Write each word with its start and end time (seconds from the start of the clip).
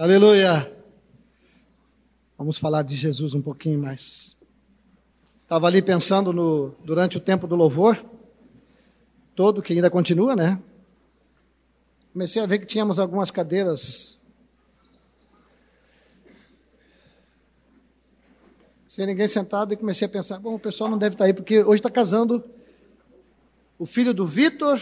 Aleluia. 0.00 0.74
Vamos 2.38 2.56
falar 2.56 2.80
de 2.80 2.96
Jesus 2.96 3.34
um 3.34 3.42
pouquinho 3.42 3.78
mais. 3.78 4.34
Estava 5.42 5.66
ali 5.66 5.82
pensando 5.82 6.32
no, 6.32 6.74
durante 6.82 7.18
o 7.18 7.20
tempo 7.20 7.46
do 7.46 7.54
louvor, 7.54 8.02
todo, 9.36 9.60
que 9.60 9.74
ainda 9.74 9.90
continua, 9.90 10.34
né? 10.34 10.58
Comecei 12.14 12.40
a 12.40 12.46
ver 12.46 12.60
que 12.60 12.64
tínhamos 12.64 12.98
algumas 12.98 13.30
cadeiras 13.30 14.18
sem 18.88 19.04
ninguém 19.04 19.28
sentado 19.28 19.74
e 19.74 19.76
comecei 19.76 20.06
a 20.06 20.10
pensar, 20.10 20.38
bom, 20.38 20.54
o 20.54 20.58
pessoal 20.58 20.88
não 20.88 20.96
deve 20.96 21.14
estar 21.14 21.26
aí, 21.26 21.34
porque 21.34 21.62
hoje 21.62 21.80
está 21.80 21.90
casando 21.90 22.42
o 23.78 23.84
filho 23.84 24.14
do 24.14 24.26
Vitor. 24.26 24.80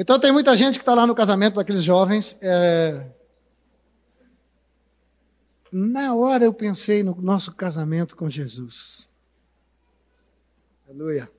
Então 0.00 0.18
tem 0.18 0.32
muita 0.32 0.56
gente 0.56 0.78
que 0.78 0.82
está 0.82 0.94
lá 0.94 1.06
no 1.06 1.14
casamento 1.14 1.56
daqueles 1.56 1.84
jovens. 1.84 2.34
É, 2.40 3.06
na 5.70 6.14
hora 6.14 6.42
eu 6.42 6.54
pensei 6.54 7.02
no 7.02 7.14
nosso 7.20 7.52
casamento 7.52 8.16
com 8.16 8.26
Jesus. 8.26 9.06
Aleluia. 10.88 11.30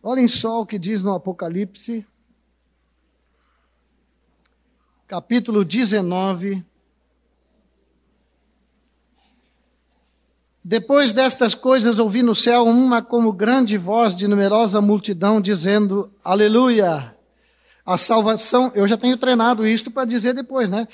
Olhem 0.00 0.28
só 0.28 0.60
o 0.60 0.66
que 0.66 0.78
diz 0.78 1.02
no 1.02 1.12
Apocalipse, 1.12 2.06
capítulo 5.08 5.64
19. 5.64 6.64
Depois 10.70 11.12
destas 11.12 11.52
coisas 11.52 11.98
ouvi 11.98 12.22
no 12.22 12.32
céu 12.32 12.64
uma 12.64 13.02
como 13.02 13.32
grande 13.32 13.76
voz 13.76 14.14
de 14.14 14.28
numerosa 14.28 14.80
multidão 14.80 15.40
dizendo: 15.40 16.12
Aleluia! 16.22 17.12
A 17.84 17.98
salvação, 17.98 18.70
eu 18.72 18.86
já 18.86 18.96
tenho 18.96 19.16
treinado 19.16 19.66
isto 19.66 19.90
para 19.90 20.04
dizer 20.04 20.32
depois, 20.32 20.70
né? 20.70 20.86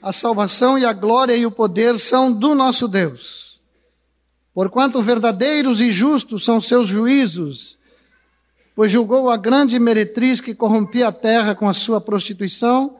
A 0.00 0.12
salvação 0.12 0.78
e 0.78 0.86
a 0.86 0.92
glória 0.92 1.34
e 1.34 1.44
o 1.44 1.50
poder 1.50 1.98
são 1.98 2.32
do 2.32 2.54
nosso 2.54 2.86
Deus. 2.86 3.60
Porquanto 4.54 5.02
verdadeiros 5.02 5.80
e 5.80 5.90
justos 5.90 6.44
são 6.44 6.60
seus 6.60 6.86
juízos, 6.86 7.76
pois 8.76 8.92
julgou 8.92 9.28
a 9.28 9.36
grande 9.36 9.80
meretriz 9.80 10.40
que 10.40 10.54
corrompia 10.54 11.08
a 11.08 11.12
terra 11.12 11.56
com 11.56 11.68
a 11.68 11.74
sua 11.74 12.00
prostituição, 12.00 12.98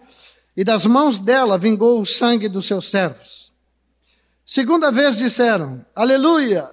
e 0.57 0.65
das 0.65 0.85
mãos 0.85 1.21
dela 1.21 1.57
vingou 1.57 2.01
o 2.01 2.05
sangue 2.05 2.49
dos 2.49 2.67
seus 2.67 2.91
servos. 2.91 3.54
Segunda 4.47 4.93
vez 4.93 5.17
disseram: 5.17 5.85
Aleluia! 5.95 6.71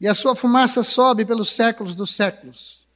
E 0.00 0.06
a 0.06 0.14
sua 0.14 0.36
fumaça 0.36 0.82
sobe 0.82 1.24
pelos 1.24 1.50
séculos 1.50 1.94
dos 1.94 2.14
séculos. 2.14 2.86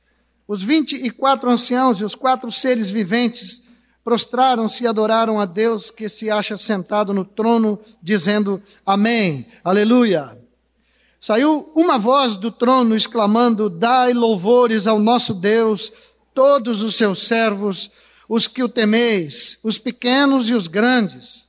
Os 0.47 0.63
vinte 0.63 0.95
e 0.95 1.11
quatro 1.11 1.51
anciãos 1.51 2.01
e 2.01 2.05
os 2.05 2.15
quatro 2.15 2.53
seres 2.53 2.91
viventes 2.91 3.63
prostraram-se 4.05 4.85
e 4.85 4.87
adoraram 4.87 5.41
a 5.41 5.47
Deus 5.47 5.91
que 5.91 6.09
se 6.09 6.31
acha 6.31 6.57
sentado 6.57 7.15
no 7.15 7.25
trono, 7.25 7.81
dizendo 8.03 8.63
Amém, 8.85 9.49
Aleluia. 9.65 10.39
Saiu 11.19 11.73
uma 11.75 11.99
voz 11.99 12.37
do 12.37 12.51
trono 12.51 12.95
exclamando: 12.95 13.71
Dai 13.71 14.13
louvores 14.13 14.87
ao 14.87 14.99
nosso 14.99 15.33
Deus, 15.33 15.91
todos 16.35 16.83
os 16.83 16.97
seus 16.97 17.27
servos, 17.27 17.91
os 18.29 18.47
que 18.47 18.63
o 18.63 18.69
temeis, 18.69 19.59
os 19.63 19.79
pequenos 19.79 20.51
e 20.51 20.55
os 20.55 20.67
grandes. 20.67 21.46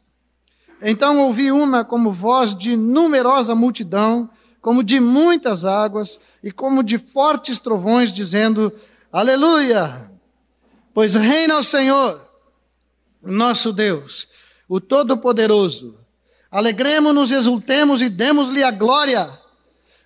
Então 0.82 1.20
ouvi 1.20 1.52
uma 1.52 1.84
como 1.84 2.12
voz 2.12 2.56
de 2.56 2.76
numerosa 2.76 3.56
multidão, 3.56 4.30
como 4.62 4.84
de 4.84 5.00
muitas 5.00 5.66
águas 5.66 6.20
e 6.44 6.52
como 6.52 6.84
de 6.84 6.98
fortes 6.98 7.60
trovões, 7.60 8.12
dizendo: 8.12 8.72
Aleluia! 9.12 10.12
Pois 10.94 11.16
reina 11.16 11.58
o 11.60 11.64
Senhor, 11.64 12.22
nosso 13.22 13.72
Deus, 13.72 14.28
o 14.68 14.82
Todo-Poderoso. 14.82 15.96
Alegremos-nos, 16.50 17.32
exultemos 17.32 18.02
e 18.02 18.10
demos-lhe 18.10 18.64
a 18.64 18.72
glória, 18.72 19.30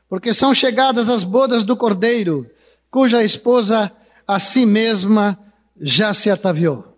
porque 0.09 0.34
são 0.34 0.53
chegadas 0.53 1.09
as 1.09 1.24
bodas 1.24 1.64
do 1.64 1.78
Cordeiro, 1.78 2.50
cuja 2.90 3.24
esposa 3.24 3.92
a 4.28 4.40
si 4.40 4.66
mesma 4.66 5.40
já 5.80 6.14
se 6.14 6.30
ataviou. 6.30 6.91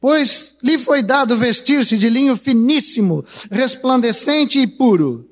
Pois 0.00 0.56
lhe 0.62 0.78
foi 0.78 1.02
dado 1.02 1.36
vestir-se 1.36 1.96
de 1.96 2.08
linho 2.08 2.36
finíssimo, 2.36 3.24
resplandecente 3.50 4.58
e 4.58 4.66
puro 4.66 5.28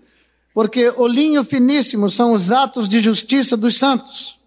porque 0.54 0.88
o 0.96 1.08
linho 1.08 1.42
finíssimo 1.42 2.08
são 2.08 2.32
os 2.32 2.52
atos 2.52 2.88
de 2.88 3.00
justiça 3.00 3.56
dos 3.56 3.76
santos. 3.76 4.38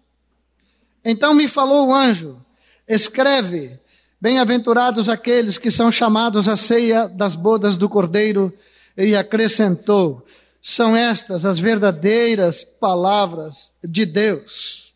Então 1.04 1.34
me 1.34 1.46
falou 1.46 1.88
o 1.88 1.94
anjo: 1.94 2.40
escreve, 2.88 3.78
bem-aventurados 4.18 5.10
aqueles 5.10 5.58
que 5.58 5.70
são 5.70 5.92
chamados 5.92 6.48
à 6.48 6.56
ceia 6.56 7.06
das 7.06 7.34
bodas 7.34 7.76
do 7.76 7.90
cordeiro, 7.90 8.50
e 8.96 9.14
acrescentou: 9.14 10.24
são 10.62 10.96
estas 10.96 11.44
as 11.44 11.58
verdadeiras 11.58 12.64
palavras 12.64 13.74
de 13.84 14.06
Deus. 14.06 14.94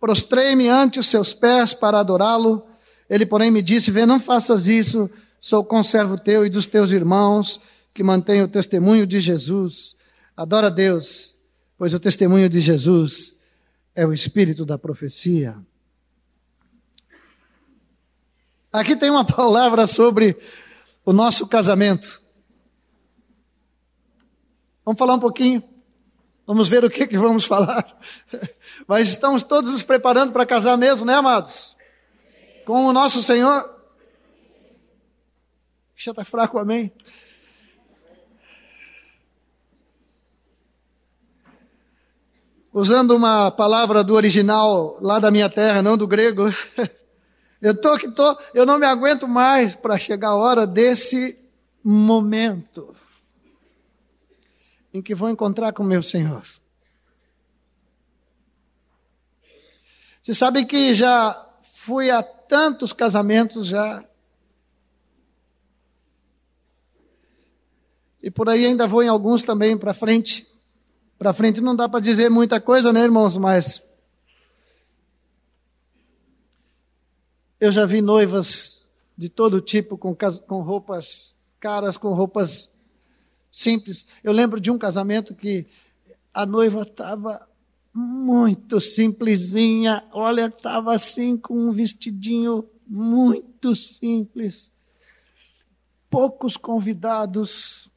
Prostrei-me 0.00 0.68
ante 0.68 0.98
os 0.98 1.06
seus 1.06 1.32
pés 1.32 1.72
para 1.72 2.00
adorá-lo. 2.00 2.66
Ele, 3.08 3.24
porém, 3.26 3.50
me 3.50 3.62
disse: 3.62 3.90
Vê, 3.90 4.04
não 4.04 4.18
faças 4.18 4.66
isso, 4.66 5.10
sou 5.40 5.64
conservo 5.64 6.18
teu 6.18 6.44
e 6.44 6.50
dos 6.50 6.66
teus 6.66 6.90
irmãos 6.90 7.60
que 7.94 8.02
mantém 8.02 8.42
o 8.42 8.48
testemunho 8.48 9.06
de 9.06 9.20
Jesus. 9.20 9.96
Adora 10.36 10.66
a 10.66 10.70
Deus, 10.70 11.34
pois 11.78 11.94
o 11.94 11.98
testemunho 11.98 12.48
de 12.48 12.60
Jesus 12.60 13.36
é 13.94 14.06
o 14.06 14.12
espírito 14.12 14.66
da 14.66 14.76
profecia. 14.76 15.56
Aqui 18.70 18.94
tem 18.94 19.08
uma 19.08 19.24
palavra 19.26 19.86
sobre 19.86 20.36
o 21.04 21.12
nosso 21.12 21.46
casamento. 21.46 22.20
Vamos 24.84 24.98
falar 24.98 25.14
um 25.14 25.20
pouquinho. 25.20 25.62
Vamos 26.46 26.68
ver 26.68 26.84
o 26.84 26.90
que, 26.90 27.06
que 27.06 27.18
vamos 27.18 27.44
falar. 27.44 27.98
Mas 28.86 29.08
estamos 29.08 29.42
todos 29.42 29.70
nos 29.70 29.82
preparando 29.82 30.32
para 30.32 30.46
casar 30.46 30.76
mesmo, 30.76 31.06
né, 31.06 31.14
amados? 31.14 31.75
Com 32.66 32.84
o 32.84 32.92
nosso 32.92 33.22
Senhor. 33.22 33.74
Já 35.94 36.10
está 36.10 36.24
fraco, 36.24 36.58
amém? 36.58 36.92
usando 42.76 43.16
uma 43.16 43.50
palavra 43.50 44.04
do 44.04 44.12
original 44.12 44.98
lá 45.00 45.18
da 45.18 45.30
minha 45.30 45.48
terra, 45.48 45.80
não 45.80 45.96
do 45.96 46.06
grego. 46.06 46.44
Eu 47.58 47.74
tô 47.74 47.96
que 47.96 48.10
tô, 48.10 48.38
eu 48.52 48.66
não 48.66 48.78
me 48.78 48.84
aguento 48.84 49.26
mais 49.26 49.74
para 49.74 49.98
chegar 49.98 50.28
a 50.28 50.34
hora 50.34 50.66
desse 50.66 51.38
momento 51.82 52.94
em 54.92 55.00
que 55.00 55.14
vou 55.14 55.30
encontrar 55.30 55.72
com 55.72 55.82
meu 55.82 56.02
Senhor. 56.02 56.42
Você 60.20 60.34
sabe 60.34 60.66
que 60.66 60.92
já 60.92 61.34
fui 61.62 62.10
a 62.10 62.22
tantos 62.48 62.92
casamentos 62.92 63.66
já. 63.66 64.04
E 68.22 68.30
por 68.30 68.48
aí 68.48 68.66
ainda 68.66 68.86
vou 68.86 69.02
em 69.02 69.08
alguns 69.08 69.42
também 69.42 69.76
para 69.76 69.94
frente. 69.94 70.46
Para 71.18 71.32
frente 71.32 71.60
não 71.60 71.76
dá 71.76 71.88
para 71.88 72.00
dizer 72.00 72.28
muita 72.28 72.60
coisa, 72.60 72.92
né, 72.92 73.02
irmãos? 73.02 73.36
Mas 73.36 73.82
eu 77.60 77.70
já 77.72 77.86
vi 77.86 78.02
noivas 78.02 78.84
de 79.16 79.28
todo 79.28 79.60
tipo, 79.60 79.96
com, 79.96 80.14
com 80.46 80.60
roupas 80.60 81.34
caras, 81.58 81.96
com 81.96 82.12
roupas 82.12 82.70
simples. 83.50 84.06
Eu 84.22 84.32
lembro 84.32 84.60
de 84.60 84.70
um 84.70 84.78
casamento 84.78 85.34
que 85.34 85.66
a 86.34 86.44
noiva 86.44 86.82
estava 86.82 87.48
muito 87.96 88.78
simplesinha, 88.78 90.06
olha, 90.12 90.48
estava 90.48 90.94
assim 90.94 91.34
com 91.34 91.54
um 91.54 91.72
vestidinho 91.72 92.68
muito 92.86 93.74
simples. 93.74 94.70
Poucos 96.10 96.58
convidados, 96.58 97.90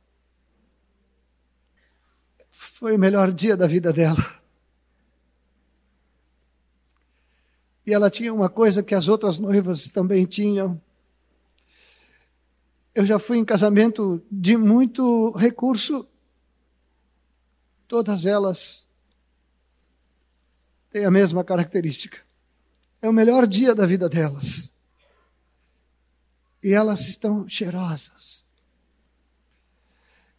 foi 2.50 2.96
o 2.96 3.00
melhor 3.00 3.34
dia 3.34 3.58
da 3.58 3.68
vida 3.68 3.92
dela. 3.92 4.40
E 7.86 7.94
ela 7.94 8.10
tinha 8.10 8.34
uma 8.34 8.48
coisa 8.48 8.82
que 8.82 8.96
as 8.96 9.10
outras 9.10 9.38
noivas 9.38 9.90
também 9.90 10.26
tinham. 10.26 10.82
Eu 12.96 13.06
já 13.06 13.20
fui 13.20 13.38
em 13.38 13.44
casamento 13.44 14.24
de 14.32 14.56
muito 14.56 15.32
recurso. 15.32 16.08
Todas 17.86 18.26
elas 18.26 18.88
têm 20.90 21.06
a 21.06 21.12
mesma 21.12 21.44
característica. 21.44 22.20
É 23.02 23.08
o 23.10 23.14
melhor 23.14 23.48
dia 23.48 23.74
da 23.74 23.86
vida 23.86 24.10
delas. 24.10 24.74
E 26.62 26.74
elas 26.74 27.08
estão 27.08 27.48
cheirosas 27.48 28.50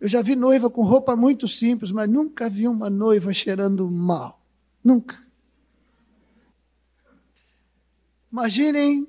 eu 0.00 0.08
já 0.08 0.22
vi 0.22 0.34
noiva 0.34 0.70
com 0.70 0.82
roupa 0.82 1.14
muito 1.14 1.46
simples, 1.46 1.92
mas 1.92 2.08
nunca 2.08 2.48
vi 2.48 2.66
uma 2.66 2.88
noiva 2.88 3.34
cheirando 3.34 3.88
mal. 3.90 4.42
Nunca. 4.82 5.22
Imaginem 8.32 9.06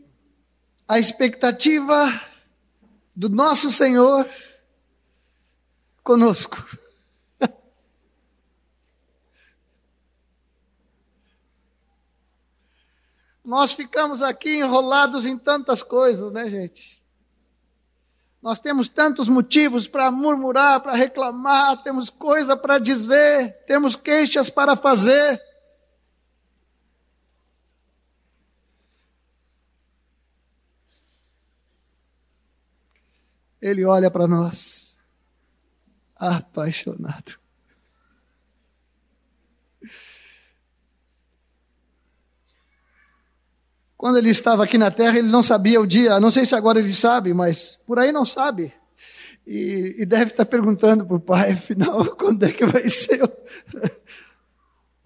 a 0.86 1.00
expectativa 1.00 2.22
do 3.16 3.30
nosso 3.30 3.72
Senhor 3.72 4.30
conosco. 6.04 6.58
Nós 13.52 13.74
ficamos 13.74 14.22
aqui 14.22 14.60
enrolados 14.60 15.26
em 15.26 15.38
tantas 15.38 15.84
coisas, 15.84 16.32
né, 16.32 16.50
gente? 16.50 17.04
Nós 18.42 18.62
temos 18.62 18.88
tantos 18.88 19.28
motivos 19.28 19.90
para 19.90 20.10
murmurar, 20.10 20.80
para 20.80 20.94
reclamar, 20.94 21.84
temos 21.84 22.10
coisa 22.10 22.56
para 22.56 22.80
dizer, 22.80 23.66
temos 23.68 23.98
queixas 23.98 24.50
para 24.50 24.78
fazer. 24.78 25.38
Ele 33.62 33.84
olha 33.84 34.10
para 34.10 34.30
nós, 34.30 34.98
apaixonado. 36.16 37.41
Quando 44.02 44.18
ele 44.18 44.32
estava 44.32 44.64
aqui 44.64 44.80
na 44.80 44.90
terra, 44.90 45.20
ele 45.20 45.28
não 45.28 45.44
sabia 45.44 45.80
o 45.80 45.86
dia, 45.86 46.20
não 46.20 46.32
sei 46.32 46.44
se 46.44 46.56
agora 46.56 46.80
ele 46.80 46.92
sabe, 46.92 47.36
mas 47.36 47.80
por 47.86 48.00
aí 48.00 48.12
não 48.12 48.26
sabe. 48.26 48.74
E, 49.46 49.98
e 50.00 50.06
deve 50.08 50.32
estar 50.32 50.44
perguntando 50.44 51.06
para 51.06 51.18
o 51.18 51.20
pai, 51.20 51.52
afinal, 51.52 52.04
quando 52.18 52.44
é 52.44 52.52
que 52.52 52.66
vai 52.66 52.90
ser 52.90 53.24
o, 53.24 53.32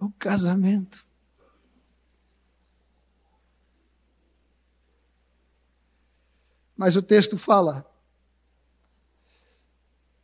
o 0.06 0.10
casamento? 0.12 1.06
Mas 6.74 6.96
o 6.96 7.02
texto 7.02 7.36
fala 7.36 7.84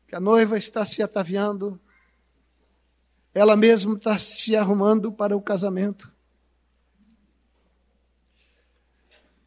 que 0.09 0.17
a 0.17 0.21
noiva 0.21 0.57
está 0.57 0.87
se 0.87 1.03
ataviando, 1.03 1.79
ela 3.35 3.55
mesma 3.55 3.99
está 3.99 4.19
se 4.19 4.57
arrumando 4.57 5.13
para 5.13 5.37
o 5.37 5.43
casamento. 5.43 6.11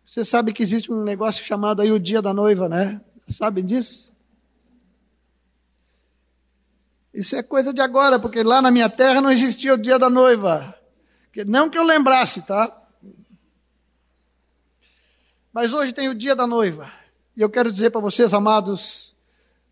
Você 0.06 0.24
sabe 0.24 0.54
que 0.54 0.62
existe 0.62 0.92
um 0.92 1.04
negócio 1.04 1.44
chamado 1.44 1.82
aí 1.82 1.92
o 1.92 2.00
dia 2.00 2.22
da 2.22 2.34
noiva, 2.34 2.70
né? 2.70 3.02
Sabem 3.28 3.66
disso? 3.66 4.14
Isso 7.14 7.36
é 7.36 7.42
coisa 7.42 7.74
de 7.74 7.82
agora, 7.82 8.20
porque 8.20 8.44
lá 8.44 8.62
na 8.62 8.70
minha 8.70 8.90
terra 8.90 9.22
não 9.22 9.32
existia 9.32 9.74
o 9.74 9.78
dia 9.78 9.98
da 9.98 10.10
noiva. 10.10 10.78
Não 11.48 11.70
que 11.70 11.78
eu 11.78 11.84
lembrasse, 11.84 12.42
tá? 12.42 12.84
Mas 15.52 15.74
hoje 15.74 15.94
tem 15.94 16.10
o 16.10 16.14
dia 16.14 16.36
da 16.36 16.46
noiva. 16.46 16.92
E 17.36 17.42
eu 17.42 17.50
quero 17.50 17.72
dizer 17.72 17.90
para 17.90 18.02
vocês, 18.02 18.34
amados, 18.34 19.16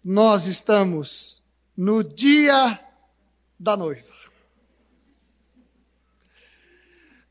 nós 0.03 0.47
estamos 0.47 1.44
no 1.75 2.03
dia 2.03 2.80
da 3.59 3.77
noiva. 3.77 4.13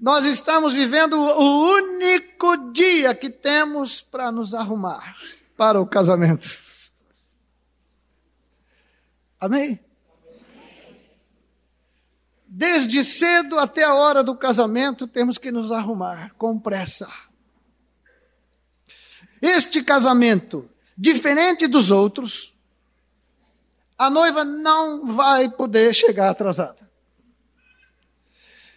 Nós 0.02 0.24
estamos 0.24 0.74
vivendo 0.74 1.12
o 1.16 1.74
único 1.74 2.72
dia 2.72 3.14
que 3.14 3.30
temos 3.30 4.02
para 4.02 4.32
nos 4.32 4.52
arrumar 4.52 5.16
para 5.56 5.80
o 5.80 5.86
casamento. 5.86 6.48
Amém? 9.38 9.78
Desde 12.44 13.04
cedo 13.04 13.60
até 13.60 13.84
a 13.84 13.94
hora 13.94 14.24
do 14.24 14.34
casamento, 14.34 15.06
temos 15.06 15.38
que 15.38 15.52
nos 15.52 15.70
arrumar 15.70 16.34
com 16.34 16.58
pressa. 16.58 17.08
Este 19.40 19.84
casamento, 19.84 20.68
diferente 20.98 21.68
dos 21.68 21.92
outros, 21.92 22.56
a 23.96 24.10
noiva 24.10 24.44
não 24.44 25.06
vai 25.06 25.48
poder 25.48 25.94
chegar 25.94 26.28
atrasada. 26.28 26.91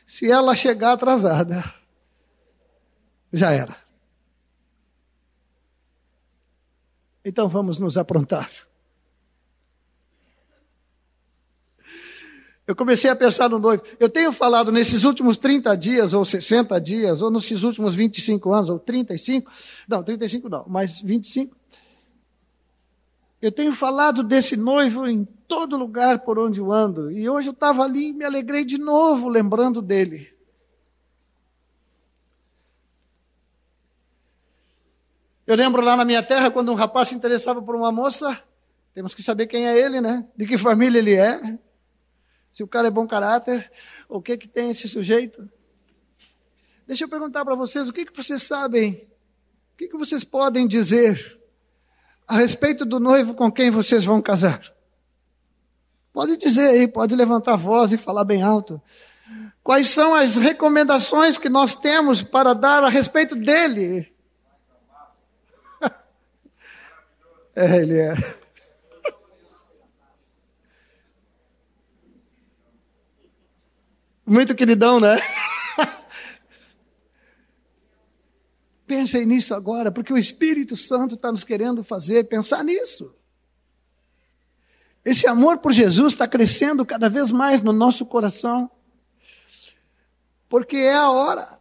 Se 0.05 0.29
ela 0.29 0.55
chegar 0.55 0.93
atrasada, 0.93 1.63
já 3.33 3.51
era. 3.51 3.75
Então 7.23 7.49
vamos 7.49 7.79
nos 7.79 7.97
aprontar. 7.97 8.49
Eu 12.67 12.75
comecei 12.75 13.09
a 13.09 13.15
pensar 13.15 13.47
no 13.47 13.59
noivo. 13.59 13.83
Eu 13.99 14.09
tenho 14.09 14.31
falado 14.31 14.71
nesses 14.71 15.03
últimos 15.03 15.37
30 15.37 15.75
dias, 15.77 16.13
ou 16.13 16.25
60 16.25 16.79
dias, 16.81 17.21
ou 17.21 17.29
nesses 17.29 17.63
últimos 17.63 17.93
25 17.93 18.51
anos, 18.51 18.69
ou 18.69 18.79
35, 18.79 19.51
não, 19.87 20.01
35 20.03 20.49
não, 20.49 20.65
mas 20.67 20.99
25. 20.99 21.55
Eu 23.45 23.51
tenho 23.51 23.73
falado 23.73 24.23
desse 24.23 24.57
noivo 24.57 25.07
em 25.07 25.23
todo 25.23 25.77
lugar 25.77 26.17
por 26.17 26.39
onde 26.39 26.59
eu 26.59 26.71
ando. 26.71 27.11
E 27.11 27.29
hoje 27.29 27.47
eu 27.47 27.53
estava 27.53 27.83
ali 27.83 28.07
e 28.07 28.11
me 28.13 28.25
alegrei 28.25 28.65
de 28.65 28.79
novo 28.79 29.29
lembrando 29.29 29.83
dele. 29.83 30.35
Eu 35.45 35.55
lembro 35.55 35.83
lá 35.83 35.95
na 35.95 36.03
minha 36.03 36.23
terra, 36.23 36.49
quando 36.49 36.71
um 36.71 36.73
rapaz 36.75 37.09
se 37.09 37.15
interessava 37.15 37.61
por 37.61 37.75
uma 37.75 37.91
moça, 37.91 38.43
temos 38.95 39.13
que 39.13 39.21
saber 39.21 39.45
quem 39.45 39.67
é 39.67 39.77
ele, 39.77 40.01
né? 40.01 40.27
De 40.35 40.47
que 40.47 40.57
família 40.57 40.97
ele 40.97 41.13
é. 41.13 41.59
Se 42.51 42.63
o 42.63 42.67
cara 42.67 42.87
é 42.87 42.91
bom 42.91 43.05
caráter, 43.05 43.71
o 44.09 44.23
que 44.23 44.37
que 44.39 44.47
tem 44.47 44.71
esse 44.71 44.89
sujeito? 44.89 45.47
Deixa 46.87 47.03
eu 47.03 47.07
perguntar 47.07 47.45
para 47.45 47.53
vocês, 47.53 47.87
o 47.87 47.93
que 47.93 48.05
que 48.05 48.17
vocês 48.17 48.41
sabem? 48.41 49.07
O 49.73 49.77
que 49.77 49.87
que 49.87 49.97
vocês 49.97 50.23
podem 50.23 50.67
dizer 50.67 51.44
a 52.27 52.35
respeito 52.37 52.85
do 52.85 52.99
noivo 52.99 53.33
com 53.33 53.51
quem 53.51 53.69
vocês 53.69 54.03
vão 54.05 54.21
casar? 54.21 54.61
Pode 56.11 56.37
dizer 56.37 56.69
aí, 56.69 56.87
pode 56.87 57.15
levantar 57.15 57.53
a 57.53 57.57
voz 57.57 57.91
e 57.91 57.97
falar 57.97 58.23
bem 58.23 58.41
alto. 58.41 58.81
Quais 59.61 59.89
são 59.89 60.15
as 60.15 60.37
recomendações 60.37 61.37
que 61.37 61.49
nós 61.49 61.75
temos 61.75 62.23
para 62.23 62.53
dar 62.53 62.83
a 62.83 62.89
respeito 62.89 63.35
dele? 63.35 64.13
é, 67.55 67.77
ele 67.77 67.99
é. 67.99 68.13
Muito 74.25 74.55
queridão, 74.55 74.99
né? 74.99 75.17
Pensem 78.95 79.25
nisso 79.25 79.53
agora, 79.53 79.91
porque 79.91 80.13
o 80.13 80.17
Espírito 80.17 80.73
Santo 80.77 81.15
está 81.15 81.29
nos 81.29 81.43
querendo 81.43 81.83
fazer 81.83 82.29
pensar 82.29 82.63
nisso. 82.63 83.13
Esse 85.03 85.27
amor 85.27 85.57
por 85.57 85.73
Jesus 85.73 86.13
está 86.13 86.25
crescendo 86.25 86.85
cada 86.85 87.09
vez 87.09 87.29
mais 87.29 87.61
no 87.61 87.73
nosso 87.73 88.05
coração, 88.05 88.71
porque 90.47 90.77
é 90.77 90.95
a 90.95 91.11
hora. 91.11 91.59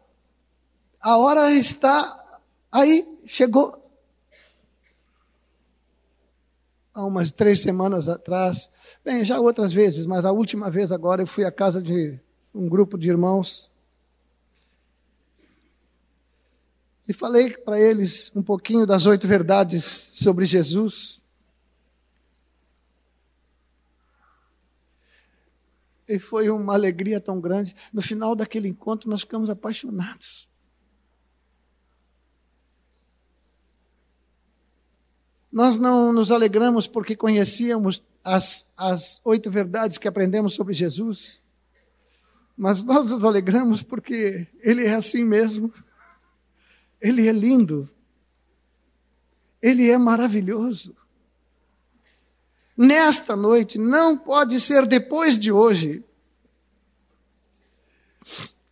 A 1.00 1.18
hora 1.18 1.50
está 1.50 2.40
aí, 2.70 3.04
chegou. 3.26 3.84
Há 6.94 7.04
umas 7.04 7.32
três 7.32 7.60
semanas 7.62 8.08
atrás, 8.08 8.70
bem, 9.04 9.24
já 9.24 9.40
outras 9.40 9.72
vezes, 9.72 10.06
mas 10.06 10.24
a 10.24 10.30
última 10.30 10.70
vez 10.70 10.92
agora 10.92 11.20
eu 11.20 11.26
fui 11.26 11.44
à 11.44 11.50
casa 11.50 11.82
de 11.82 12.16
um 12.54 12.68
grupo 12.68 12.96
de 12.96 13.08
irmãos 13.08 13.73
e 17.06 17.12
falei 17.12 17.50
para 17.50 17.78
eles 17.78 18.32
um 18.34 18.42
pouquinho 18.42 18.86
das 18.86 19.04
oito 19.06 19.28
verdades 19.28 19.84
sobre 20.14 20.46
Jesus. 20.46 21.22
E 26.08 26.18
foi 26.18 26.50
uma 26.50 26.74
alegria 26.74 27.20
tão 27.20 27.40
grande. 27.40 27.74
No 27.92 28.02
final 28.02 28.34
daquele 28.34 28.68
encontro, 28.68 29.08
nós 29.08 29.20
ficamos 29.20 29.48
apaixonados. 29.50 30.48
Nós 35.50 35.78
não 35.78 36.12
nos 36.12 36.32
alegramos 36.32 36.86
porque 36.86 37.14
conhecíamos 37.14 38.02
as, 38.24 38.72
as 38.76 39.20
oito 39.24 39.50
verdades 39.50 39.98
que 39.98 40.08
aprendemos 40.08 40.54
sobre 40.54 40.74
Jesus, 40.74 41.40
mas 42.56 42.82
nós 42.82 43.10
nos 43.10 43.22
alegramos 43.22 43.82
porque 43.82 44.48
Ele 44.60 44.84
é 44.84 44.94
assim 44.94 45.22
mesmo. 45.22 45.72
Ele 47.04 47.28
é 47.28 47.32
lindo. 47.32 47.88
Ele 49.62 49.88
é 49.90 49.96
maravilhoso 49.96 50.96
nesta 52.76 53.36
noite, 53.36 53.78
não 53.78 54.16
pode 54.16 54.58
ser 54.60 54.86
depois 54.86 55.38
de 55.38 55.52
hoje. 55.52 56.04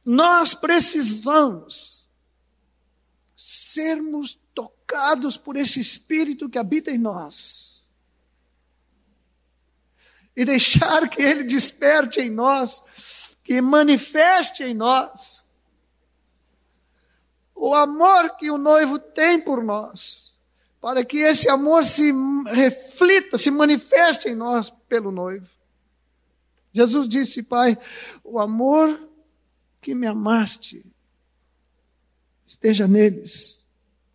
Nós 0.05 0.55
precisamos 0.55 2.09
sermos 3.37 4.39
tocados 4.55 5.37
por 5.37 5.57
esse 5.57 5.81
Espírito 5.81 6.49
que 6.49 6.59
habita 6.59 6.91
em 6.91 6.99
nós 6.99 7.89
e 10.35 10.45
deixar 10.45 11.09
que 11.09 11.23
Ele 11.23 11.45
desperte 11.45 12.21
em 12.21 12.31
nós, 12.31 12.83
que 13.45 13.61
manifeste 13.61 14.65
em 14.65 14.75
nós 14.75 15.47
o 17.65 17.77
amor 17.77 18.35
que 18.35 18.51
o 18.51 18.59
noivo 18.59 18.99
tem 18.99 19.41
por 19.41 19.63
nós, 19.63 20.37
para 20.81 21.05
que 21.05 21.19
esse 21.19 21.49
amor 21.49 21.85
se 21.85 22.13
reflita, 22.47 23.39
se 23.39 23.53
manifeste 23.53 24.29
em 24.29 24.35
nós 24.35 24.69
pelo 24.89 25.13
noivo. 25.13 25.49
Jesus 26.73 27.09
disse, 27.09 27.41
Pai, 27.41 27.79
o 28.25 28.41
amor 28.41 29.09
que 29.81 29.95
me 29.95 30.09
amaste 30.09 30.85
esteja 32.45 32.89
neles. 32.89 33.65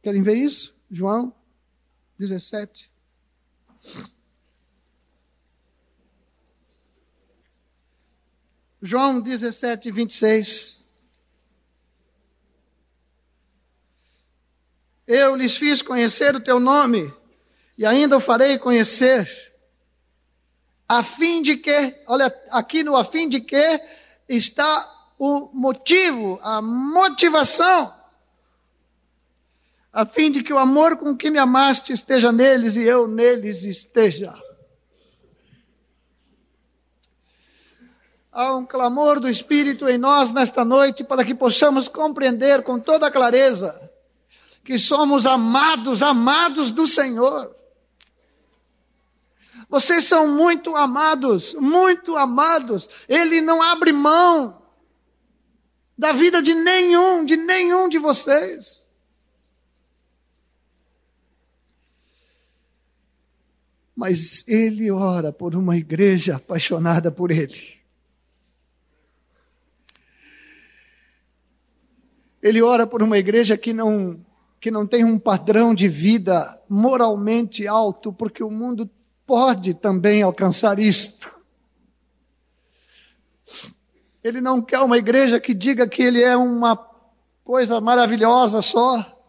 Querem 0.03 0.21
ver 0.21 0.35
isso? 0.35 0.75
João 0.91 1.33
17. 2.19 2.91
João 8.81 9.21
17, 9.21 9.89
26. 9.89 10.83
Eu 15.07 15.37
lhes 15.37 15.55
fiz 15.55 15.81
conhecer 15.81 16.35
o 16.35 16.41
teu 16.41 16.59
nome, 16.59 17.13
e 17.77 17.85
ainda 17.85 18.17
o 18.17 18.19
farei 18.19 18.57
conhecer, 18.57 19.25
a 20.87 21.01
fim 21.01 21.41
de 21.41 21.55
que, 21.55 21.95
olha, 22.07 22.33
aqui 22.51 22.83
no 22.83 22.95
a 22.97 23.05
fim 23.05 23.29
de 23.29 23.39
que 23.39 23.81
está 24.27 25.13
o 25.17 25.49
motivo, 25.53 26.39
a 26.43 26.61
motivação, 26.61 27.93
a 29.93 30.05
fim 30.05 30.29
de 30.29 30.43
que 30.43 30.51
o 30.51 30.57
amor 30.57 30.97
com 30.97 31.15
que 31.15 31.31
me 31.31 31.39
amaste 31.39 31.93
esteja 31.93 32.31
neles 32.31 32.75
e 32.75 32.83
eu 32.83 33.07
neles 33.07 33.63
esteja. 33.63 34.33
Há 38.31 38.55
um 38.55 38.65
clamor 38.65 39.19
do 39.19 39.29
Espírito 39.29 39.87
em 39.89 39.97
nós 39.97 40.31
nesta 40.33 40.63
noite 40.63 41.03
para 41.03 41.23
que 41.23 41.33
possamos 41.33 41.87
compreender 41.87 42.61
com 42.61 42.77
toda 42.77 43.09
clareza 43.09 43.89
que 44.67 44.77
somos 44.77 45.25
amados, 45.25 46.03
amados 46.03 46.71
do 46.71 46.85
Senhor. 46.85 47.55
Vocês 49.69 50.03
são 50.03 50.35
muito 50.35 50.75
amados, 50.75 51.53
muito 51.53 52.17
amados. 52.17 52.89
Ele 53.07 53.39
não 53.39 53.61
abre 53.61 53.93
mão 53.93 54.61
da 55.97 56.11
vida 56.11 56.41
de 56.41 56.53
nenhum, 56.53 57.23
de 57.23 57.37
nenhum 57.37 57.87
de 57.87 57.97
vocês. 57.97 58.85
Mas 63.95 64.45
ele 64.49 64.91
ora 64.91 65.31
por 65.31 65.55
uma 65.55 65.77
igreja 65.77 66.35
apaixonada 66.35 67.09
por 67.09 67.31
ele. 67.31 67.77
Ele 72.43 72.61
ora 72.61 72.85
por 72.85 73.01
uma 73.01 73.17
igreja 73.17 73.57
que 73.57 73.71
não, 73.71 74.26
que 74.59 74.71
não 74.71 74.87
tem 74.87 75.03
um 75.03 75.19
padrão 75.19 75.73
de 75.73 75.87
vida 75.87 76.59
moralmente 76.67 77.67
alto, 77.67 78.11
porque 78.11 78.43
o 78.43 78.49
mundo 78.49 78.89
pode 79.25 79.73
também 79.73 80.21
alcançar 80.21 80.79
isto. 80.79 81.37
Ele 84.23 84.41
não 84.41 84.61
quer 84.61 84.79
uma 84.79 84.97
igreja 84.97 85.39
que 85.39 85.53
diga 85.53 85.87
que 85.87 86.01
ele 86.01 86.21
é 86.21 86.35
uma 86.35 86.75
coisa 87.43 87.79
maravilhosa 87.79 88.61
só. 88.61 89.23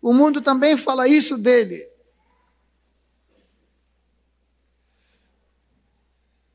O 0.00 0.12
mundo 0.12 0.40
também 0.40 0.76
fala 0.76 1.06
isso 1.06 1.38
dele. 1.38 1.91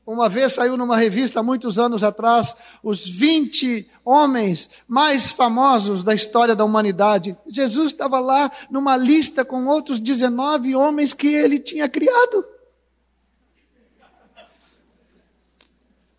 Uma 0.08 0.26
vez 0.26 0.54
saiu 0.54 0.74
numa 0.74 0.96
revista, 0.96 1.42
muitos 1.42 1.78
anos 1.78 2.02
atrás, 2.02 2.56
os 2.82 3.06
20 3.06 3.90
homens 4.02 4.70
mais 4.88 5.30
famosos 5.30 6.02
da 6.02 6.14
história 6.14 6.56
da 6.56 6.64
humanidade. 6.64 7.36
Jesus 7.46 7.92
estava 7.92 8.18
lá 8.18 8.50
numa 8.70 8.96
lista 8.96 9.44
com 9.44 9.66
outros 9.66 10.00
19 10.00 10.74
homens 10.74 11.12
que 11.12 11.26
ele 11.26 11.58
tinha 11.58 11.90
criado. 11.90 12.42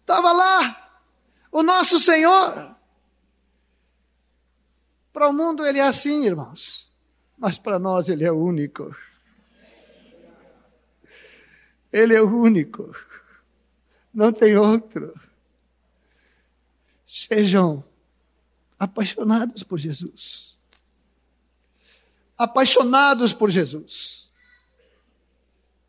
Estava 0.01 0.33
lá, 0.33 0.91
o 1.51 1.63
nosso 1.63 1.97
Senhor. 1.97 2.75
Para 5.11 5.29
o 5.29 5.33
mundo 5.33 5.65
ele 5.65 5.79
é 5.79 5.87
assim, 5.87 6.27
irmãos, 6.27 6.93
mas 7.35 7.57
para 7.57 7.79
nós 7.79 8.07
ele 8.07 8.23
é 8.23 8.31
único. 8.31 8.95
Ele 11.91 12.13
é 12.13 12.21
único 12.21 12.93
não 14.13 14.31
tem 14.31 14.55
outro. 14.55 15.13
Sejam 17.05 17.83
apaixonados 18.77 19.63
por 19.63 19.77
Jesus. 19.77 20.57
Apaixonados 22.37 23.33
por 23.33 23.49
Jesus. 23.49 24.31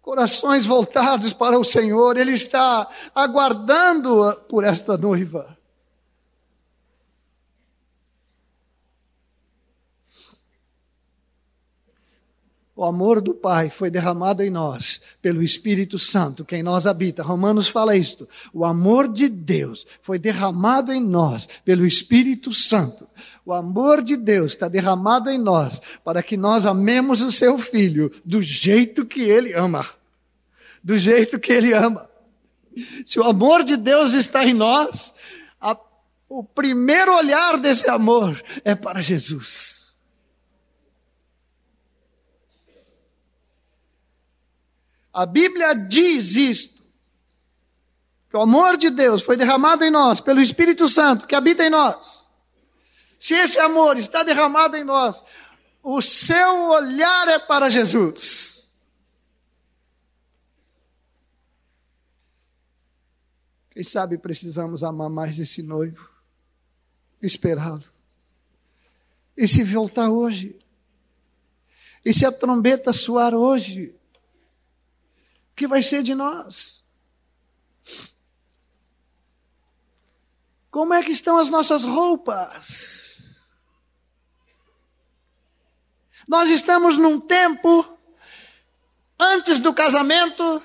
Corações 0.02 0.66
voltados 0.66 1.32
para 1.32 1.58
o 1.58 1.64
Senhor, 1.64 2.16
Ele 2.16 2.32
está 2.32 2.88
aguardando 3.14 4.34
por 4.48 4.64
esta 4.64 4.96
noiva. 4.96 5.56
O 12.80 12.84
amor 12.86 13.20
do 13.20 13.34
Pai 13.34 13.68
foi 13.68 13.90
derramado 13.90 14.42
em 14.42 14.48
nós 14.48 15.02
pelo 15.20 15.42
Espírito 15.42 15.98
Santo, 15.98 16.46
que 16.46 16.56
em 16.56 16.62
nós 16.62 16.86
habita. 16.86 17.22
Romanos 17.22 17.68
fala 17.68 17.94
isto. 17.94 18.26
O 18.54 18.64
amor 18.64 19.06
de 19.06 19.28
Deus 19.28 19.86
foi 20.00 20.18
derramado 20.18 20.90
em 20.90 20.98
nós 20.98 21.46
pelo 21.62 21.86
Espírito 21.86 22.54
Santo. 22.54 23.06
O 23.44 23.52
amor 23.52 24.02
de 24.02 24.16
Deus 24.16 24.52
está 24.52 24.66
derramado 24.66 25.28
em 25.28 25.36
nós 25.36 25.78
para 26.02 26.22
que 26.22 26.38
nós 26.38 26.64
amemos 26.64 27.20
o 27.20 27.30
seu 27.30 27.58
filho 27.58 28.10
do 28.24 28.42
jeito 28.42 29.04
que 29.04 29.20
ele 29.20 29.52
ama. 29.52 29.86
Do 30.82 30.98
jeito 30.98 31.38
que 31.38 31.52
ele 31.52 31.74
ama. 31.74 32.08
Se 33.04 33.20
o 33.20 33.24
amor 33.24 33.62
de 33.62 33.76
Deus 33.76 34.14
está 34.14 34.42
em 34.42 34.54
nós, 34.54 35.12
a, 35.60 35.76
o 36.30 36.42
primeiro 36.42 37.14
olhar 37.14 37.58
desse 37.58 37.90
amor 37.90 38.42
é 38.64 38.74
para 38.74 39.02
Jesus. 39.02 39.79
A 45.12 45.26
Bíblia 45.26 45.74
diz 45.74 46.36
isto. 46.36 46.80
Que 48.28 48.36
o 48.36 48.40
amor 48.40 48.76
de 48.76 48.90
Deus 48.90 49.22
foi 49.22 49.36
derramado 49.36 49.84
em 49.84 49.90
nós 49.90 50.20
pelo 50.20 50.40
Espírito 50.40 50.88
Santo 50.88 51.26
que 51.26 51.34
habita 51.34 51.64
em 51.64 51.70
nós. 51.70 52.28
Se 53.18 53.34
esse 53.34 53.58
amor 53.58 53.96
está 53.96 54.22
derramado 54.22 54.76
em 54.76 54.84
nós, 54.84 55.24
o 55.82 56.00
seu 56.00 56.70
olhar 56.70 57.28
é 57.28 57.38
para 57.40 57.68
Jesus. 57.68 58.68
Quem 63.70 63.84
sabe 63.84 64.16
precisamos 64.16 64.84
amar 64.84 65.10
mais 65.10 65.38
esse 65.38 65.62
noivo, 65.62 66.10
esperá-lo. 67.20 67.84
E 69.36 69.48
se 69.48 69.64
voltar 69.64 70.08
hoje? 70.10 70.58
E 72.04 72.12
se 72.12 72.26
a 72.26 72.32
trombeta 72.32 72.92
soar 72.92 73.34
hoje? 73.34 73.94
Que 75.60 75.66
vai 75.66 75.82
ser 75.82 76.02
de 76.02 76.14
nós? 76.14 76.82
Como 80.70 80.94
é 80.94 81.02
que 81.02 81.12
estão 81.12 81.36
as 81.36 81.50
nossas 81.50 81.84
roupas? 81.84 83.42
Nós 86.26 86.48
estamos 86.48 86.96
num 86.96 87.20
tempo 87.20 87.98
antes 89.18 89.58
do 89.58 89.74
casamento 89.74 90.62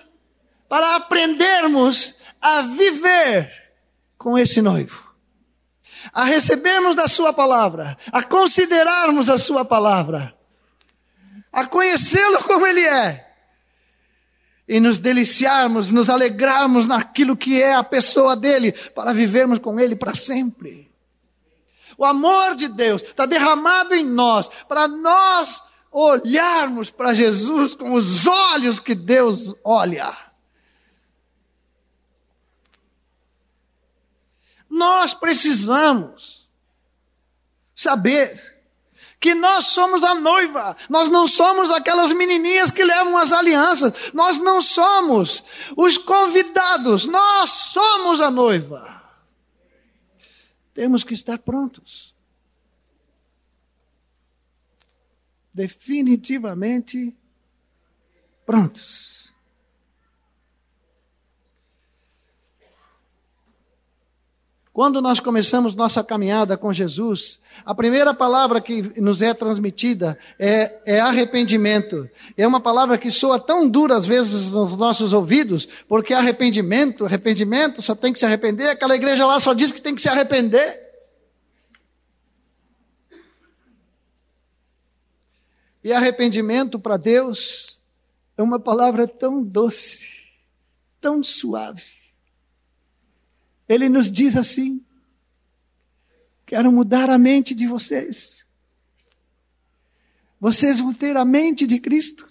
para 0.69 0.95
aprendermos 0.95 2.15
a 2.39 2.61
viver 2.61 3.51
com 4.17 4.37
esse 4.37 4.61
noivo, 4.61 5.13
a 6.13 6.23
recebermos 6.23 6.95
da 6.95 7.09
Sua 7.09 7.33
palavra, 7.33 7.97
a 8.13 8.23
considerarmos 8.23 9.29
a 9.29 9.37
Sua 9.37 9.65
palavra, 9.65 10.33
a 11.51 11.67
conhecê-lo 11.67 12.45
como 12.45 12.65
Ele 12.65 12.85
é 12.85 13.24
e 14.67 14.79
nos 14.79 14.97
deliciarmos, 14.97 15.91
nos 15.91 16.09
alegrarmos 16.09 16.87
naquilo 16.87 17.37
que 17.37 17.61
é 17.61 17.75
a 17.75 17.83
pessoa 17.83 18.35
dele, 18.35 18.71
para 18.71 19.13
vivermos 19.13 19.59
com 19.59 19.79
ele 19.79 19.95
para 19.95 20.15
sempre. 20.15 20.91
O 21.97 22.03
amor 22.03 22.55
de 22.55 22.67
Deus 22.67 23.01
está 23.03 23.25
derramado 23.25 23.93
em 23.93 24.05
nós, 24.05 24.49
para 24.67 24.87
nós 24.87 25.63
olharmos 25.91 26.89
para 26.89 27.13
Jesus 27.13 27.73
com 27.73 27.93
os 27.93 28.27
olhos 28.27 28.79
que 28.79 28.93
Deus 28.93 29.55
olha. 29.63 30.13
Nós 34.69 35.13
precisamos 35.13 36.49
saber 37.73 38.54
que 39.25 39.35
nós 39.35 39.65
somos 39.65 40.03
a 40.03 40.13
noiva, 40.13 40.75
nós 40.89 41.09
não 41.09 41.27
somos 41.27 41.71
aquelas 41.71 42.13
menininhas 42.13 42.69
que 42.69 42.83
levam 42.83 43.17
as 43.17 43.31
alianças, 43.31 44.13
nós 44.13 44.37
não 44.37 44.61
somos 44.61 45.43
os 45.75 45.97
convidados, 45.97 47.05
nós 47.05 47.49
somos 47.49 48.21
a 48.21 48.29
noiva. 48.29 49.03
Temos 50.73 51.03
que 51.03 51.13
estar 51.13 51.37
prontos. 51.39 52.15
definitivamente 55.55 57.15
prontos. 58.45 59.24
Quando 64.75 65.01
nós 65.01 65.21
começamos 65.21 65.73
nossa 65.73 66.03
caminhada 66.03 66.57
com 66.57 66.73
Jesus, 66.73 67.39
a 67.65 67.73
primeira 67.73 68.13
palavra 68.13 68.59
que 68.59 68.81
nos 68.99 69.21
é 69.21 69.33
transmitida 69.33 70.19
é, 70.37 70.81
é, 70.85 70.99
arrependimento. 70.99 72.09
É 72.35 72.45
uma 72.45 72.59
palavra 72.59 72.97
que 72.97 73.09
soa 73.09 73.39
tão 73.39 73.69
dura 73.69 73.95
às 73.95 74.05
vezes 74.05 74.51
nos 74.51 74.75
nossos 74.75 75.13
ouvidos, 75.13 75.65
porque 75.87 76.13
arrependimento, 76.13 77.05
arrependimento, 77.05 77.81
só 77.81 77.95
tem 77.95 78.11
que 78.11 78.19
se 78.19 78.25
arrepender. 78.25 78.69
Aquela 78.69 78.97
igreja 78.97 79.25
lá 79.25 79.39
só 79.39 79.53
diz 79.53 79.71
que 79.71 79.81
tem 79.81 79.95
que 79.95 80.01
se 80.01 80.09
arrepender. 80.09 80.83
E 85.85 85.93
arrependimento 85.93 86.77
para 86.77 86.97
Deus 86.97 87.79
é 88.37 88.43
uma 88.43 88.59
palavra 88.59 89.07
tão 89.07 89.41
doce, 89.41 90.21
tão 90.99 91.23
suave. 91.23 92.04
Ele 93.67 93.89
nos 93.89 94.11
diz 94.11 94.35
assim: 94.35 94.83
quero 96.45 96.71
mudar 96.71 97.09
a 97.09 97.17
mente 97.17 97.53
de 97.55 97.67
vocês. 97.67 98.45
Vocês 100.39 100.79
vão 100.79 100.93
ter 100.93 101.17
a 101.17 101.25
mente 101.25 101.65
de 101.65 101.79
Cristo. 101.79 102.29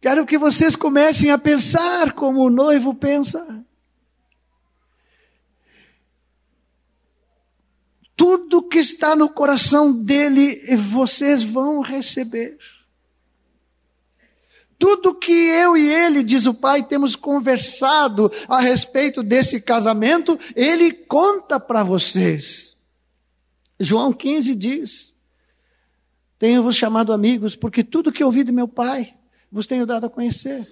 Quero 0.00 0.26
que 0.26 0.36
vocês 0.36 0.76
comecem 0.76 1.30
a 1.30 1.38
pensar 1.38 2.12
como 2.12 2.40
o 2.40 2.50
noivo 2.50 2.94
pensa. 2.94 3.64
Tudo 8.14 8.68
que 8.68 8.78
está 8.78 9.16
no 9.16 9.28
coração 9.28 9.92
dele, 9.92 10.76
vocês 10.76 11.42
vão 11.42 11.80
receber. 11.80 12.58
Tudo 14.84 15.14
que 15.14 15.32
eu 15.32 15.78
e 15.78 15.88
ele, 15.88 16.22
diz 16.22 16.44
o 16.44 16.52
pai, 16.52 16.82
temos 16.82 17.16
conversado 17.16 18.30
a 18.46 18.60
respeito 18.60 19.22
desse 19.22 19.62
casamento, 19.62 20.38
ele 20.54 20.92
conta 20.92 21.58
para 21.58 21.82
vocês. 21.82 22.76
João 23.80 24.12
15 24.12 24.54
diz: 24.54 25.16
Tenho-vos 26.38 26.76
chamado 26.76 27.14
amigos, 27.14 27.56
porque 27.56 27.82
tudo 27.82 28.12
que 28.12 28.22
ouvi 28.22 28.44
de 28.44 28.52
meu 28.52 28.68
pai 28.68 29.14
vos 29.50 29.66
tenho 29.66 29.86
dado 29.86 30.04
a 30.04 30.10
conhecer. 30.10 30.70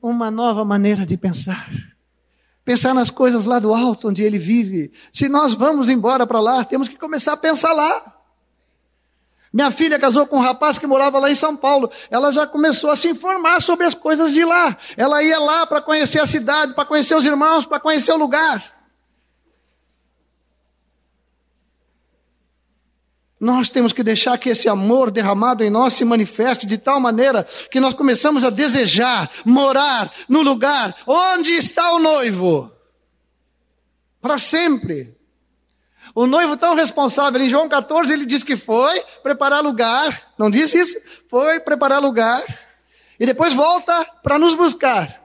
Uma 0.00 0.30
nova 0.30 0.64
maneira 0.64 1.04
de 1.04 1.16
pensar. 1.16 1.68
Pensar 2.64 2.94
nas 2.94 3.10
coisas 3.10 3.44
lá 3.44 3.58
do 3.58 3.74
alto 3.74 4.08
onde 4.08 4.22
ele 4.22 4.38
vive. 4.38 4.92
Se 5.12 5.28
nós 5.28 5.52
vamos 5.52 5.88
embora 5.88 6.28
para 6.28 6.38
lá, 6.38 6.64
temos 6.64 6.86
que 6.86 6.96
começar 6.96 7.32
a 7.32 7.36
pensar 7.36 7.72
lá. 7.72 8.21
Minha 9.52 9.70
filha 9.70 9.98
casou 9.98 10.26
com 10.26 10.38
um 10.38 10.40
rapaz 10.40 10.78
que 10.78 10.86
morava 10.86 11.18
lá 11.18 11.30
em 11.30 11.34
São 11.34 11.54
Paulo. 11.54 11.90
Ela 12.10 12.32
já 12.32 12.46
começou 12.46 12.90
a 12.90 12.96
se 12.96 13.08
informar 13.08 13.60
sobre 13.60 13.84
as 13.84 13.94
coisas 13.94 14.32
de 14.32 14.44
lá. 14.44 14.76
Ela 14.96 15.22
ia 15.22 15.38
lá 15.38 15.66
para 15.66 15.82
conhecer 15.82 16.20
a 16.20 16.26
cidade, 16.26 16.72
para 16.72 16.86
conhecer 16.86 17.14
os 17.14 17.26
irmãos, 17.26 17.66
para 17.66 17.78
conhecer 17.78 18.12
o 18.12 18.16
lugar. 18.16 18.82
Nós 23.38 23.68
temos 23.68 23.92
que 23.92 24.04
deixar 24.04 24.38
que 24.38 24.50
esse 24.50 24.68
amor 24.68 25.10
derramado 25.10 25.64
em 25.64 25.68
nós 25.68 25.94
se 25.94 26.04
manifeste 26.04 26.64
de 26.64 26.78
tal 26.78 27.00
maneira 27.00 27.44
que 27.70 27.80
nós 27.80 27.92
começamos 27.92 28.44
a 28.44 28.50
desejar 28.50 29.28
morar 29.44 30.10
no 30.28 30.42
lugar 30.42 30.94
onde 31.06 31.50
está 31.50 31.92
o 31.92 31.98
noivo. 31.98 32.72
Para 34.20 34.38
sempre. 34.38 35.21
O 36.14 36.26
noivo 36.26 36.56
tão 36.56 36.74
responsável, 36.74 37.40
em 37.40 37.48
João 37.48 37.68
14, 37.68 38.12
ele 38.12 38.26
diz 38.26 38.42
que 38.42 38.56
foi 38.56 39.00
preparar 39.22 39.62
lugar, 39.62 40.32
não 40.38 40.50
diz 40.50 40.74
isso? 40.74 40.96
Foi 41.28 41.60
preparar 41.60 42.02
lugar, 42.02 42.44
e 43.18 43.24
depois 43.24 43.52
volta 43.52 44.04
para 44.22 44.38
nos 44.38 44.54
buscar. 44.54 45.22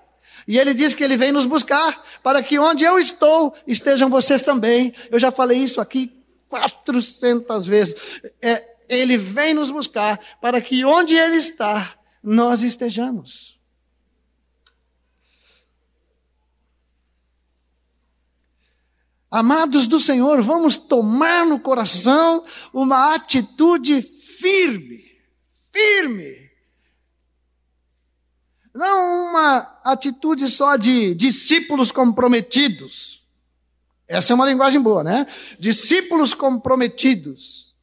E 0.47 0.57
ele 0.57 0.73
diz 0.73 0.93
que 0.93 1.03
ele 1.03 1.17
vem 1.17 1.31
nos 1.31 1.45
buscar 1.45 2.01
para 2.23 2.41
que 2.41 2.57
onde 2.57 2.83
eu 2.83 2.97
estou 2.97 3.53
estejam 3.65 4.09
vocês 4.09 4.41
também. 4.41 4.93
Eu 5.11 5.19
já 5.19 5.29
falei 5.29 5.57
isso 5.57 5.81
aqui 5.81 6.11
400 6.47 7.65
vezes. 7.65 7.95
É, 8.41 8.63
ele 8.87 9.17
vem 9.17 9.53
nos 9.53 9.69
buscar 9.69 10.17
para 10.39 10.61
que 10.61 10.85
onde 10.85 11.15
ele 11.15 11.35
está, 11.35 11.95
nós 12.23 12.61
estejamos. 12.61 13.56
Amados 19.29 19.87
do 19.87 19.99
Senhor, 19.99 20.41
vamos 20.41 20.77
tomar 20.77 21.45
no 21.45 21.59
coração 21.59 22.43
uma 22.73 23.13
atitude 23.13 24.01
firme, 24.01 25.03
firme. 25.71 26.49
Não 28.73 29.29
uma 29.29 29.79
atitude 29.83 30.47
só 30.47 30.75
de 30.77 31.13
discípulos 31.15 31.91
comprometidos. 31.91 33.25
Essa 34.07 34.31
é 34.31 34.35
uma 34.35 34.45
linguagem 34.45 34.79
boa, 34.79 35.03
né? 35.03 35.27
Discípulos 35.59 36.33
comprometidos. 36.33 37.75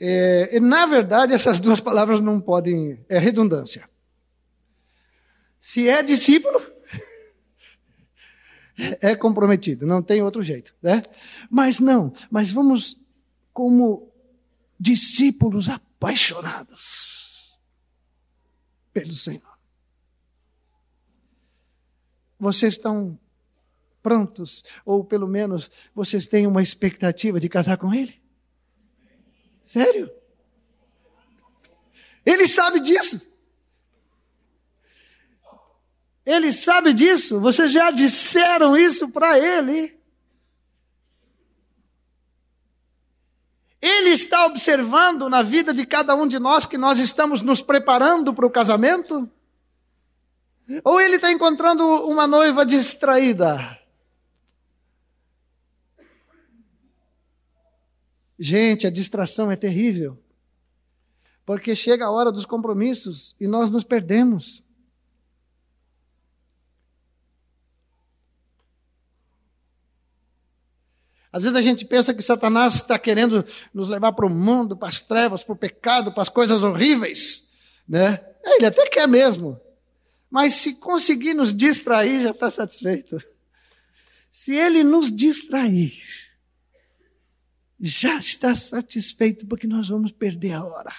É, 0.00 0.58
na 0.58 0.86
verdade, 0.86 1.34
essas 1.34 1.60
duas 1.60 1.78
palavras 1.78 2.20
não 2.20 2.40
podem. 2.40 3.04
É 3.08 3.18
redundância. 3.18 3.88
Se 5.60 5.86
é 5.88 6.02
discípulo, 6.02 6.60
é 9.00 9.14
comprometido, 9.14 9.86
não 9.86 10.02
tem 10.02 10.22
outro 10.22 10.42
jeito, 10.42 10.74
né? 10.82 11.02
Mas 11.50 11.80
não, 11.80 12.12
mas 12.30 12.50
vamos 12.50 12.98
como 13.52 14.12
discípulos 14.78 15.68
apaixonados 15.68 17.58
pelo 18.92 19.12
Senhor. 19.12 19.58
Vocês 22.38 22.74
estão 22.74 23.18
prontos, 24.02 24.64
ou 24.84 25.04
pelo 25.04 25.28
menos 25.28 25.70
vocês 25.94 26.26
têm 26.26 26.46
uma 26.46 26.62
expectativa 26.62 27.38
de 27.38 27.48
casar 27.48 27.76
com 27.76 27.92
Ele? 27.92 28.20
Sério? 29.62 30.10
Ele 32.24 32.46
sabe 32.46 32.80
disso. 32.80 33.29
Ele 36.30 36.52
sabe 36.52 36.94
disso, 36.94 37.40
vocês 37.40 37.72
já 37.72 37.90
disseram 37.90 38.76
isso 38.76 39.08
para 39.08 39.36
ele. 39.36 39.98
Ele 43.82 44.10
está 44.10 44.46
observando 44.46 45.28
na 45.28 45.42
vida 45.42 45.74
de 45.74 45.84
cada 45.84 46.14
um 46.14 46.28
de 46.28 46.38
nós 46.38 46.66
que 46.66 46.78
nós 46.78 47.00
estamos 47.00 47.42
nos 47.42 47.60
preparando 47.60 48.32
para 48.32 48.46
o 48.46 48.50
casamento? 48.50 49.28
Ou 50.84 51.00
ele 51.00 51.16
está 51.16 51.32
encontrando 51.32 51.84
uma 52.06 52.28
noiva 52.28 52.64
distraída? 52.64 53.76
Gente, 58.38 58.86
a 58.86 58.90
distração 58.90 59.50
é 59.50 59.56
terrível. 59.56 60.16
Porque 61.44 61.74
chega 61.74 62.06
a 62.06 62.10
hora 62.12 62.30
dos 62.30 62.46
compromissos 62.46 63.34
e 63.40 63.48
nós 63.48 63.68
nos 63.68 63.82
perdemos. 63.82 64.62
Às 71.32 71.44
vezes 71.44 71.56
a 71.56 71.62
gente 71.62 71.84
pensa 71.84 72.12
que 72.12 72.22
Satanás 72.22 72.74
está 72.74 72.98
querendo 72.98 73.44
nos 73.72 73.88
levar 73.88 74.12
para 74.12 74.26
o 74.26 74.30
mundo, 74.30 74.76
para 74.76 74.88
as 74.88 75.00
trevas, 75.00 75.44
para 75.44 75.52
o 75.52 75.56
pecado, 75.56 76.12
para 76.12 76.22
as 76.22 76.28
coisas 76.28 76.62
horríveis. 76.62 77.52
Né? 77.88 78.20
É, 78.44 78.56
ele 78.56 78.66
até 78.66 78.86
quer 78.88 79.06
mesmo. 79.06 79.60
Mas 80.28 80.54
se 80.54 80.76
conseguir 80.76 81.34
nos 81.34 81.54
distrair, 81.54 82.22
já 82.22 82.30
está 82.30 82.50
satisfeito. 82.50 83.22
Se 84.30 84.54
ele 84.54 84.82
nos 84.82 85.14
distrair, 85.14 85.92
já 87.80 88.16
está 88.18 88.54
satisfeito, 88.54 89.46
porque 89.46 89.66
nós 89.66 89.88
vamos 89.88 90.12
perder 90.12 90.52
a 90.52 90.64
hora. 90.64 90.94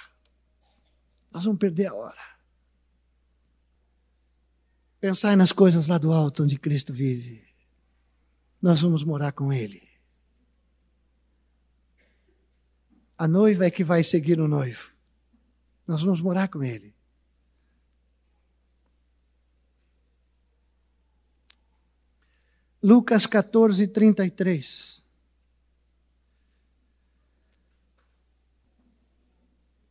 Nós 1.32 1.46
vamos 1.46 1.60
perder 1.60 1.88
a 1.88 1.94
hora. 1.94 2.32
Pensai 5.00 5.36
nas 5.36 5.52
coisas 5.52 5.88
lá 5.88 5.98
do 5.98 6.12
alto 6.12 6.44
onde 6.44 6.60
Cristo 6.60 6.94
vive. 6.94 7.44
Nós 8.62 8.82
vamos 8.82 9.04
morar 9.04 9.32
com 9.32 9.52
Ele. 9.52 9.90
A 13.22 13.28
noiva 13.28 13.68
é 13.68 13.70
que 13.70 13.84
vai 13.84 14.04
seguir 14.04 14.40
o 14.40 14.48
noivo. 14.48 14.92
Nós 15.86 16.02
vamos 16.02 16.20
morar 16.20 16.48
com 16.48 16.64
ele. 16.64 16.92
Lucas 22.82 23.28
14, 23.28 23.86
33. 23.90 25.04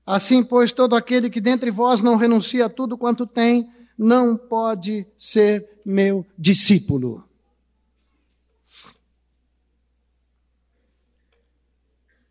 Assim, 0.04 0.42
pois, 0.42 0.72
todo 0.72 0.96
aquele 0.96 1.30
que 1.30 1.40
dentre 1.40 1.70
vós 1.70 2.02
não 2.02 2.16
renuncia 2.16 2.66
a 2.66 2.68
tudo 2.68 2.98
quanto 2.98 3.28
tem, 3.28 3.72
não 3.96 4.36
pode 4.36 5.06
ser 5.16 5.80
meu 5.86 6.26
discípulo. 6.36 7.29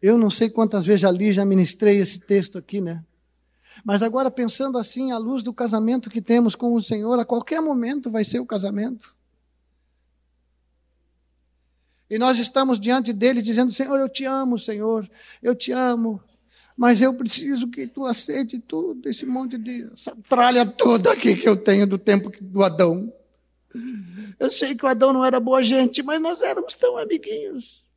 Eu 0.02 0.18
não 0.18 0.30
sei 0.30 0.50
quantas 0.50 0.86
vezes 0.86 1.02
já 1.02 1.12
li, 1.12 1.32
já 1.32 1.46
ministrei 1.46 1.98
esse 2.00 2.20
texto 2.20 2.58
aqui, 2.58 2.80
né? 2.80 3.04
Mas 3.84 4.02
agora 4.02 4.32
pensando 4.32 4.78
assim, 4.78 5.12
à 5.12 5.18
luz 5.18 5.44
do 5.44 5.54
casamento 5.54 6.10
que 6.10 6.22
temos 6.22 6.56
com 6.56 6.74
o 6.74 6.82
Senhor, 6.82 7.18
a 7.20 7.26
qualquer 7.26 7.62
momento 7.62 8.10
vai 8.10 8.24
ser 8.24 8.40
o 8.40 8.46
casamento. 8.46 9.18
E 12.10 12.18
nós 12.18 12.40
estamos 12.40 12.80
diante 12.80 13.14
dele 13.14 13.42
dizendo: 13.42 13.72
Senhor, 13.72 14.00
eu 14.00 14.10
te 14.10 14.26
amo, 14.26 14.58
Senhor, 14.58 15.10
eu 15.44 15.54
te 15.54 15.72
amo, 15.72 16.22
mas 16.76 17.02
eu 17.02 17.14
preciso 17.14 17.68
que 17.68 17.86
tu 17.86 18.06
aceite 18.06 18.58
tudo, 18.58 19.08
esse 19.08 19.26
monte 19.26 19.58
de 19.58 19.88
essa 19.94 20.16
tralha 20.28 20.66
toda 20.66 21.12
aqui 21.12 21.36
que 21.36 21.48
eu 21.48 21.56
tenho 21.56 21.86
do 21.86 21.98
tempo 21.98 22.32
do 22.42 22.64
Adão. 22.64 23.14
Eu 24.40 24.50
sei 24.50 24.74
que 24.74 24.84
o 24.84 24.88
Adão 24.88 25.14
não 25.14 25.24
era 25.24 25.40
boa 25.40 25.62
gente, 25.62 26.02
mas 26.02 26.20
nós 26.20 26.42
éramos 26.42 26.74
tão 26.74 26.98
amiguinhos. 26.98 27.89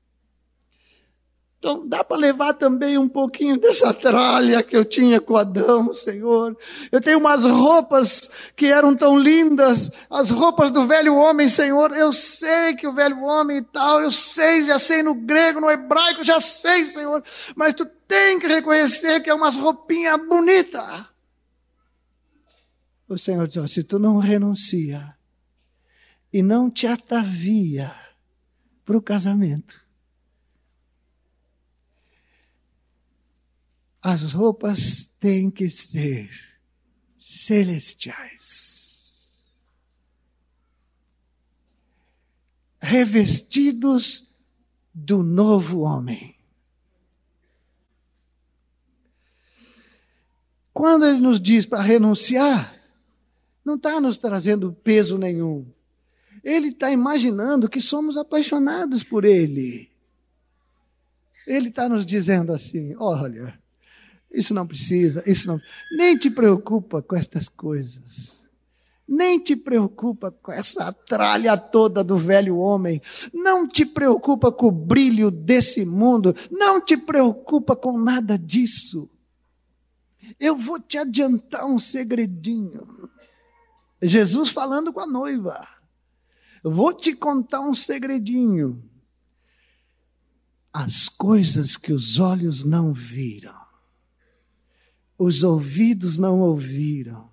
Então 1.63 1.87
dá 1.87 2.03
para 2.03 2.17
levar 2.17 2.55
também 2.55 2.99
um 2.99 3.09
pouquinho 3.09 3.57
dessa 3.57 3.95
tralha 3.95 4.65
que 4.65 4.77
eu 4.77 4.85
tinha 4.85 5.21
com 5.21 5.37
Adão, 5.37 5.93
Senhor. 5.93 6.59
Eu 6.91 7.01
tenho 7.01 7.21
umas 7.21 7.45
roupas 7.45 8.29
que 8.57 8.67
eram 8.67 8.97
tão 8.97 9.17
lindas, 9.17 9.89
as 10.11 10.33
roupas 10.33 10.73
do 10.73 10.89
velho 10.89 11.15
homem, 11.15 11.47
Senhor. 11.47 11.93
Eu 11.93 12.13
sei 12.13 12.75
que 12.75 12.85
o 12.85 12.93
velho 12.93 13.23
homem 13.23 13.59
e 13.59 13.63
tal, 13.63 14.03
eu 14.03 14.11
sei, 14.11 14.65
já 14.65 14.77
sei 14.77 15.05
no 15.05 15.15
grego, 15.15 15.61
no 15.61 15.71
hebraico, 15.71 16.25
já 16.25 16.41
sei, 16.41 16.85
Senhor. 16.85 17.23
Mas 17.55 17.75
tu 17.75 17.87
tem 18.09 18.41
que 18.41 18.49
reconhecer 18.49 19.21
que 19.21 19.31
é 19.31 19.35
umas 19.35 19.57
roupinhas 19.57 20.19
bonitas. 20.29 21.05
O 23.09 23.17
Senhor 23.17 23.47
diz: 23.47 23.71
se 23.71 23.85
tu 23.85 24.01
não 24.01 24.19
renuncia 24.19 25.17
e 26.33 26.43
não 26.43 26.69
te 26.69 26.89
atavia 26.89 27.95
para 28.85 28.97
o 28.97 29.01
casamento, 29.01 29.82
as 34.03 34.33
roupas 34.33 35.07
têm 35.21 35.49
que 35.49 35.69
ser 35.69 36.29
celestiais. 37.17 38.73
Revestidos 42.81 44.29
do 44.93 45.23
novo 45.23 45.83
homem. 45.83 46.37
Quando 50.73 51.07
ele 51.07 51.19
nos 51.19 51.41
diz 51.41 51.65
para 51.65 51.83
renunciar, 51.83 52.83
não 53.65 53.77
está 53.77 54.01
nos 54.01 54.17
trazendo 54.19 54.73
peso 54.73 55.17
nenhum. 55.17 55.71
Ele 56.43 56.69
está 56.69 56.91
imaginando 56.91 57.69
que 57.69 57.81
somos 57.81 58.17
apaixonados 58.17 59.05
por 59.05 59.25
ele. 59.25 59.93
Ele 61.47 61.69
está 61.69 61.89
nos 61.89 62.05
dizendo 62.05 62.53
assim: 62.53 62.97
olha, 62.97 63.62
isso 64.33 64.55
não 64.55 64.67
precisa, 64.67 65.23
isso 65.27 65.47
não. 65.47 65.61
Nem 65.91 66.17
te 66.17 66.31
preocupa 66.31 67.03
com 67.03 67.15
estas 67.15 67.49
coisas. 67.49 68.49
Nem 69.07 69.39
te 69.39 69.55
preocupa 69.55 70.31
com 70.31 70.53
essa 70.53 70.93
tralha 70.93 71.57
toda 71.57 72.03
do 72.03 72.17
velho 72.17 72.57
homem. 72.57 73.01
Não 73.33 73.69
te 73.69 73.85
preocupa 73.85 74.51
com 74.51 74.69
o 74.69 74.73
brilho 74.73 75.31
desse 75.31 75.85
mundo. 75.85 76.35
Não 76.51 76.81
te 76.81 76.97
preocupa 76.97 77.77
com 77.77 77.99
nada 77.99 78.39
disso. 78.39 79.11
Eu 80.41 80.57
vou 80.57 80.81
te 80.81 80.97
adiantar 80.97 81.67
um 81.67 81.79
segredinho. 81.79 83.11
Jesus 84.01 84.49
falando 84.49 84.93
com 84.93 85.01
a 85.01 85.07
noiva. 85.07 85.69
Eu 86.65 86.71
vou 86.71 86.93
te 86.93 87.13
contar 87.13 87.61
um 87.61 87.75
segredinho. 87.75 88.83
As 90.73 91.09
coisas 91.09 91.77
que 91.77 91.93
os 91.93 92.19
olhos 92.19 92.65
não 92.65 92.95
viram 92.95 93.62
os 95.19 95.43
ouvidos 95.43 96.19
não 96.19 96.41
ouviram, 96.41 97.31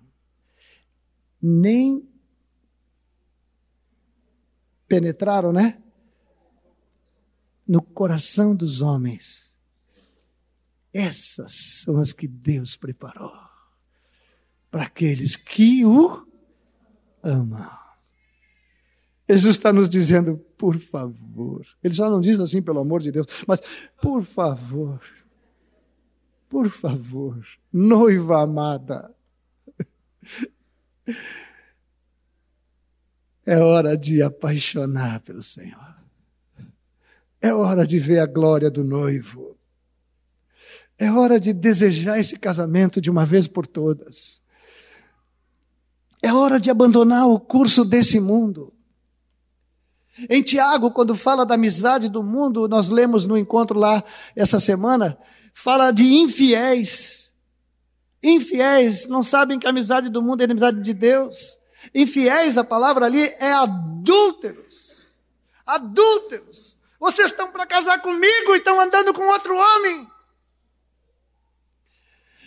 nem 1.40 2.08
penetraram, 4.86 5.52
né? 5.52 5.82
No 7.66 7.80
coração 7.80 8.54
dos 8.54 8.80
homens. 8.80 9.56
Essas 10.92 11.52
são 11.84 11.98
as 11.98 12.12
que 12.12 12.26
Deus 12.26 12.76
preparou 12.76 13.32
para 14.70 14.84
aqueles 14.84 15.36
que 15.36 15.84
o 15.84 16.26
amam. 17.22 17.70
Jesus 19.28 19.56
está 19.56 19.72
nos 19.72 19.88
dizendo, 19.88 20.36
por 20.58 20.76
favor. 20.76 21.64
Ele 21.82 21.94
só 21.94 22.10
não 22.10 22.20
diz 22.20 22.40
assim, 22.40 22.60
pelo 22.60 22.80
amor 22.80 23.00
de 23.00 23.12
Deus, 23.12 23.26
mas 23.46 23.60
por 24.02 24.22
favor 24.22 25.00
por 26.50 26.68
favor, 26.68 27.40
noiva 27.72 28.42
amada, 28.42 29.14
é 33.46 33.56
hora 33.56 33.96
de 33.96 34.20
apaixonar 34.20 35.20
pelo 35.20 35.44
Senhor. 35.44 35.94
É 37.40 37.54
hora 37.54 37.86
de 37.86 38.00
ver 38.00 38.18
a 38.18 38.26
glória 38.26 38.68
do 38.68 38.82
noivo. 38.82 39.56
É 40.98 41.10
hora 41.10 41.38
de 41.38 41.52
desejar 41.52 42.18
esse 42.18 42.36
casamento 42.36 43.00
de 43.00 43.08
uma 43.08 43.24
vez 43.24 43.46
por 43.46 43.66
todas. 43.66 44.42
É 46.20 46.34
hora 46.34 46.58
de 46.60 46.68
abandonar 46.68 47.26
o 47.28 47.38
curso 47.38 47.84
desse 47.84 48.18
mundo. 48.18 48.74
Em 50.28 50.42
Tiago, 50.42 50.90
quando 50.90 51.14
fala 51.14 51.46
da 51.46 51.54
amizade 51.54 52.08
do 52.08 52.22
mundo, 52.24 52.68
nós 52.68 52.90
lemos 52.90 53.24
no 53.24 53.38
encontro 53.38 53.78
lá 53.78 54.02
essa 54.34 54.58
semana, 54.58 55.16
fala 55.52 55.90
de 55.90 56.04
infiéis. 56.04 57.32
Infiéis, 58.22 59.06
não 59.06 59.22
sabem 59.22 59.58
que 59.58 59.66
a 59.66 59.70
amizade 59.70 60.08
do 60.08 60.22
mundo 60.22 60.42
é 60.42 60.44
a 60.44 60.50
amizade 60.50 60.80
de 60.80 60.92
Deus. 60.92 61.58
Infiéis, 61.94 62.58
a 62.58 62.64
palavra 62.64 63.06
ali 63.06 63.22
é 63.22 63.52
adúlteros. 63.52 65.20
Adúlteros. 65.66 66.78
Vocês 66.98 67.30
estão 67.30 67.50
para 67.50 67.66
casar 67.66 68.02
comigo 68.02 68.54
e 68.54 68.58
estão 68.58 68.78
andando 68.78 69.14
com 69.14 69.22
outro 69.22 69.56
homem. 69.56 70.06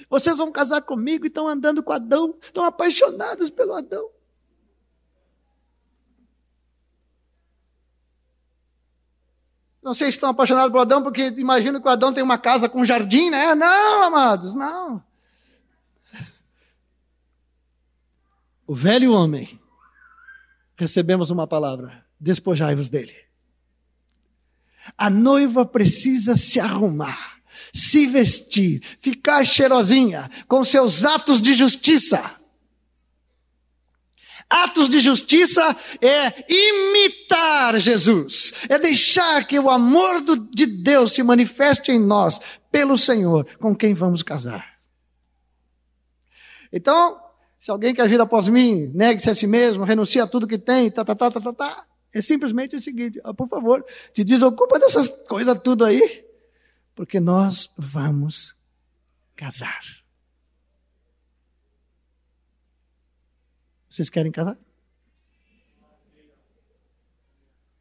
Vocês 0.10 0.38
vão 0.38 0.52
casar 0.52 0.82
comigo 0.84 1.26
e 1.26 1.28
estão 1.28 1.48
andando 1.48 1.82
com 1.82 1.92
Adão, 1.92 2.38
estão 2.40 2.66
apaixonados 2.66 3.50
pelo 3.50 3.74
Adão. 3.74 4.12
Não 9.84 9.94
sei 9.94 10.10
se 10.10 10.18
estão 10.18 10.30
apaixonados 10.30 10.72
por 10.72 10.80
Adão, 10.80 11.04
porque 11.04 11.28
imagino 11.38 11.82
que 11.82 11.88
o 11.88 11.92
Adão 11.92 12.14
tem 12.14 12.24
uma 12.24 12.38
casa 12.38 12.70
com 12.70 12.86
jardim, 12.86 13.30
né? 13.30 13.54
Não, 13.54 14.04
amados, 14.04 14.54
não. 14.54 15.04
O 18.66 18.74
velho 18.74 19.12
homem, 19.12 19.60
recebemos 20.78 21.30
uma 21.30 21.46
palavra: 21.46 22.06
despojai-vos 22.18 22.88
dele. 22.88 23.14
A 24.98 25.10
noiva 25.10 25.66
precisa 25.66 26.36
se 26.36 26.62
arrumar, 26.62 27.40
se 27.74 28.08
vestir, 28.08 28.82
ficar 29.00 29.46
cheirosinha, 29.46 30.30
com 30.48 30.64
seus 30.64 31.04
atos 31.04 31.42
de 31.42 31.54
justiça. 31.54 32.43
Atos 34.50 34.90
de 34.90 35.00
justiça 35.00 35.76
é 36.02 36.52
imitar 36.52 37.80
Jesus, 37.80 38.54
é 38.70 38.78
deixar 38.78 39.46
que 39.46 39.60
o 39.60 39.70
amor 39.70 40.22
do, 40.22 40.36
de 40.36 40.66
Deus 40.66 41.14
se 41.14 41.24
manifeste 41.24 41.92
em 41.92 42.00
nós 42.00 42.40
pelo 42.72 42.98
Senhor 42.98 43.48
com 43.60 43.76
quem 43.76 43.94
vamos 43.94 44.22
casar. 44.22 44.74
Então, 46.72 47.20
se 47.60 47.72
alguém 47.72 47.94
quer 47.94 48.10
vir 48.10 48.20
após 48.20 48.48
mim, 48.48 48.92
negue-se 48.94 49.30
a 49.30 49.36
si 49.36 49.48
mesmo, 49.48 49.84
renuncie 49.84 50.20
a 50.20 50.28
tudo 50.28 50.48
que 50.48 50.58
tem, 50.58 50.92
tá, 50.92 51.06
tá, 51.06 51.16
tá, 51.16 51.32
tá, 51.32 51.40
tá, 51.40 51.54
tá. 51.54 51.86
É 52.12 52.22
simplesmente 52.22 52.76
o 52.76 52.82
seguinte, 52.82 53.20
por 53.38 53.48
favor, 53.48 53.84
te 54.14 54.24
desocupa 54.24 54.78
dessas 54.78 55.08
coisas 55.08 55.60
tudo 55.64 55.86
aí, 55.86 56.26
porque 56.94 57.20
nós 57.20 57.72
vamos 57.78 58.56
casar. 59.36 60.03
Vocês 63.94 64.10
querem 64.10 64.32
casar? 64.32 64.58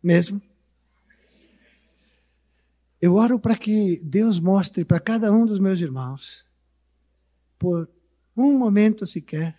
Mesmo? 0.02 0.42
Eu 3.00 3.14
oro 3.14 3.40
para 3.40 3.56
que 3.56 3.98
Deus 4.04 4.38
mostre 4.38 4.84
para 4.84 5.00
cada 5.00 5.32
um 5.32 5.46
dos 5.46 5.58
meus 5.58 5.80
irmãos, 5.80 6.44
por 7.58 7.90
um 8.36 8.58
momento 8.58 9.06
sequer, 9.06 9.58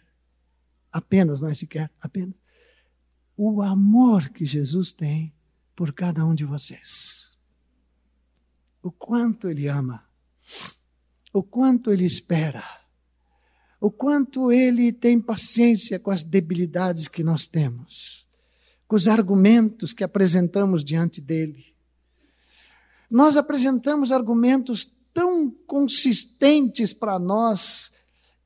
apenas, 0.91 1.41
não 1.41 1.49
é 1.49 1.55
sequer, 1.55 1.89
apenas, 1.99 2.35
o 3.35 3.63
amor 3.63 4.29
que 4.29 4.45
Jesus 4.45 4.93
tem 4.93 5.33
por 5.75 5.91
cada 5.91 6.23
um 6.23 6.35
de 6.35 6.45
vocês. 6.45 7.35
O 8.79 8.91
quanto 8.91 9.49
Ele 9.49 9.67
ama, 9.67 10.07
o 11.33 11.41
quanto 11.41 11.91
Ele 11.91 12.05
espera 12.05 12.63
o 13.83 13.91
quanto 13.91 14.49
ele 14.49 14.93
tem 14.93 15.19
paciência 15.19 15.99
com 15.99 16.09
as 16.09 16.23
debilidades 16.23 17.09
que 17.09 17.21
nós 17.21 17.45
temos, 17.45 18.25
com 18.87 18.95
os 18.95 19.09
argumentos 19.09 19.91
que 19.91 20.05
apresentamos 20.05 20.85
diante 20.85 21.19
dele. 21.19 21.75
Nós 23.11 23.35
apresentamos 23.35 24.09
argumentos 24.09 24.89
tão 25.13 25.51
consistentes 25.67 26.93
para 26.93 27.19
nós 27.19 27.91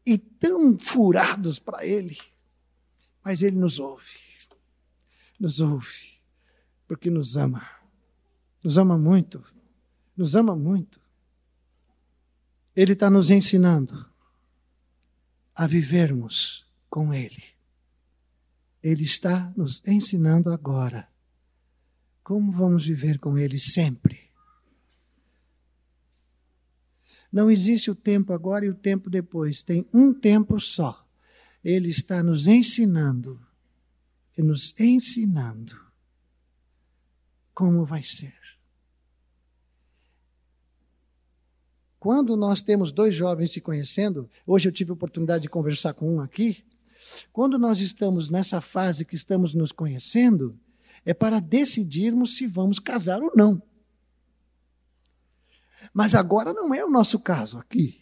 e 0.04 0.18
tão 0.18 0.76
furados 0.80 1.60
para 1.60 1.86
Ele, 1.86 2.18
mas 3.24 3.44
Ele 3.44 3.58
nos 3.58 3.78
ouve, 3.78 4.18
nos 5.40 5.60
ouve, 5.60 6.20
porque 6.88 7.12
nos 7.12 7.38
ama, 7.38 7.62
nos 8.64 8.76
ama 8.80 8.98
muito, 8.98 9.44
nos 10.18 10.36
ama 10.36 10.56
muito. 10.56 11.00
Ele 12.76 12.94
está 12.94 13.08
nos 13.08 13.30
ensinando 13.30 14.17
a 15.58 15.66
vivermos 15.66 16.64
com 16.88 17.12
Ele. 17.12 17.44
Ele 18.84 19.04
está 19.04 19.52
nos 19.58 19.82
ensinando 19.86 20.52
agora 20.54 21.10
como 22.24 22.52
vamos 22.52 22.86
viver 22.86 23.18
com 23.20 23.38
Ele 23.38 23.58
sempre. 23.58 24.30
Não 27.32 27.50
existe 27.50 27.90
o 27.90 27.96
tempo 27.96 28.34
agora 28.34 28.66
e 28.66 28.70
o 28.70 28.76
tempo 28.76 29.10
depois, 29.10 29.64
tem 29.64 29.88
um 29.94 30.14
tempo 30.14 30.60
só. 30.60 31.06
Ele 31.64 31.90
está 31.90 32.22
nos 32.22 32.46
ensinando, 32.46 33.42
e 34.38 34.44
nos 34.44 34.74
ensinando 34.80 35.76
como 37.54 37.84
vai 37.84 38.04
ser. 38.04 38.47
Quando 42.00 42.38
nós 42.38 42.62
temos 42.62 42.92
dois 42.92 43.16
jovens 43.16 43.52
se 43.52 43.62
conhecendo, 43.62 44.30
hoje 44.46 44.68
eu 44.68 44.72
tive 44.72 44.92
a 44.92 44.94
oportunidade 44.94 45.44
de 45.44 45.50
conversar 45.50 45.94
com 45.94 46.16
um 46.16 46.22
aqui. 46.22 46.64
Quando 47.34 47.58
nós 47.58 47.80
estamos 47.80 48.30
nessa 48.30 48.62
fase 48.62 49.06
que 49.06 49.16
estamos 49.16 49.56
nos 49.56 49.72
conhecendo, 49.72 50.58
é 51.06 51.14
para 51.14 51.40
decidirmos 51.40 52.38
se 52.38 52.46
vamos 52.46 52.80
casar 52.80 53.22
ou 53.22 53.32
não. 53.36 53.62
Mas 55.94 56.14
agora 56.14 56.54
não 56.54 56.74
é 56.74 56.84
o 56.84 56.90
nosso 56.90 57.18
caso 57.20 57.58
aqui. 57.58 58.02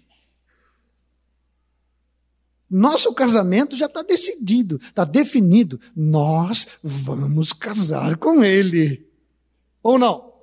Nosso 2.70 3.14
casamento 3.14 3.78
já 3.78 3.86
está 3.86 4.02
decidido, 4.02 4.78
está 4.78 5.06
definido. 5.06 5.80
Nós 5.96 6.68
vamos 6.84 7.54
casar 7.54 8.18
com 8.18 8.44
ele. 8.44 9.08
Ou 9.82 10.00
não? 10.00 10.35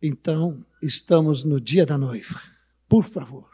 Então, 0.00 0.64
estamos 0.82 1.44
no 1.44 1.60
dia 1.60 1.86
da 1.86 1.96
noiva. 1.96 2.40
Por 2.88 3.04
favor, 3.04 3.50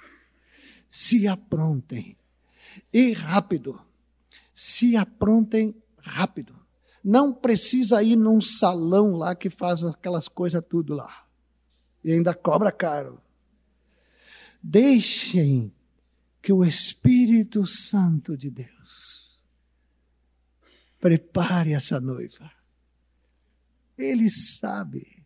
se 0.90 1.26
aprontem. 1.26 2.16
E 2.92 3.12
rápido. 3.12 3.80
Se 4.54 4.96
aprontem 4.96 5.74
rápido. 5.98 6.54
Não 7.02 7.32
precisa 7.32 8.02
ir 8.02 8.16
num 8.16 8.40
salão 8.40 9.16
lá 9.16 9.34
que 9.34 9.50
faz 9.50 9.84
aquelas 9.84 10.28
coisas 10.28 10.62
tudo 10.68 10.94
lá. 10.94 11.26
E 12.04 12.12
ainda 12.12 12.34
cobra 12.34 12.70
caro. 12.70 13.20
Deixem 14.62 15.72
que 16.40 16.52
o 16.52 16.64
Espírito 16.64 17.64
Santo 17.66 18.36
de 18.36 18.50
Deus 18.50 19.42
prepare 21.00 21.72
essa 21.72 22.00
noiva. 22.00 22.50
Ele 23.98 24.30
sabe. 24.30 25.24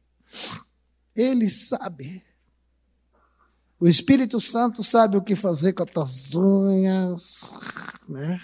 Ele 1.16 1.48
sabe. 1.48 2.22
O 3.81 3.88
Espírito 3.88 4.38
Santo 4.38 4.85
sabe 4.85 5.16
o 5.16 5.22
que 5.22 5.35
fazer 5.35 5.72
com 5.72 5.83
as 5.83 5.90
tuas 5.90 6.35
unhas, 6.35 7.55
né? 8.09 8.40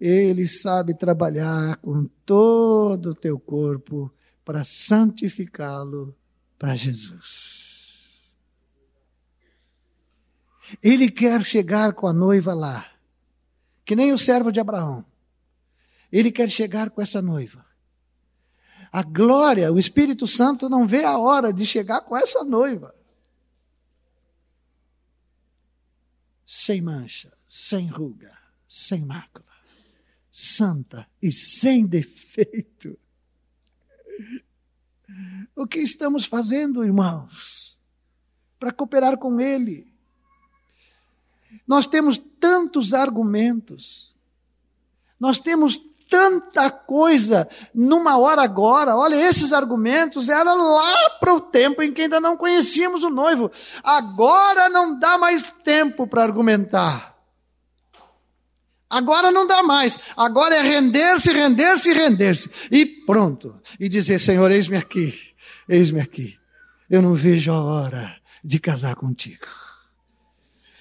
Ele 0.00 0.46
sabe 0.48 0.94
trabalhar 0.94 1.76
com 1.76 2.06
todo 2.24 3.10
o 3.10 3.14
teu 3.14 3.38
corpo 3.38 4.12
para 4.44 4.64
santificá-lo 4.64 6.16
para 6.58 6.74
Jesus. 6.74 8.32
Ele 10.82 11.10
quer 11.10 11.44
chegar 11.44 11.92
com 11.92 12.06
a 12.06 12.12
noiva 12.12 12.54
lá, 12.54 12.86
que 13.84 13.96
nem 13.96 14.12
o 14.12 14.18
servo 14.18 14.50
de 14.50 14.60
Abraão. 14.60 15.04
Ele 16.10 16.30
quer 16.32 16.48
chegar 16.48 16.90
com 16.90 17.02
essa 17.02 17.20
noiva. 17.20 17.69
A 18.92 19.02
glória, 19.02 19.72
o 19.72 19.78
Espírito 19.78 20.26
Santo 20.26 20.68
não 20.68 20.86
vê 20.86 21.04
a 21.04 21.16
hora 21.16 21.52
de 21.52 21.64
chegar 21.64 22.00
com 22.00 22.16
essa 22.16 22.44
noiva. 22.44 22.94
Sem 26.44 26.80
mancha, 26.80 27.32
sem 27.46 27.86
ruga, 27.86 28.36
sem 28.66 29.04
mácula 29.04 29.50
santa 30.30 31.08
e 31.20 31.32
sem 31.32 31.86
defeito. 31.86 32.98
O 35.56 35.66
que 35.66 35.80
estamos 35.80 36.24
fazendo, 36.24 36.84
irmãos, 36.84 37.76
para 38.58 38.72
cooperar 38.72 39.18
com 39.18 39.40
Ele? 39.40 39.92
Nós 41.66 41.86
temos 41.86 42.16
tantos 42.16 42.94
argumentos, 42.94 44.14
nós 45.18 45.40
temos 45.40 45.76
tanta 46.10 46.68
coisa 46.70 47.48
numa 47.72 48.18
hora 48.18 48.42
agora. 48.42 48.96
Olha, 48.96 49.14
esses 49.14 49.52
argumentos 49.52 50.28
eram 50.28 50.74
lá 50.74 51.10
para 51.20 51.32
o 51.32 51.40
tempo 51.40 51.80
em 51.80 51.92
que 51.92 52.02
ainda 52.02 52.20
não 52.20 52.36
conhecíamos 52.36 53.04
o 53.04 53.10
noivo. 53.10 53.50
Agora 53.84 54.68
não 54.68 54.98
dá 54.98 55.16
mais 55.16 55.54
tempo 55.62 56.06
para 56.08 56.24
argumentar. 56.24 57.16
Agora 58.90 59.30
não 59.30 59.46
dá 59.46 59.62
mais. 59.62 60.00
Agora 60.16 60.56
é 60.56 60.62
render-se, 60.62 61.30
render-se, 61.30 61.92
render-se. 61.92 62.50
E 62.72 62.84
pronto. 62.84 63.54
E 63.78 63.88
dizer: 63.88 64.18
Senhor, 64.18 64.50
eis-me 64.50 64.76
aqui, 64.76 65.14
eis-me 65.68 66.00
aqui. 66.00 66.36
Eu 66.90 67.00
não 67.00 67.14
vejo 67.14 67.52
a 67.52 67.62
hora 67.62 68.16
de 68.42 68.58
casar 68.58 68.96
contigo. 68.96 69.59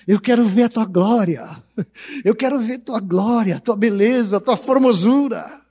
Eu 0.09 0.19
quero 0.19 0.43
ver 0.43 0.63
a 0.63 0.69
tua 0.69 0.85
glória. 0.85 1.63
Eu 2.25 2.35
quero 2.35 2.59
ver 2.59 2.79
tua 2.79 2.99
glória, 2.99 3.59
tua 3.59 3.75
beleza, 3.75 4.41
tua 4.41 4.57
formosura. 4.57 5.61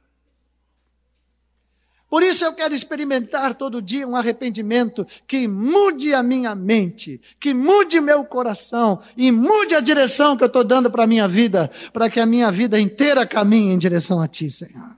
Por 2.09 2.23
isso 2.23 2.45
eu 2.45 2.53
quero 2.53 2.73
experimentar 2.73 3.57
todo 3.57 3.83
dia 3.83 4.07
um 4.07 4.15
arrependimento 4.15 5.05
que 5.27 5.49
mude 5.49 6.15
a 6.15 6.23
minha 6.23 6.55
mente, 6.55 7.21
que 7.41 7.53
mude 7.53 8.01
meu 8.01 8.25
coração 8.25 9.01
e 9.17 9.33
mude 9.33 9.75
a 9.75 9.81
direção 9.81 10.37
que 10.37 10.45
eu 10.45 10.47
estou 10.47 10.63
dando 10.63 10.89
para 10.89 11.03
a 11.03 11.09
minha 11.09 11.27
vida, 11.27 11.69
para 11.93 12.09
que 12.09 12.21
a 12.21 12.25
minha 12.25 12.49
vida 12.53 12.79
inteira 12.79 13.27
caminhe 13.27 13.73
em 13.73 13.79
direção 13.79 14.23
a 14.23 14.29
Ti, 14.29 14.49
Senhor. 14.49 14.98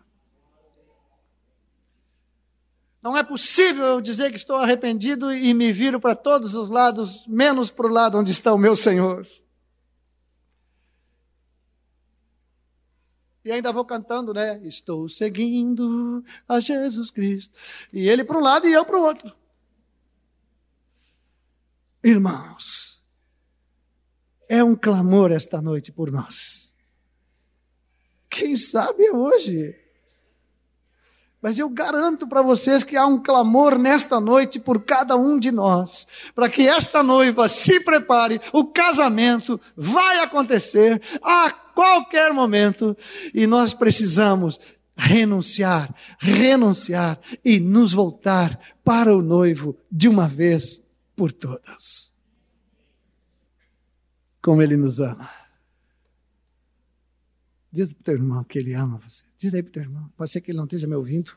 Não 3.02 3.16
é 3.16 3.22
possível 3.22 3.84
eu 3.84 4.00
dizer 4.00 4.30
que 4.30 4.36
estou 4.36 4.56
arrependido 4.56 5.32
e 5.32 5.54
me 5.54 5.72
viro 5.72 5.98
para 5.98 6.14
todos 6.14 6.54
os 6.54 6.68
lados, 6.68 7.26
menos 7.26 7.70
para 7.70 7.86
o 7.86 7.90
lado 7.90 8.18
onde 8.18 8.30
está 8.30 8.52
o 8.52 8.58
meu 8.58 8.76
Senhor. 8.76 9.26
E 13.42 13.50
ainda 13.50 13.72
vou 13.72 13.86
cantando, 13.86 14.34
né? 14.34 14.60
Estou 14.66 15.08
seguindo 15.08 16.22
a 16.46 16.60
Jesus 16.60 17.10
Cristo. 17.10 17.56
E 17.90 18.06
ele 18.06 18.22
para 18.22 18.36
um 18.36 18.42
lado 18.42 18.68
e 18.68 18.72
eu 18.72 18.84
para 18.84 18.98
o 18.98 19.02
outro. 19.02 19.34
Irmãos, 22.04 23.02
é 24.46 24.62
um 24.62 24.76
clamor 24.76 25.32
esta 25.32 25.62
noite 25.62 25.90
por 25.90 26.10
nós. 26.10 26.74
Quem 28.28 28.56
sabe 28.56 29.06
é 29.06 29.12
hoje. 29.12 29.80
Mas 31.42 31.59
eu 31.59 31.70
garanto 31.70 32.29
para 32.29 32.42
vocês 32.42 32.85
que 32.85 32.96
há 32.96 33.07
um 33.07 33.18
clamor 33.18 33.79
nesta 33.79 34.20
noite 34.20 34.61
por 34.61 34.83
cada 34.83 35.16
um 35.16 35.38
de 35.38 35.50
nós, 35.50 36.07
para 36.35 36.50
que 36.50 36.68
esta 36.68 37.03
noiva 37.03 37.48
se 37.48 37.81
prepare, 37.81 38.40
o 38.53 38.66
casamento 38.66 39.59
vai 39.74 40.20
acontecer 40.20 41.00
a 41.22 41.50
qualquer 41.50 42.35
momento 42.35 42.94
e 43.33 43.46
nós 43.46 43.72
precisamos 43.72 44.61
renunciar, 44.94 45.94
renunciar 46.18 47.18
e 47.42 47.59
nos 47.59 47.94
voltar 47.94 48.59
para 48.85 49.16
o 49.16 49.22
noivo 49.22 49.74
de 49.90 50.09
uma 50.09 50.29
vez 50.29 50.83
por 51.16 51.33
todas. 51.33 52.12
Como 54.42 54.61
ele 54.61 54.76
nos 54.76 55.00
ama. 55.00 55.39
Diz 57.72 57.92
para 57.92 58.00
o 58.00 58.04
teu 58.04 58.14
irmão 58.14 58.44
que 58.44 58.59
ele 58.59 58.74
ama 58.74 58.98
você. 58.98 59.24
Diz 59.37 59.54
aí 59.54 59.62
para 59.62 59.70
o 59.70 59.72
teu 59.72 59.83
irmão. 59.83 60.11
Pode 60.16 60.30
ser 60.30 60.40
que 60.40 60.50
ele 60.50 60.59
não 60.59 60.64
esteja 60.64 60.87
me 60.87 60.96
ouvindo. 60.96 61.37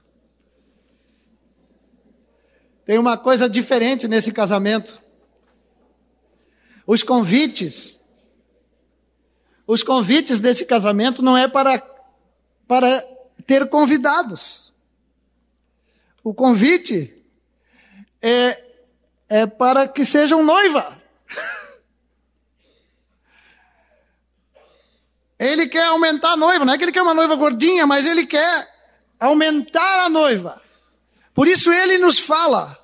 Tem 2.86 2.98
uma 2.98 3.18
coisa 3.18 3.48
diferente 3.48 4.08
nesse 4.08 4.32
casamento. 4.34 5.02
Os 6.88 7.04
convites. 7.04 8.00
Os 9.66 9.84
convites 9.84 10.40
desse 10.40 10.66
casamento 10.66 11.22
não 11.22 11.38
é 11.38 11.48
para, 11.48 11.80
para 12.68 13.02
ter 13.46 13.70
convidados. 13.70 14.74
O 16.24 16.34
convite 16.34 17.24
é, 18.22 18.66
é 19.30 19.46
para 19.46 19.88
que 19.88 20.04
sejam 20.04 20.44
noiva. 20.44 21.02
Ele 25.40 25.68
quer 25.68 25.86
aumentar 25.86 26.34
a 26.34 26.38
noiva, 26.38 26.66
não 26.66 26.74
é 26.74 26.78
que 26.78 26.84
ele 26.84 26.92
quer 26.92 27.02
uma 27.02 27.14
noiva 27.14 27.36
gordinha, 27.36 27.86
mas 27.86 28.06
ele 28.06 28.26
quer 28.26 28.74
aumentar 29.20 30.06
a 30.06 30.10
noiva. 30.10 30.62
Por 31.34 31.48
isso 31.48 31.72
ele 31.72 31.98
nos 31.98 32.20
fala, 32.20 32.78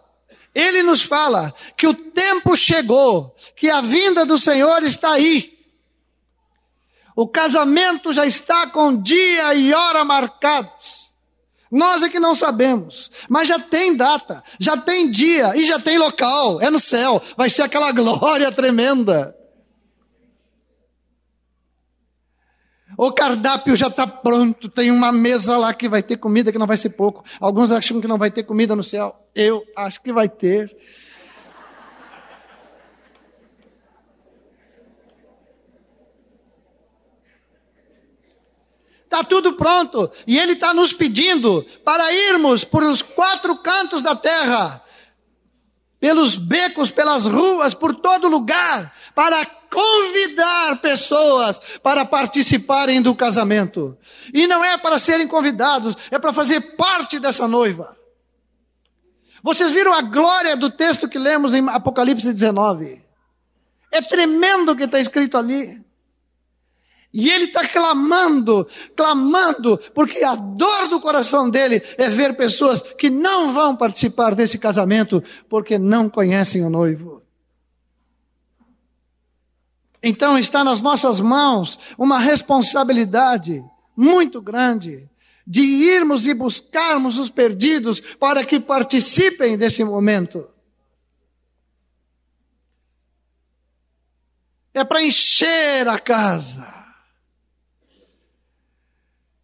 ele 0.53 0.81
nos 0.81 1.01
fala 1.01 1.53
que 1.77 1.87
o 1.87 1.93
tempo 1.93 2.55
chegou, 2.55 3.35
que 3.55 3.69
a 3.69 3.81
vinda 3.81 4.25
do 4.25 4.37
Senhor 4.37 4.83
está 4.83 5.13
aí. 5.13 5.57
O 7.15 7.27
casamento 7.27 8.11
já 8.13 8.25
está 8.25 8.67
com 8.67 8.95
dia 8.95 9.53
e 9.53 9.73
hora 9.73 10.03
marcados. 10.03 11.09
Nós 11.71 12.01
é 12.01 12.09
que 12.09 12.19
não 12.19 12.33
sabemos, 12.33 13.11
mas 13.29 13.47
já 13.47 13.59
tem 13.59 13.95
data, 13.95 14.43
já 14.59 14.75
tem 14.75 15.11
dia 15.11 15.55
e 15.55 15.65
já 15.65 15.77
tem 15.77 15.99
local, 15.99 16.59
é 16.59 16.69
no 16.69 16.79
céu, 16.79 17.21
vai 17.37 17.49
ser 17.49 17.61
aquela 17.61 17.91
glória 17.93 18.51
tremenda. 18.51 19.35
O 23.01 23.13
cardápio 23.13 23.77
já 23.77 23.87
está 23.87 24.05
pronto, 24.05 24.67
tem 24.67 24.91
uma 24.91 25.09
mesa 25.09 25.57
lá 25.57 25.73
que 25.73 25.87
vai 25.87 26.03
ter 26.03 26.17
comida 26.17 26.51
que 26.51 26.57
não 26.57 26.67
vai 26.67 26.75
ser 26.75 26.89
pouco. 26.89 27.23
Alguns 27.39 27.71
acham 27.71 28.01
que 28.01 28.07
não 28.09 28.17
vai 28.17 28.29
ter 28.29 28.43
comida 28.43 28.75
no 28.75 28.83
céu. 28.83 29.15
Eu 29.33 29.63
acho 29.73 30.01
que 30.01 30.11
vai 30.11 30.27
ter. 30.27 30.75
Está 39.05 39.23
tudo 39.23 39.53
pronto. 39.53 40.11
E 40.27 40.37
Ele 40.37 40.51
está 40.51 40.73
nos 40.73 40.91
pedindo 40.91 41.65
para 41.85 42.11
irmos 42.11 42.65
por 42.65 42.83
os 42.83 43.01
quatro 43.01 43.55
cantos 43.59 44.01
da 44.01 44.13
terra, 44.13 44.83
pelos 46.01 46.35
becos, 46.35 46.91
pelas 46.91 47.25
ruas, 47.25 47.73
por 47.73 47.95
todo 47.95 48.27
lugar, 48.27 48.93
para 49.15 49.58
convidar 49.69 50.77
pessoas 50.81 51.59
para 51.81 52.05
participarem 52.05 53.01
do 53.01 53.15
casamento. 53.15 53.97
E 54.33 54.47
não 54.47 54.63
é 54.63 54.77
para 54.77 54.99
serem 54.99 55.27
convidados, 55.27 55.95
é 56.11 56.19
para 56.19 56.33
fazer 56.33 56.75
parte 56.75 57.19
dessa 57.19 57.47
noiva. 57.47 57.97
Vocês 59.41 59.71
viram 59.71 59.93
a 59.93 60.01
glória 60.01 60.55
do 60.55 60.69
texto 60.69 61.07
que 61.07 61.17
lemos 61.17 61.53
em 61.53 61.67
Apocalipse 61.69 62.31
19? 62.31 63.01
É 63.91 64.01
tremendo 64.01 64.71
o 64.71 64.75
que 64.75 64.83
está 64.83 64.99
escrito 64.99 65.37
ali. 65.37 65.79
E 67.11 67.29
ele 67.31 67.45
está 67.45 67.67
clamando, 67.67 68.67
clamando, 68.95 69.79
porque 69.95 70.23
a 70.23 70.35
dor 70.35 70.89
do 70.89 70.99
coração 70.99 71.49
dele 71.49 71.81
é 71.97 72.07
ver 72.07 72.35
pessoas 72.35 72.83
que 72.83 73.09
não 73.09 73.51
vão 73.51 73.75
participar 73.75 74.35
desse 74.35 74.59
casamento 74.59 75.23
porque 75.49 75.79
não 75.79 76.07
conhecem 76.07 76.63
o 76.63 76.69
noivo. 76.69 77.18
Então 80.01 80.37
está 80.37 80.63
nas 80.63 80.81
nossas 80.81 81.19
mãos 81.19 81.79
uma 81.97 82.19
responsabilidade 82.19 83.63
muito 83.95 84.41
grande 84.41 85.09
de 85.45 85.61
irmos 85.61 86.27
e 86.27 86.33
buscarmos 86.33 87.17
os 87.17 87.29
perdidos 87.29 87.99
para 87.99 88.45
que 88.45 88.59
participem 88.59 89.57
desse 89.57 89.83
momento. 89.83 90.47
É 94.73 94.83
para 94.83 95.01
encher 95.01 95.87
a 95.87 95.99
casa. 95.99 96.71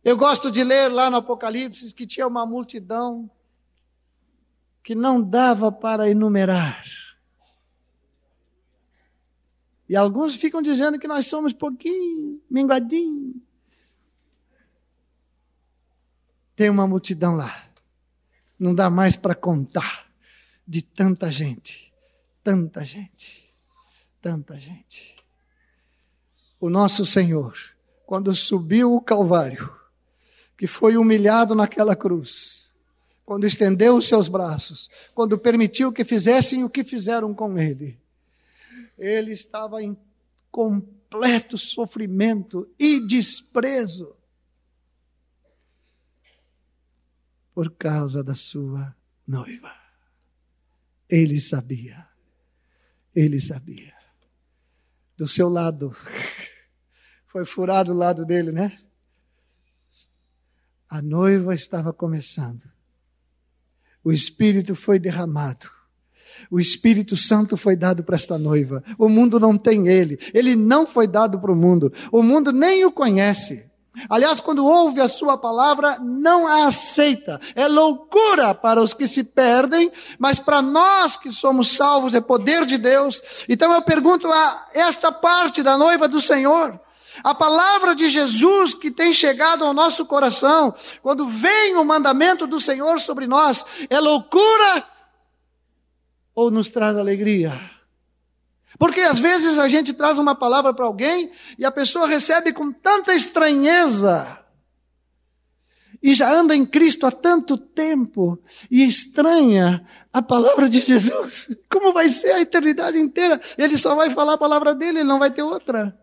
Eu 0.04 0.16
gosto 0.16 0.52
de 0.52 0.64
ler 0.64 0.88
lá 0.90 1.10
no 1.10 1.18
Apocalipse 1.18 1.94
que 1.94 2.06
tinha 2.06 2.28
uma 2.28 2.46
multidão 2.46 3.30
que 4.84 4.94
não 4.94 5.20
dava 5.20 5.72
para 5.72 6.08
enumerar. 6.08 6.86
E 9.88 9.96
alguns 9.96 10.36
ficam 10.36 10.62
dizendo 10.62 11.00
que 11.00 11.08
nós 11.08 11.28
somos 11.28 11.54
pouquinho, 11.54 12.42
minguadinho. 12.50 13.42
Tem 16.56 16.70
uma 16.70 16.88
multidão 16.88 17.36
lá. 17.36 17.66
Não 18.58 18.74
dá 18.74 18.90
mais 18.90 19.16
para 19.16 19.36
contar 19.36 20.06
de 20.68 20.82
tanta 20.82 21.32
gente, 21.32 21.94
tanta 22.44 22.84
gente, 22.84 23.54
tanta 24.22 24.58
gente. 24.58 25.16
O 26.60 26.70
nosso 26.70 27.06
Senhor, 27.06 27.56
quando 28.06 28.34
subiu 28.34 28.94
o 28.94 29.02
Calvário, 29.02 29.72
que 30.58 30.66
foi 30.66 30.98
humilhado 30.98 31.54
naquela 31.54 31.96
cruz, 31.96 32.74
quando 33.26 33.46
estendeu 33.46 33.98
os 33.98 34.08
seus 34.08 34.28
braços, 34.28 34.90
quando 35.14 35.38
permitiu 35.38 35.92
que 35.92 36.04
fizessem 36.04 36.64
o 36.64 36.70
que 36.70 36.84
fizeram 36.84 37.34
com 37.34 37.58
ele, 37.58 38.00
ele 38.98 39.32
estava 39.32 39.82
em 39.82 39.98
completo 40.52 41.58
sofrimento 41.58 42.74
e 42.80 43.06
desprezo 43.06 44.16
por 47.54 47.72
causa 47.72 48.24
da 48.24 48.36
sua 48.36 48.96
noiva. 49.26 49.74
Ele 51.10 51.40
sabia, 51.40 52.08
ele 53.16 53.40
sabia. 53.40 53.94
Do 55.18 55.28
seu 55.28 55.48
lado, 55.48 55.96
foi 57.26 57.46
furado 57.46 57.94
o 57.94 57.96
lado 57.96 58.26
dele, 58.26 58.52
né? 58.52 58.82
A 60.90 61.02
noiva 61.02 61.56
estava 61.56 61.94
começando. 61.94 62.64
O 64.04 64.12
Espírito 64.12 64.76
foi 64.76 65.00
derramado. 65.00 65.70
O 66.50 66.60
Espírito 66.60 67.16
Santo 67.16 67.58
foi 67.58 67.76
dado 67.76 68.04
para 68.04 68.16
esta 68.16 68.38
noiva. 68.38 68.84
O 68.98 69.10
mundo 69.10 69.40
não 69.40 69.58
tem 69.58 69.88
ele. 69.88 70.20
Ele 70.34 70.56
não 70.56 70.86
foi 70.86 71.08
dado 71.08 71.40
para 71.40 71.52
o 71.52 71.56
mundo. 71.56 71.92
O 72.12 72.22
mundo 72.22 72.52
nem 72.52 72.86
o 72.86 72.92
conhece. 72.92 73.66
Aliás, 74.10 74.42
quando 74.42 74.66
ouve 74.66 75.00
a 75.00 75.08
sua 75.08 75.38
palavra, 75.38 75.98
não 76.00 76.48
a 76.48 76.68
aceita. 76.68 77.40
É 77.56 77.68
loucura 77.68 78.54
para 78.54 78.82
os 78.82 78.94
que 78.94 79.08
se 79.08 79.24
perdem, 79.24 79.92
mas 80.20 80.38
para 80.38 80.62
nós 80.62 81.16
que 81.16 81.32
somos 81.32 81.76
salvos 81.76 82.14
é 82.14 82.20
poder 82.20 82.66
de 82.66 82.78
Deus. 82.78 83.22
Então 83.48 83.74
eu 83.74 83.82
pergunto 83.82 84.32
a 84.32 84.68
esta 84.74 85.12
parte 85.12 85.64
da 85.64 85.78
noiva 85.78 86.08
do 86.08 86.20
Senhor. 86.20 86.80
A 87.24 87.34
palavra 87.34 87.96
de 87.96 88.10
Jesus 88.10 88.74
que 88.74 88.92
tem 88.92 89.14
chegado 89.14 89.64
ao 89.64 89.74
nosso 89.74 90.06
coração, 90.06 90.74
quando 91.02 91.26
vem 91.26 91.76
o 91.76 91.86
mandamento 91.86 92.46
do 92.46 92.60
Senhor 92.60 93.00
sobre 93.00 93.26
nós, 93.26 93.66
é 93.90 94.00
loucura 94.00 94.84
ou 96.36 96.52
nos 96.52 96.70
traz 96.70 96.98
alegria? 96.98 97.52
Porque 98.78 99.00
às 99.00 99.20
vezes 99.20 99.58
a 99.58 99.68
gente 99.68 99.94
traz 99.94 100.20
uma 100.20 100.36
palavra 100.36 100.74
para 100.74 100.86
alguém 100.86 101.32
e 101.58 101.66
a 101.66 101.72
pessoa 101.72 102.08
recebe 102.08 102.52
com 102.52 102.72
tanta 102.72 103.14
estranheza 103.14 104.46
e 106.06 106.14
já 106.14 106.32
anda 106.32 106.56
em 106.56 106.64
Cristo 106.64 107.08
há 107.08 107.12
tanto 107.12 107.58
tempo 107.58 108.40
e 108.70 108.84
estranha 108.86 109.84
a 110.14 110.22
palavra 110.22 110.70
de 110.70 110.80
Jesus. 110.80 111.58
Como 111.68 111.92
vai 111.92 112.10
ser 112.10 112.30
a 112.30 112.42
eternidade 112.42 112.96
inteira? 112.96 113.42
Ele 113.58 113.76
só 113.76 113.96
vai 113.96 114.12
falar 114.12 114.34
a 114.34 114.38
palavra 114.38 114.76
dele, 114.76 115.00
ele 115.00 115.08
não 115.08 115.18
vai 115.18 115.32
ter 115.32 115.42
outra. 115.42 116.00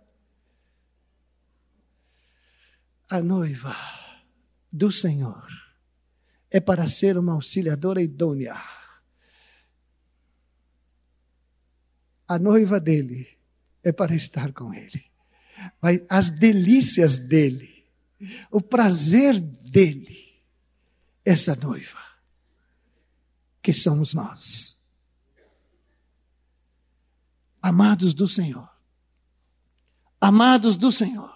A 3.08 3.20
noiva 3.20 3.76
do 4.72 4.90
Senhor 4.90 5.46
é 6.50 6.58
para 6.58 6.88
ser 6.88 7.16
uma 7.16 7.34
auxiliadora 7.34 8.02
idônea 8.02 8.60
a 12.26 12.38
noiva 12.38 12.78
dele 12.80 13.28
é 13.82 13.92
para 13.92 14.14
estar 14.14 14.52
com 14.52 14.72
ele. 14.72 15.04
Mas 15.80 16.00
as 16.08 16.30
delícias 16.30 17.18
dele, 17.18 17.84
o 18.50 18.60
prazer 18.60 19.40
dele, 19.40 20.40
essa 21.24 21.54
noiva, 21.54 22.00
que 23.60 23.72
somos 23.72 24.14
nós. 24.14 24.78
Amados 27.60 28.12
do 28.12 28.26
Senhor, 28.26 28.68
amados 30.20 30.76
do 30.76 30.90
Senhor, 30.90 31.32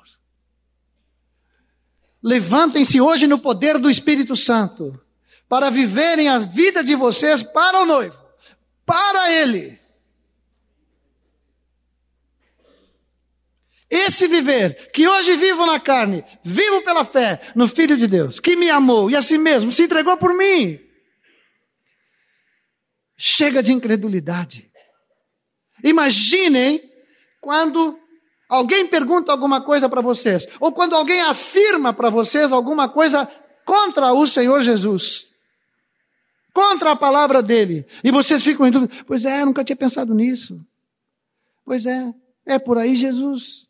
levantem-se 2.20 3.00
hoje 3.00 3.28
no 3.28 3.38
poder 3.38 3.78
do 3.78 3.88
Espírito 3.88 4.34
Santo 4.34 5.00
para 5.48 5.70
viverem 5.70 6.28
a 6.28 6.40
vida 6.40 6.82
de 6.82 6.96
vocês 6.96 7.44
para 7.44 7.82
o 7.82 7.86
noivo, 7.86 8.20
para 8.84 9.30
ele 9.30 9.85
Esse 13.88 14.26
viver, 14.26 14.90
que 14.90 15.06
hoje 15.06 15.36
vivo 15.36 15.64
na 15.64 15.78
carne, 15.78 16.24
vivo 16.42 16.82
pela 16.82 17.04
fé 17.04 17.40
no 17.54 17.68
Filho 17.68 17.96
de 17.96 18.06
Deus, 18.06 18.40
que 18.40 18.56
me 18.56 18.68
amou 18.68 19.08
e 19.08 19.14
a 19.14 19.22
si 19.22 19.38
mesmo 19.38 19.70
se 19.70 19.84
entregou 19.84 20.16
por 20.16 20.34
mim. 20.34 20.80
Chega 23.16 23.62
de 23.62 23.72
incredulidade. 23.72 24.70
Imaginem 25.84 26.82
quando 27.40 27.96
alguém 28.48 28.88
pergunta 28.88 29.30
alguma 29.30 29.60
coisa 29.60 29.88
para 29.88 30.00
vocês, 30.00 30.48
ou 30.58 30.72
quando 30.72 30.96
alguém 30.96 31.20
afirma 31.22 31.92
para 31.92 32.10
vocês 32.10 32.50
alguma 32.50 32.88
coisa 32.88 33.30
contra 33.64 34.12
o 34.12 34.26
Senhor 34.26 34.62
Jesus, 34.62 35.28
contra 36.52 36.90
a 36.90 36.96
palavra 36.96 37.40
dele, 37.40 37.86
e 38.02 38.10
vocês 38.10 38.42
ficam 38.42 38.66
em 38.66 38.72
dúvida: 38.72 38.92
pois 39.06 39.24
é, 39.24 39.44
nunca 39.44 39.62
tinha 39.62 39.76
pensado 39.76 40.12
nisso. 40.12 40.60
Pois 41.64 41.86
é, 41.86 42.12
é 42.44 42.58
por 42.58 42.78
aí 42.78 42.96
Jesus. 42.96 43.65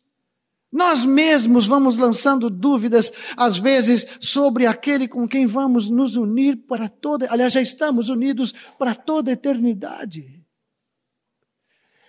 Nós 0.76 1.06
mesmos 1.06 1.66
vamos 1.66 1.96
lançando 1.96 2.50
dúvidas, 2.50 3.10
às 3.34 3.56
vezes, 3.56 4.06
sobre 4.20 4.66
aquele 4.66 5.08
com 5.08 5.26
quem 5.26 5.46
vamos 5.46 5.88
nos 5.88 6.16
unir 6.16 6.66
para 6.66 6.86
toda, 6.86 7.32
aliás, 7.32 7.54
já 7.54 7.62
estamos 7.62 8.10
unidos 8.10 8.52
para 8.78 8.94
toda 8.94 9.30
a 9.30 9.32
eternidade. 9.32 10.44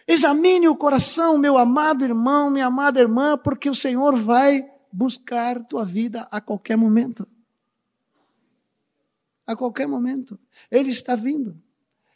Examine 0.06 0.68
o 0.68 0.76
coração, 0.76 1.38
meu 1.38 1.58
amado 1.58 2.04
irmão, 2.04 2.52
minha 2.52 2.66
amada 2.66 3.00
irmã, 3.00 3.38
porque 3.38 3.70
o 3.70 3.76
Senhor 3.76 4.18
vai 4.18 4.70
buscar 4.92 5.64
tua 5.64 5.86
vida 5.86 6.28
a 6.30 6.42
qualquer 6.42 6.76
momento. 6.76 7.26
A 9.46 9.56
qualquer 9.56 9.88
momento. 9.88 10.38
Ele 10.70 10.90
está 10.90 11.16
vindo. 11.16 11.58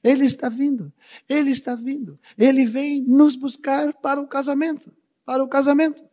Ele 0.04 0.26
está 0.26 0.49
vindo. 0.49 0.91
Ele 1.30 1.49
está 1.49 1.76
vindo. 1.76 2.20
Ele 2.38 2.66
vem 2.66 3.02
nos 3.04 3.38
buscar 3.38 3.93
para 3.93 4.20
o 4.20 4.28
casamento. 4.28 4.91
Para 5.24 5.41
o 5.41 5.47
casamento. 5.47 6.11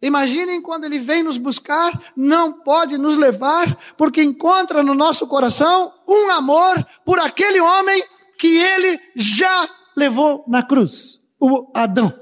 Imaginem 0.00 0.60
quando 0.60 0.84
ele 0.84 0.98
vem 0.98 1.22
nos 1.22 1.38
buscar, 1.38 2.12
não 2.14 2.52
pode 2.52 2.98
nos 2.98 3.16
levar, 3.16 3.74
porque 3.96 4.22
encontra 4.22 4.82
no 4.82 4.94
nosso 4.94 5.26
coração 5.26 5.92
um 6.06 6.30
amor 6.30 6.84
por 7.04 7.18
aquele 7.18 7.60
homem 7.60 8.04
que 8.38 8.58
ele 8.58 9.00
já 9.16 9.68
levou 9.96 10.44
na 10.46 10.62
cruz, 10.62 11.20
o 11.40 11.70
Adão. 11.74 12.12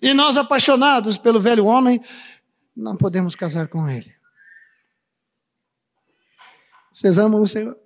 E 0.00 0.14
nós, 0.14 0.36
apaixonados 0.36 1.18
pelo 1.18 1.40
velho 1.40 1.66
homem, 1.66 2.02
não 2.74 2.96
podemos 2.96 3.34
casar 3.34 3.68
com 3.68 3.86
ele. 3.88 4.14
Vocês 6.92 7.18
amam 7.18 7.42
o 7.42 7.46
Senhor? 7.46 7.78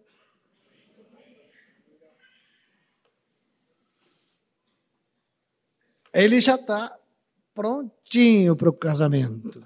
Ele 6.12 6.40
já 6.40 6.54
está 6.54 6.96
prontinho 7.54 8.56
para 8.56 8.68
o 8.68 8.72
casamento. 8.72 9.64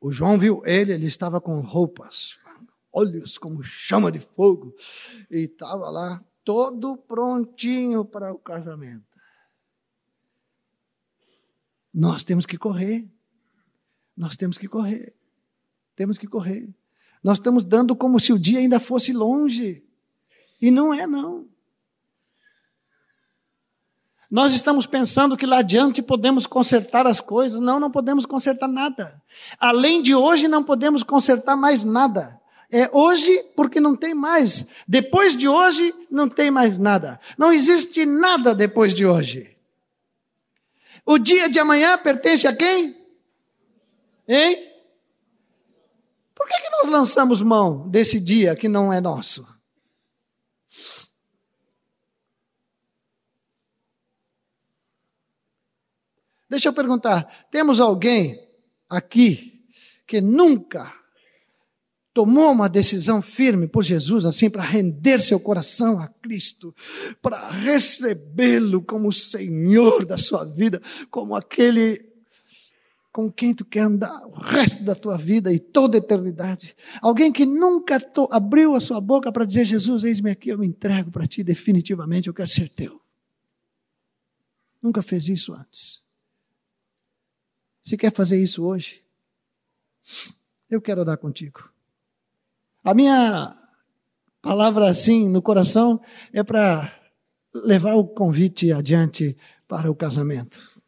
O 0.00 0.10
João 0.10 0.36
viu 0.36 0.62
ele, 0.66 0.92
ele 0.92 1.06
estava 1.06 1.40
com 1.40 1.60
roupas, 1.60 2.38
olhos 2.92 3.38
como 3.38 3.62
chama 3.62 4.10
de 4.10 4.18
fogo, 4.18 4.74
e 5.30 5.44
estava 5.44 5.88
lá 5.88 6.22
todo 6.44 6.96
prontinho 6.96 8.04
para 8.04 8.32
o 8.32 8.38
casamento. 8.38 9.06
Nós 11.94 12.24
temos 12.24 12.46
que 12.46 12.58
correr. 12.58 13.08
Nós 14.16 14.36
temos 14.36 14.58
que 14.58 14.66
correr. 14.66 15.14
Temos 15.94 16.18
que 16.18 16.26
correr. 16.26 16.68
Nós 17.22 17.38
estamos 17.38 17.64
dando 17.64 17.94
como 17.94 18.18
se 18.18 18.32
o 18.32 18.38
dia 18.38 18.58
ainda 18.58 18.80
fosse 18.80 19.12
longe. 19.12 19.84
E 20.60 20.70
não 20.70 20.92
é, 20.92 21.06
não. 21.06 21.48
Nós 24.32 24.54
estamos 24.54 24.86
pensando 24.86 25.36
que 25.36 25.44
lá 25.44 25.58
adiante 25.58 26.00
podemos 26.00 26.46
consertar 26.46 27.06
as 27.06 27.20
coisas. 27.20 27.60
Não, 27.60 27.78
não 27.78 27.90
podemos 27.90 28.24
consertar 28.24 28.66
nada. 28.66 29.22
Além 29.60 30.00
de 30.00 30.14
hoje, 30.14 30.48
não 30.48 30.64
podemos 30.64 31.02
consertar 31.02 31.54
mais 31.54 31.84
nada. 31.84 32.40
É 32.70 32.88
hoje 32.96 33.30
porque 33.54 33.78
não 33.78 33.94
tem 33.94 34.14
mais. 34.14 34.66
Depois 34.88 35.36
de 35.36 35.46
hoje, 35.46 35.94
não 36.10 36.30
tem 36.30 36.50
mais 36.50 36.78
nada. 36.78 37.20
Não 37.36 37.52
existe 37.52 38.06
nada 38.06 38.54
depois 38.54 38.94
de 38.94 39.04
hoje. 39.04 39.54
O 41.04 41.18
dia 41.18 41.50
de 41.50 41.58
amanhã 41.58 41.98
pertence 41.98 42.46
a 42.46 42.56
quem? 42.56 42.96
Hein? 44.26 44.66
Por 46.34 46.48
que, 46.48 46.54
que 46.58 46.70
nós 46.70 46.88
lançamos 46.88 47.42
mão 47.42 47.86
desse 47.86 48.18
dia 48.18 48.56
que 48.56 48.66
não 48.66 48.90
é 48.90 48.98
nosso? 48.98 49.46
Deixa 56.52 56.68
eu 56.68 56.72
perguntar: 56.74 57.46
temos 57.50 57.80
alguém 57.80 58.38
aqui 58.86 59.64
que 60.06 60.20
nunca 60.20 60.92
tomou 62.12 62.52
uma 62.52 62.68
decisão 62.68 63.22
firme 63.22 63.66
por 63.66 63.82
Jesus, 63.82 64.26
assim, 64.26 64.50
para 64.50 64.62
render 64.62 65.22
seu 65.22 65.40
coração 65.40 65.98
a 65.98 66.06
Cristo, 66.06 66.74
para 67.22 67.48
recebê-lo 67.48 68.82
como 68.82 69.10
Senhor 69.10 70.04
da 70.04 70.18
sua 70.18 70.44
vida, 70.44 70.82
como 71.10 71.34
aquele 71.34 72.04
com 73.10 73.32
quem 73.32 73.54
tu 73.54 73.64
quer 73.64 73.84
andar 73.84 74.26
o 74.26 74.32
resto 74.32 74.84
da 74.84 74.94
tua 74.94 75.16
vida 75.16 75.50
e 75.50 75.58
toda 75.58 75.96
a 75.96 76.00
eternidade. 76.00 76.76
Alguém 77.00 77.32
que 77.32 77.46
nunca 77.46 77.98
abriu 78.30 78.74
a 78.74 78.80
sua 78.80 79.00
boca 79.00 79.32
para 79.32 79.46
dizer: 79.46 79.64
Jesus, 79.64 80.04
eis-me 80.04 80.30
aqui, 80.30 80.50
eu 80.50 80.58
me 80.58 80.66
entrego 80.66 81.10
para 81.10 81.26
ti 81.26 81.42
definitivamente, 81.42 82.28
eu 82.28 82.34
quero 82.34 82.48
ser 82.50 82.68
teu. 82.68 83.00
Nunca 84.82 85.02
fez 85.02 85.30
isso 85.30 85.54
antes. 85.54 86.02
Se 87.82 87.96
quer 87.96 88.12
fazer 88.12 88.40
isso 88.40 88.64
hoje, 88.64 89.02
eu 90.70 90.80
quero 90.80 91.00
orar 91.00 91.18
contigo. 91.18 91.68
A 92.84 92.94
minha 92.94 93.56
palavra 94.40 94.88
assim 94.88 95.28
no 95.28 95.42
coração 95.42 96.00
é 96.32 96.42
para 96.42 96.92
levar 97.52 97.94
o 97.94 98.06
convite 98.06 98.72
adiante 98.72 99.36
para 99.66 99.90
o 99.90 99.94
casamento. 99.94 100.80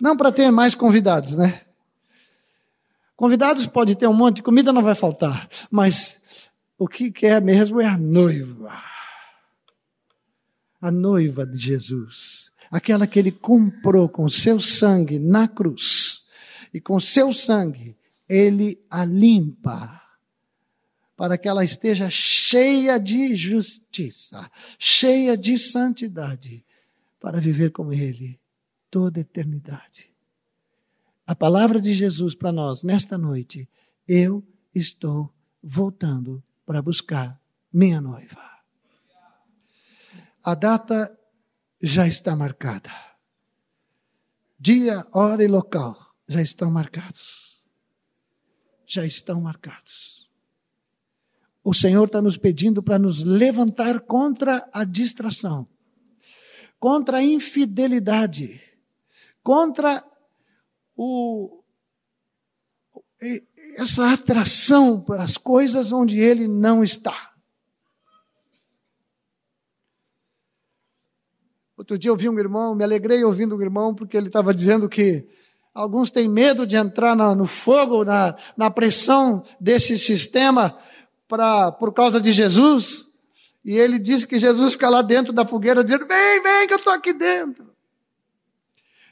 Não 0.00 0.16
para 0.16 0.30
ter 0.30 0.50
mais 0.50 0.74
convidados, 0.74 1.36
né? 1.36 1.62
Convidados 3.16 3.66
pode 3.66 3.94
ter 3.94 4.06
um 4.06 4.12
monte, 4.12 4.42
comida 4.42 4.72
não 4.72 4.82
vai 4.82 4.94
faltar, 4.94 5.48
mas 5.70 6.50
o 6.78 6.86
que 6.86 7.10
quer 7.10 7.40
mesmo 7.40 7.80
é 7.80 7.86
a 7.86 7.96
noiva. 7.96 8.78
A 10.80 10.90
noiva 10.90 11.46
de 11.46 11.56
Jesus 11.56 12.45
aquela 12.70 13.06
que 13.06 13.18
ele 13.18 13.32
comprou 13.32 14.08
com 14.08 14.28
seu 14.28 14.60
sangue 14.60 15.18
na 15.18 15.46
cruz, 15.48 16.28
e 16.72 16.80
com 16.80 16.98
seu 16.98 17.32
sangue 17.32 17.96
ele 18.28 18.78
a 18.90 19.04
limpa, 19.04 20.02
para 21.16 21.38
que 21.38 21.48
ela 21.48 21.64
esteja 21.64 22.10
cheia 22.10 22.98
de 22.98 23.34
justiça, 23.34 24.50
cheia 24.78 25.36
de 25.36 25.58
santidade, 25.58 26.64
para 27.18 27.40
viver 27.40 27.70
com 27.70 27.92
ele 27.92 28.38
toda 28.90 29.20
a 29.20 29.22
eternidade. 29.22 30.10
A 31.26 31.34
palavra 31.34 31.80
de 31.80 31.92
Jesus 31.92 32.34
para 32.34 32.52
nós 32.52 32.82
nesta 32.82 33.16
noite, 33.16 33.68
eu 34.06 34.46
estou 34.74 35.32
voltando 35.62 36.42
para 36.64 36.82
buscar 36.82 37.40
minha 37.72 38.00
noiva. 38.00 38.42
A 40.44 40.54
data 40.54 41.18
já 41.80 42.06
está 42.06 42.34
marcada. 42.34 42.90
Dia, 44.58 45.06
hora 45.12 45.44
e 45.44 45.48
local 45.48 46.14
já 46.26 46.42
estão 46.42 46.70
marcados. 46.70 47.62
Já 48.84 49.04
estão 49.04 49.40
marcados. 49.40 50.28
O 51.62 51.74
Senhor 51.74 52.06
está 52.06 52.22
nos 52.22 52.36
pedindo 52.36 52.82
para 52.82 52.98
nos 52.98 53.24
levantar 53.24 54.00
contra 54.00 54.68
a 54.72 54.84
distração, 54.84 55.66
contra 56.78 57.18
a 57.18 57.24
infidelidade, 57.24 58.62
contra 59.42 60.04
o, 60.96 61.62
essa 63.76 64.12
atração 64.12 65.00
para 65.00 65.24
as 65.24 65.36
coisas 65.36 65.90
onde 65.90 66.18
Ele 66.18 66.46
não 66.46 66.84
está. 66.84 67.35
Outro 71.86 71.96
dia 71.96 72.10
eu 72.10 72.16
vi 72.16 72.28
um 72.28 72.36
irmão, 72.36 72.74
me 72.74 72.82
alegrei 72.82 73.22
ouvindo 73.22 73.54
um 73.54 73.62
irmão, 73.62 73.94
porque 73.94 74.16
ele 74.16 74.26
estava 74.26 74.52
dizendo 74.52 74.88
que 74.88 75.24
alguns 75.72 76.10
têm 76.10 76.28
medo 76.28 76.66
de 76.66 76.74
entrar 76.74 77.14
no 77.14 77.46
fogo, 77.46 78.04
na, 78.04 78.34
na 78.56 78.68
pressão 78.68 79.44
desse 79.60 79.96
sistema 79.96 80.76
pra, 81.28 81.70
por 81.70 81.94
causa 81.94 82.20
de 82.20 82.32
Jesus. 82.32 83.06
E 83.64 83.78
ele 83.78 84.00
disse 84.00 84.26
que 84.26 84.36
Jesus 84.36 84.72
fica 84.72 84.88
lá 84.88 85.00
dentro 85.00 85.32
da 85.32 85.46
fogueira 85.46 85.84
dizendo: 85.84 86.08
Vem, 86.08 86.42
vem, 86.42 86.66
que 86.66 86.74
eu 86.74 86.78
estou 86.78 86.92
aqui 86.92 87.12
dentro. 87.12 87.72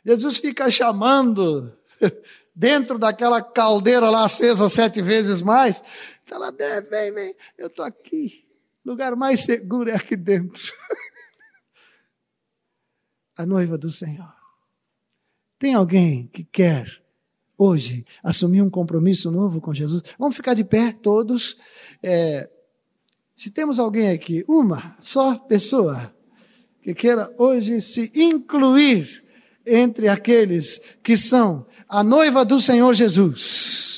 Jesus 0.05 0.39
fica 0.39 0.69
chamando 0.69 1.73
dentro 2.53 2.99
daquela 2.99 3.41
caldeira 3.41 4.11
lá 4.11 4.25
acesa 4.25 4.69
sete 4.69 5.01
vezes 5.01 5.43
mais. 5.43 5.81
Está 6.25 6.39
lá 6.39 6.51
vem, 6.91 7.13
vem, 7.13 7.37
eu 7.57 7.69
estou 7.69 7.85
aqui. 7.85 8.45
lugar 8.85 9.15
mais 9.15 9.45
seguro 9.45 9.89
é 9.91 9.95
aqui 9.95 10.17
dentro. 10.17 10.61
a 13.37 13.45
noiva 13.45 13.77
do 13.77 13.91
Senhor. 13.91 14.33
Tem 15.59 15.75
alguém 15.75 16.29
que 16.33 16.45
quer 16.45 17.03
hoje 17.57 18.05
assumir 18.23 18.63
um 18.63 18.71
compromisso 18.71 19.31
novo 19.31 19.61
com 19.61 19.73
Jesus? 19.73 20.03
Vamos 20.19 20.37
ficar 20.37 20.55
de 20.55 20.65
pé 20.65 20.93
todos. 20.93 21.59
É, 22.03 22.49
se 23.37 23.51
temos 23.51 23.79
alguém 23.79 24.11
aqui, 24.11 24.45
uma 24.47 24.97
só 25.01 25.37
pessoa 25.37 26.15
que 26.83 26.95
queira 26.95 27.33
hoje 27.39 27.81
se 27.81 28.13
incluir 28.15 29.25
entre 29.67 30.09
aqueles 30.09 30.81
que 31.03 31.17
são 31.17 31.67
a 31.89 32.05
noiva 32.05 32.45
do 32.45 32.61
Senhor 32.61 32.93
Jesus. 32.93 33.94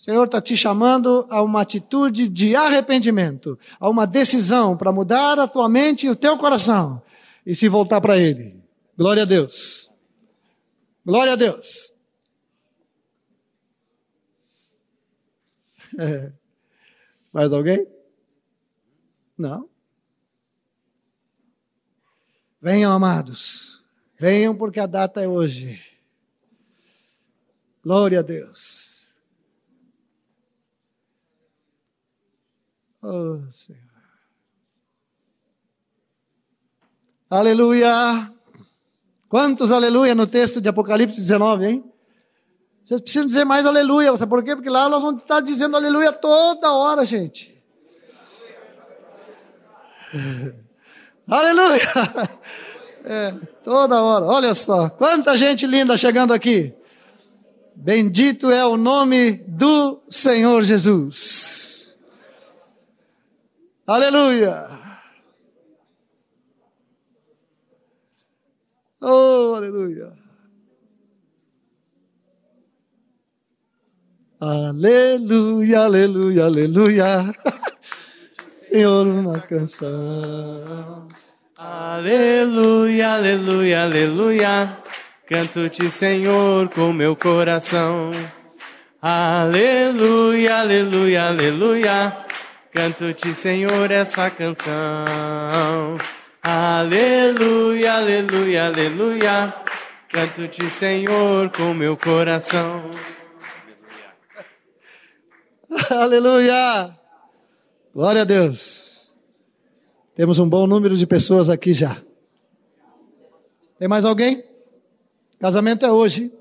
O 0.00 0.02
Senhor 0.02 0.24
está 0.24 0.40
te 0.40 0.56
chamando 0.56 1.26
a 1.28 1.42
uma 1.42 1.60
atitude 1.60 2.26
de 2.26 2.56
arrependimento, 2.56 3.58
a 3.78 3.86
uma 3.86 4.06
decisão 4.06 4.74
para 4.74 4.90
mudar 4.90 5.38
a 5.38 5.46
tua 5.46 5.68
mente 5.68 6.06
e 6.06 6.08
o 6.08 6.16
teu 6.16 6.38
coração 6.38 7.02
e 7.44 7.54
se 7.54 7.68
voltar 7.68 8.00
para 8.00 8.16
Ele. 8.16 8.58
Glória 8.96 9.24
a 9.24 9.26
Deus. 9.26 9.90
Glória 11.04 11.34
a 11.34 11.36
Deus. 11.36 11.92
É. 15.98 16.32
Mais 17.30 17.52
alguém? 17.52 17.86
Não? 19.36 19.68
Venham, 22.58 22.90
amados. 22.90 23.84
Venham 24.18 24.56
porque 24.56 24.80
a 24.80 24.86
data 24.86 25.20
é 25.20 25.28
hoje. 25.28 25.78
Glória 27.84 28.20
a 28.20 28.22
Deus. 28.22 28.89
Oh, 33.02 33.40
Senhor. 33.50 33.80
Aleluia. 37.30 38.30
Quantos 39.28 39.70
aleluia 39.70 40.14
no 40.14 40.26
texto 40.26 40.60
de 40.60 40.68
Apocalipse 40.68 41.20
19, 41.20 41.66
hein? 41.66 41.84
Vocês 42.82 43.00
precisam 43.00 43.26
dizer 43.26 43.44
mais 43.44 43.64
aleluia. 43.64 44.16
Sabe 44.16 44.28
por 44.28 44.42
quê? 44.42 44.56
Porque 44.56 44.68
lá 44.68 44.88
nós 44.88 45.02
vamos 45.02 45.22
estar 45.22 45.40
dizendo 45.40 45.76
aleluia 45.76 46.12
toda 46.12 46.72
hora, 46.72 47.06
gente. 47.06 47.56
aleluia. 51.26 51.80
É, 53.04 53.32
toda 53.64 54.02
hora. 54.02 54.26
Olha 54.26 54.52
só. 54.52 54.90
Quanta 54.90 55.36
gente 55.36 55.66
linda 55.66 55.96
chegando 55.96 56.34
aqui. 56.34 56.74
Bendito 57.74 58.50
é 58.50 58.66
o 58.66 58.76
nome 58.76 59.34
do 59.46 60.02
Senhor 60.10 60.64
Jesus. 60.64 61.69
Aleluia! 63.90 64.70
Oh, 69.02 69.54
aleluia! 69.56 70.12
Aleluia, 74.40 75.80
aleluia, 75.80 76.44
aleluia. 76.44 77.34
Senhor, 78.70 79.08
uma 79.08 79.40
canção. 79.40 81.08
Aleluia, 81.58 83.14
aleluia, 83.14 83.82
aleluia. 83.82 84.78
Canto-te, 85.26 85.90
Senhor, 85.90 86.68
com 86.68 86.92
meu 86.92 87.16
coração. 87.16 88.12
Aleluia, 89.02 90.60
aleluia, 90.60 91.26
aleluia. 91.26 92.29
Canto-te, 92.72 93.34
Senhor, 93.34 93.90
essa 93.90 94.30
canção. 94.30 95.98
Aleluia, 96.40 97.94
aleluia, 97.94 98.66
aleluia. 98.66 99.54
Canto-te, 100.08 100.70
Senhor, 100.70 101.50
com 101.50 101.74
meu 101.74 101.96
coração. 101.96 102.90
Aleluia. 105.90 106.96
Glória 107.92 108.22
a 108.22 108.24
Deus. 108.24 109.14
Temos 110.14 110.38
um 110.38 110.48
bom 110.48 110.66
número 110.68 110.96
de 110.96 111.06
pessoas 111.08 111.48
aqui 111.48 111.72
já. 111.72 112.00
Tem 113.80 113.88
mais 113.88 114.04
alguém? 114.04 114.44
Casamento 115.40 115.84
é 115.84 115.90
hoje. 115.90 116.32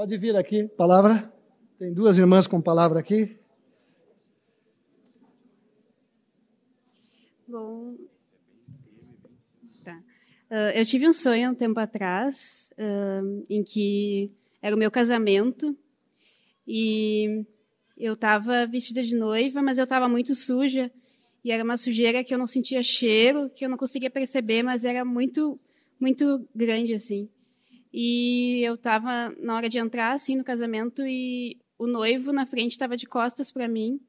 Pode 0.00 0.16
vir 0.16 0.34
aqui, 0.34 0.66
palavra. 0.66 1.30
Tem 1.78 1.92
duas 1.92 2.16
irmãs 2.16 2.46
com 2.46 2.58
palavra 2.58 3.00
aqui. 3.00 3.36
Bom, 7.46 7.98
tá. 9.84 10.02
Uh, 10.50 10.72
eu 10.74 10.86
tive 10.86 11.06
um 11.06 11.12
sonho 11.12 11.50
um 11.50 11.54
tempo 11.54 11.78
atrás, 11.78 12.70
uh, 12.78 13.44
em 13.50 13.62
que 13.62 14.32
era 14.62 14.74
o 14.74 14.78
meu 14.78 14.90
casamento 14.90 15.76
e 16.66 17.44
eu 17.94 18.14
estava 18.14 18.66
vestida 18.66 19.02
de 19.02 19.14
noiva, 19.14 19.60
mas 19.60 19.76
eu 19.76 19.84
estava 19.84 20.08
muito 20.08 20.34
suja 20.34 20.90
e 21.44 21.52
era 21.52 21.62
uma 21.62 21.76
sujeira 21.76 22.24
que 22.24 22.32
eu 22.32 22.38
não 22.38 22.46
sentia 22.46 22.82
cheiro, 22.82 23.50
que 23.50 23.66
eu 23.66 23.68
não 23.68 23.76
conseguia 23.76 24.08
perceber, 24.08 24.62
mas 24.62 24.82
era 24.82 25.04
muito, 25.04 25.60
muito 26.00 26.48
grande 26.54 26.94
assim. 26.94 27.28
E 27.92 28.62
eu 28.62 28.74
estava 28.74 29.30
na 29.38 29.56
hora 29.56 29.68
de 29.68 29.78
entrar 29.78 30.12
assim 30.12 30.36
no 30.36 30.44
casamento 30.44 31.06
e 31.06 31.58
o 31.78 31.86
noivo 31.86 32.32
na 32.32 32.46
frente 32.46 32.72
estava 32.72 32.96
de 32.96 33.06
costas 33.06 33.50
para 33.50 33.66
mim. 33.66 34.00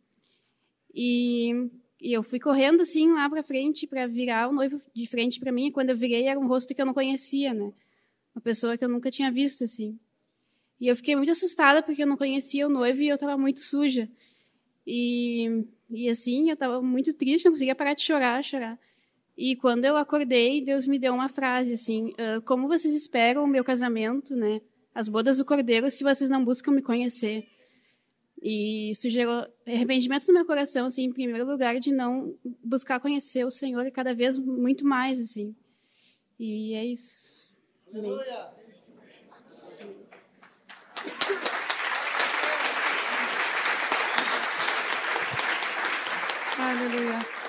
E, 0.93 1.69
e, 1.99 2.13
eu 2.13 2.21
fui 2.21 2.39
correndo 2.39 2.81
assim 2.81 3.11
lá 3.11 3.29
para 3.29 3.41
frente 3.41 3.87
para 3.87 4.05
virar 4.07 4.49
o 4.49 4.53
noivo 4.53 4.79
de 4.93 5.05
frente 5.07 5.39
para 5.39 5.51
mim. 5.51 5.67
E 5.67 5.71
quando 5.71 5.89
eu 5.89 5.95
virei 5.95 6.27
era 6.27 6.39
um 6.39 6.47
rosto 6.47 6.75
que 6.75 6.81
eu 6.81 6.85
não 6.85 6.93
conhecia, 6.93 7.53
né? 7.53 7.73
Uma 8.35 8.41
pessoa 8.41 8.77
que 8.77 8.83
eu 8.83 8.89
nunca 8.89 9.09
tinha 9.09 9.31
visto 9.31 9.63
assim. 9.63 9.97
E 10.79 10.87
eu 10.87 10.95
fiquei 10.95 11.15
muito 11.15 11.31
assustada 11.31 11.81
porque 11.81 12.03
eu 12.03 12.07
não 12.07 12.17
conhecia 12.17 12.67
o 12.67 12.69
noivo 12.69 13.01
e 13.01 13.07
eu 13.07 13.15
estava 13.15 13.37
muito 13.37 13.59
suja. 13.59 14.09
E, 14.85 15.65
e 15.89 16.09
assim, 16.09 16.49
eu 16.49 16.55
estava 16.55 16.81
muito 16.81 17.13
triste, 17.13 17.45
não 17.45 17.51
conseguia 17.51 17.75
parar 17.75 17.93
de 17.93 18.01
chorar, 18.01 18.43
chorar. 18.43 18.79
E 19.37 19.55
quando 19.55 19.85
eu 19.85 19.95
acordei, 19.97 20.61
Deus 20.61 20.85
me 20.85 20.99
deu 20.99 21.13
uma 21.13 21.29
frase 21.29 21.73
assim: 21.73 22.09
uh, 22.09 22.41
Como 22.45 22.67
vocês 22.67 22.93
esperam 22.93 23.43
o 23.43 23.47
meu 23.47 23.63
casamento, 23.63 24.35
né? 24.35 24.61
As 24.93 25.07
bodas 25.07 25.37
do 25.37 25.45
cordeiro, 25.45 25.89
se 25.89 26.03
vocês 26.03 26.29
não 26.29 26.43
buscam 26.43 26.71
me 26.71 26.81
conhecer. 26.81 27.47
E 28.41 28.91
isso 28.91 29.09
gerou 29.09 29.47
arrependimento 29.67 30.27
no 30.27 30.33
meu 30.33 30.45
coração, 30.45 30.87
assim, 30.87 31.03
em 31.03 31.13
primeiro 31.13 31.45
lugar, 31.45 31.79
de 31.79 31.93
não 31.93 32.35
buscar 32.63 32.99
conhecer 32.99 33.45
o 33.45 33.51
Senhor 33.51 33.89
cada 33.91 34.15
vez 34.15 34.35
muito 34.35 34.83
mais, 34.83 35.19
assim. 35.19 35.55
E 36.39 36.73
é 36.73 36.83
isso. 36.83 37.47
Aleluia. 37.93 38.49
Aleluia. 46.57 47.40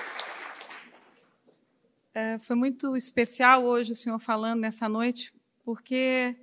É, 2.13 2.37
foi 2.37 2.55
muito 2.55 2.95
especial 2.95 3.63
hoje 3.63 3.91
o 3.91 3.95
senhor 3.95 4.19
falando 4.19 4.59
nessa 4.59 4.87
noite, 4.87 5.33
porque 5.65 6.35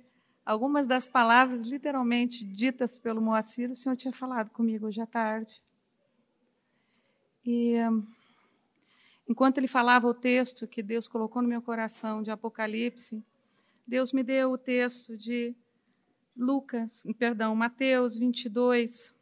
algumas 0.45 0.85
das 0.85 1.07
palavras 1.07 1.65
literalmente 1.65 2.43
ditas 2.43 2.97
pelo 2.97 3.21
Moacir, 3.21 3.71
o 3.71 3.75
senhor 3.75 3.95
tinha 3.95 4.11
falado 4.11 4.49
comigo 4.49 4.87
hoje 4.87 4.99
à 4.99 5.05
tarde. 5.05 5.63
E 7.45 7.75
enquanto 9.25 9.59
ele 9.59 9.67
falava 9.67 10.07
o 10.07 10.13
texto 10.13 10.67
que 10.67 10.83
Deus 10.83 11.07
colocou 11.07 11.41
no 11.41 11.47
meu 11.47 11.61
coração 11.61 12.21
de 12.21 12.29
Apocalipse, 12.29 13.23
Deus 13.87 14.11
me 14.11 14.23
deu 14.23 14.51
o 14.51 14.57
texto 14.57 15.15
de 15.17 15.55
Lucas, 16.35 17.07
perdão, 17.17 17.55
Mateus 17.55 18.17
22, 18.17 19.13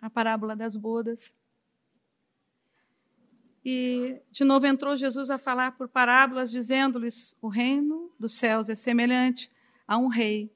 a 0.00 0.08
parábola 0.08 0.54
das 0.54 0.76
bodas. 0.76 1.34
E 3.64 4.16
de 4.30 4.42
novo 4.42 4.66
entrou 4.66 4.96
Jesus 4.96 5.28
a 5.28 5.36
falar 5.36 5.72
por 5.72 5.88
parábolas, 5.88 6.50
dizendo-lhes: 6.50 7.36
O 7.42 7.48
reino 7.48 8.10
dos 8.18 8.32
céus 8.32 8.70
é 8.70 8.74
semelhante 8.74 9.50
a 9.86 9.98
um 9.98 10.08
rei 10.08 10.50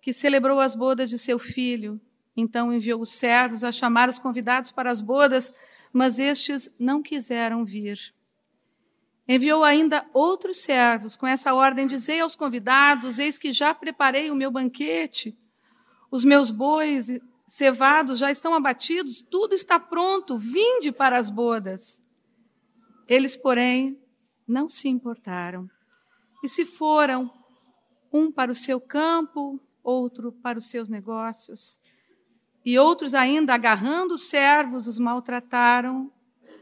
que 0.00 0.12
celebrou 0.12 0.58
as 0.58 0.74
bodas 0.74 1.08
de 1.08 1.18
seu 1.18 1.38
filho. 1.38 2.00
Então 2.36 2.72
enviou 2.72 3.00
os 3.00 3.10
servos 3.10 3.62
a 3.62 3.70
chamar 3.70 4.08
os 4.08 4.18
convidados 4.18 4.72
para 4.72 4.90
as 4.90 5.00
bodas, 5.00 5.54
mas 5.92 6.18
estes 6.18 6.74
não 6.80 7.00
quiseram 7.00 7.64
vir. 7.64 8.12
Enviou 9.28 9.62
ainda 9.62 10.04
outros 10.12 10.56
servos 10.56 11.16
com 11.16 11.26
essa 11.26 11.54
ordem: 11.54 11.86
Dizei 11.86 12.20
aos 12.20 12.34
convidados: 12.34 13.20
Eis 13.20 13.38
que 13.38 13.52
já 13.52 13.72
preparei 13.72 14.30
o 14.30 14.34
meu 14.34 14.50
banquete. 14.50 15.38
Os 16.10 16.24
meus 16.24 16.50
bois 16.50 17.08
cevados 17.52 18.18
já 18.18 18.30
estão 18.30 18.54
abatidos, 18.54 19.20
tudo 19.20 19.54
está 19.54 19.78
pronto, 19.78 20.38
vinde 20.38 20.90
para 20.90 21.18
as 21.18 21.28
bodas. 21.28 22.02
Eles, 23.06 23.36
porém, 23.36 24.00
não 24.48 24.70
se 24.70 24.88
importaram. 24.88 25.68
E 26.42 26.48
se 26.48 26.64
foram, 26.64 27.30
um 28.10 28.32
para 28.32 28.50
o 28.50 28.54
seu 28.54 28.80
campo, 28.80 29.60
outro 29.82 30.32
para 30.32 30.58
os 30.58 30.64
seus 30.64 30.88
negócios. 30.88 31.78
E 32.64 32.78
outros 32.78 33.12
ainda, 33.12 33.52
agarrando 33.52 34.14
os 34.14 34.22
servos, 34.22 34.88
os 34.88 34.98
maltrataram 34.98 36.10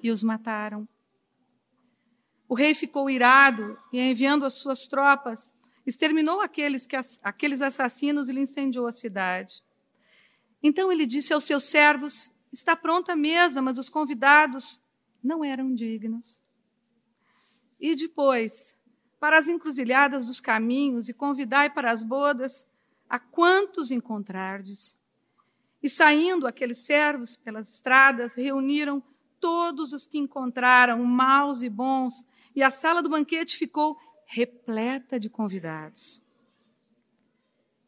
e 0.03 0.11
os 0.11 0.24
mataram. 0.24 0.88
O 2.49 2.55
rei 2.57 2.74
ficou 2.74 3.09
irado 3.09 3.78
e, 3.93 4.01
enviando 4.01 4.45
as 4.45 4.55
suas 4.55 4.88
tropas, 4.88 5.55
exterminou 5.86 6.41
aqueles, 6.41 6.84
que, 6.84 6.97
aqueles 7.22 7.62
assassinos 7.62 8.28
e 8.28 8.32
lhe 8.32 8.41
incendiou 8.41 8.88
a 8.88 8.93
cidade. 8.93 9.62
Então 10.63 10.93
ele 10.93 11.07
disse 11.07 11.33
aos 11.33 11.45
seus 11.45 11.65
servos: 11.65 12.31
Está 12.53 12.77
pronta 12.77 13.13
a 13.13 13.17
mesa, 13.17 13.63
mas 13.63 13.79
os 13.79 13.89
convidados 13.89 14.83
não 15.23 15.45
eram 15.45 15.75
dignos. 15.75 16.41
E 17.79 17.95
depois, 17.95 18.77
para 19.19 19.39
as 19.39 19.49
encruzilhadas 19.49 20.27
dos 20.27 20.41
caminhos 20.41 21.09
e 21.09 21.15
convidai 21.15 21.71
para 21.71 21.91
as 21.91 22.03
bodas 22.03 22.67
a 23.09 23.19
quantos 23.19 23.91
encontrardes. 23.91 24.99
E 25.83 25.89
saindo 25.89 26.47
aqueles 26.47 26.79
servos 26.79 27.37
pelas 27.37 27.71
estradas, 27.71 28.35
reuniram 28.35 29.03
todos 29.41 29.93
os 29.93 30.07
que 30.07 30.19
encontraram, 30.19 31.03
maus 31.03 31.63
e 31.63 31.69
bons, 31.71 32.25
e 32.55 32.63
a 32.63 32.71
sala 32.71 33.03
do 33.03 33.09
banquete 33.09 33.57
ficou 33.57 33.99
repleta 34.27 35.19
de 35.19 35.31
convidados. 35.31 36.23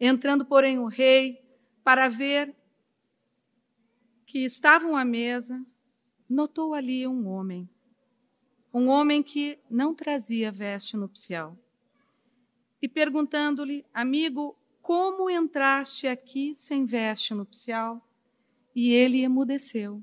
Entrando, 0.00 0.44
porém, 0.44 0.78
o 0.78 0.86
rei, 0.86 1.40
para 1.84 2.08
ver 2.08 2.54
que 4.32 4.46
estavam 4.46 4.96
à 4.96 5.04
mesa, 5.04 5.62
notou 6.26 6.72
ali 6.72 7.06
um 7.06 7.28
homem. 7.28 7.68
Um 8.72 8.88
homem 8.88 9.22
que 9.22 9.58
não 9.68 9.94
trazia 9.94 10.50
veste 10.50 10.96
nupcial. 10.96 11.54
E 12.80 12.88
perguntando-lhe, 12.88 13.84
amigo, 13.92 14.56
como 14.80 15.28
entraste 15.28 16.08
aqui 16.08 16.54
sem 16.54 16.86
veste 16.86 17.34
nupcial? 17.34 18.00
E 18.74 18.94
ele 18.94 19.20
emudeceu. 19.20 20.02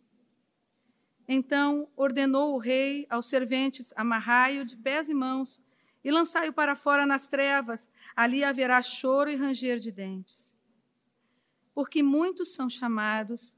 Então 1.27 1.89
ordenou 1.97 2.53
o 2.53 2.59
rei 2.59 3.07
aos 3.09 3.25
serventes: 3.25 3.91
amarrai-o 3.97 4.63
de 4.63 4.77
pés 4.77 5.09
e 5.09 5.13
mãos 5.15 5.59
e 6.03 6.11
lançai-o 6.11 6.53
para 6.53 6.75
fora 6.75 7.03
nas 7.03 7.27
trevas, 7.27 7.89
ali 8.15 8.43
haverá 8.43 8.79
choro 8.83 9.31
e 9.31 9.35
ranger 9.35 9.79
de 9.79 9.91
dentes. 9.91 10.55
Porque 11.73 12.03
muitos 12.03 12.53
são 12.53 12.69
chamados, 12.69 13.57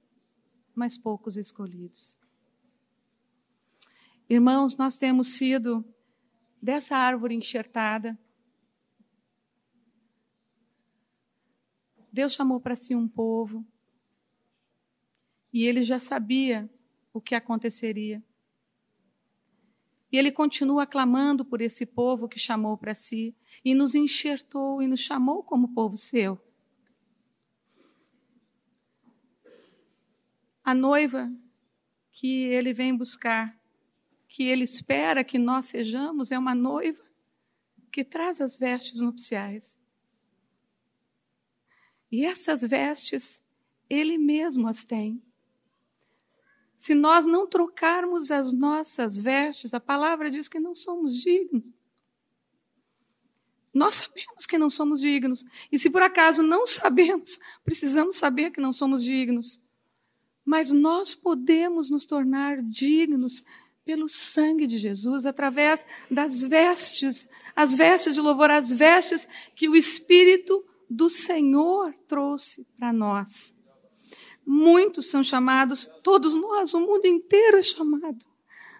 mas 0.76 0.97
poucos 0.97 1.38
escolhidos. 1.38 2.19
Irmãos, 4.30 4.78
nós 4.78 4.95
temos 4.95 5.28
sido 5.28 5.84
dessa 6.61 6.95
árvore 6.95 7.36
enxertada. 7.36 8.17
Deus 12.11 12.34
chamou 12.34 12.59
para 12.59 12.76
si 12.76 12.95
um 12.95 13.07
povo 13.07 13.65
e 15.51 15.65
ele 15.65 15.84
já 15.84 15.99
sabia 15.99 16.69
o 17.13 17.19
que 17.19 17.36
aconteceria. 17.36 18.24
E 20.11 20.17
ele 20.17 20.32
continua 20.32 20.86
clamando 20.86 21.45
por 21.45 21.61
esse 21.61 21.86
povo 21.86 22.28
que 22.28 22.38
chamou 22.38 22.78
para 22.78 22.93
si 22.93 23.36
e 23.63 23.74
nos 23.74 23.95
enxertou 23.95 24.82
e 24.82 24.88
nos 24.88 24.99
chamou 24.99 25.41
como 25.43 25.74
povo 25.74 25.95
seu. 25.95 26.39
A 30.64 30.74
noiva 30.74 31.32
que 32.12 32.43
ele 32.43 32.74
vem 32.74 32.95
buscar, 32.95 33.57
que 34.28 34.43
ele 34.43 34.64
espera 34.64 35.24
que 35.24 35.38
nós 35.38 35.66
sejamos, 35.68 36.32
é 36.32 36.38
uma 36.38 36.55
noiva 36.55 37.03
que 37.91 38.03
traz 38.03 38.39
as 38.41 38.55
vestes 38.55 39.01
nupciais. 39.01 39.78
E 42.12 42.26
essas 42.26 42.62
vestes, 42.62 43.41
ele 43.89 44.18
mesmo 44.18 44.68
as 44.68 44.84
tem. 44.84 45.22
Se 46.76 46.95
nós 46.95 47.26
não 47.26 47.47
trocarmos 47.47 48.32
as 48.32 48.51
nossas 48.51 49.20
vestes, 49.20 49.74
a 49.74 49.80
palavra 49.80 50.32
diz 50.32 50.47
que 50.47 50.59
não 50.59 50.74
somos 50.74 51.16
dignos. 51.16 51.72
Nós 53.74 53.93
sabemos 53.95 54.45
que 54.45 54.57
não 54.57 54.70
somos 54.70 54.99
dignos. 54.99 55.45
E 55.72 55.80
se 55.80 55.89
por 55.89 56.01
acaso 56.01 56.43
não 56.43 56.66
sabemos, 56.66 57.39
precisamos 57.64 58.18
saber 58.18 58.51
que 58.51 58.59
não 58.59 58.74
somos 58.74 59.03
dignos. 59.03 59.62
Mas 60.43 60.71
nós 60.71 61.13
podemos 61.13 61.89
nos 61.89 62.05
tornar 62.05 62.61
dignos 62.61 63.43
pelo 63.83 64.07
sangue 64.07 64.67
de 64.67 64.77
Jesus, 64.77 65.25
através 65.25 65.85
das 66.09 66.41
vestes, 66.41 67.27
as 67.55 67.73
vestes 67.73 68.15
de 68.15 68.21
louvor, 68.21 68.49
as 68.49 68.71
vestes 68.71 69.27
que 69.55 69.67
o 69.67 69.75
Espírito 69.75 70.63
do 70.89 71.09
Senhor 71.09 71.93
trouxe 72.07 72.65
para 72.75 72.93
nós. 72.93 73.55
Muitos 74.45 75.07
são 75.07 75.23
chamados, 75.23 75.89
todos 76.03 76.35
nós, 76.35 76.73
o 76.73 76.79
mundo 76.79 77.05
inteiro 77.05 77.57
é 77.57 77.63
chamado, 77.63 78.25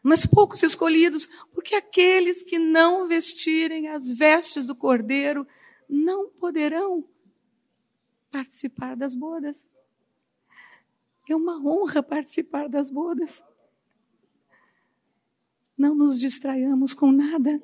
mas 0.04 0.26
poucos 0.26 0.64
escolhidos, 0.64 1.28
porque 1.54 1.76
aqueles 1.76 2.44
que 2.44 2.58
não 2.60 3.08
vestirem 3.08 3.88
as 3.88 4.12
vestes 4.12 4.66
do 4.66 4.76
cordeiro 4.76 5.48
não 5.88 6.30
poderão 6.30 7.06
participar 8.32 8.96
das 8.96 9.14
bodas. 9.14 9.66
É 11.30 11.36
uma 11.36 11.58
honra 11.58 12.02
participar 12.02 12.68
das 12.68 12.90
bodas. 12.90 13.44
Não 15.78 15.96
nos 15.96 16.20
distraiamos 16.20 16.94
com 16.94 17.12
nada. 17.12 17.62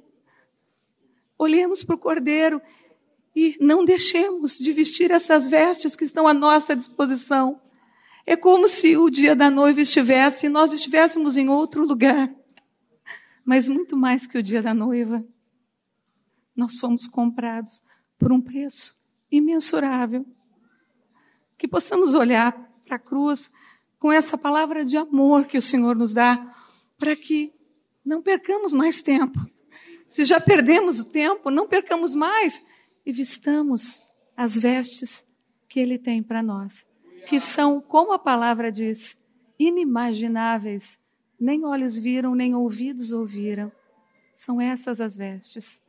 Olhemos 1.38 1.84
para 1.84 1.95
o 1.95 1.99
cordeiro 1.99 2.62
e 3.36 3.55
não 3.60 3.86
deixemos 3.86 4.58
de 4.58 4.72
vestir 4.74 5.12
essas 5.12 5.45
vestes 5.45 5.95
que 5.95 6.03
estão 6.03 6.28
à 6.28 6.34
nossa 6.34 6.76
disposição. 6.76 7.62
É 8.26 8.36
como 8.36 8.68
se 8.68 8.97
o 8.97 9.10
dia 9.10 9.36
da 9.36 9.49
noiva 9.49 9.82
estivesse 9.82 10.47
e 10.47 10.49
nós 10.49 10.74
estivéssemos 10.74 11.38
em 11.38 11.47
outro 11.47 11.86
lugar. 11.86 12.34
Mas 13.45 13.70
muito 13.70 13.95
mais 13.95 14.28
que 14.28 14.38
o 14.38 14.43
dia 14.43 14.62
da 14.62 14.74
noiva. 14.74 15.24
Nós 16.55 16.78
fomos 16.78 17.08
comprados 17.08 17.84
por 18.18 18.32
um 18.32 18.41
preço 18.41 18.97
imensurável. 19.32 20.26
Que 21.58 21.68
possamos 21.68 22.14
olhar 22.14 22.68
para 22.88 22.95
a 22.95 22.99
cruz 22.99 23.51
com 23.99 24.11
essa 24.11 24.38
palavra 24.38 24.85
de 24.85 24.95
amor 24.97 25.45
que 25.45 25.57
o 25.57 25.61
Senhor 25.61 25.95
nos 25.95 26.13
dá, 26.13 26.55
para 26.97 27.15
que 27.15 27.53
não 28.05 28.21
percamos 28.21 28.73
mais 28.73 29.01
tempo. 29.01 29.39
Se 30.07 30.23
já 30.23 30.39
perdemos 30.39 30.99
o 30.99 31.05
tempo, 31.05 31.51
não 31.51 31.67
percamos 31.67 32.15
mais 32.15 32.63
e 33.05 33.11
vistamos 33.11 34.01
as 34.35 34.57
vestes 34.57 35.25
que 35.67 35.79
Ele 35.79 35.97
tem 35.97 36.23
para 36.23 36.41
nós 36.41 36.88
que 37.27 37.41
são, 37.41 37.81
como 37.81 38.13
a 38.13 38.19
palavra 38.19 38.71
diz, 38.71 39.17
inimagináveis, 39.59 40.97
nem 41.38 41.65
olhos 41.65 41.97
viram, 41.97 42.33
nem 42.33 42.55
ouvidos 42.55 43.11
ouviram. 43.11 43.71
São 44.35 44.61
essas 44.61 45.01
as 45.01 45.17
vestes. 45.17 45.81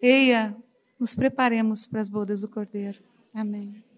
Eia, 0.00 0.56
nos 0.98 1.14
preparemos 1.14 1.86
para 1.86 2.00
as 2.00 2.08
bodas 2.08 2.40
do 2.40 2.48
Cordeiro. 2.48 2.98
Amém. 3.32 3.91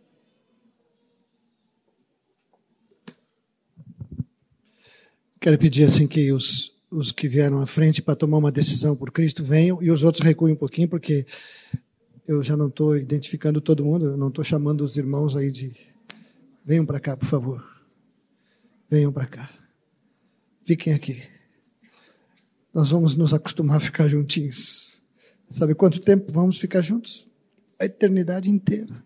Quero 5.45 5.59
pedir 5.59 5.85
assim 5.85 6.09
que 6.09 6.33
os, 6.33 6.73
os 6.91 7.13
que 7.13 7.29
vieram 7.29 7.61
à 7.61 7.67
frente 7.67 8.01
para 8.01 8.17
tomar 8.17 8.39
uma 8.39 8.51
decisão 8.51 8.97
por 8.97 9.13
Cristo 9.13 9.45
venham 9.45 9.83
e 9.83 9.91
os 9.91 10.03
outros 10.03 10.25
recuem 10.25 10.55
um 10.55 10.57
pouquinho, 10.57 10.89
porque 10.89 11.27
eu 12.27 12.43
já 12.43 12.57
não 12.57 12.69
estou 12.69 12.97
identificando 12.97 13.61
todo 13.61 13.85
mundo, 13.85 14.07
eu 14.07 14.17
não 14.17 14.29
estou 14.29 14.43
chamando 14.43 14.81
os 14.81 14.97
irmãos 14.97 15.37
aí 15.37 15.53
de 15.53 15.77
Venham 16.65 16.87
para 16.87 16.99
cá, 16.99 17.15
por 17.15 17.27
favor. 17.27 17.63
Venham 18.89 19.13
para 19.13 19.27
cá. 19.27 19.51
Fiquem 20.63 20.95
aqui. 20.95 21.23
Nós 22.73 22.91
vamos 22.91 23.15
nos 23.15 23.35
acostumar 23.35 23.77
a 23.77 23.81
ficar 23.81 24.09
juntinhos. 24.09 25.03
Sabe 25.51 25.75
quanto 25.75 26.01
tempo 26.01 26.33
vamos 26.33 26.59
ficar 26.59 26.81
juntos? 26.81 27.29
A 27.79 27.85
eternidade 27.85 28.49
inteira. 28.49 29.05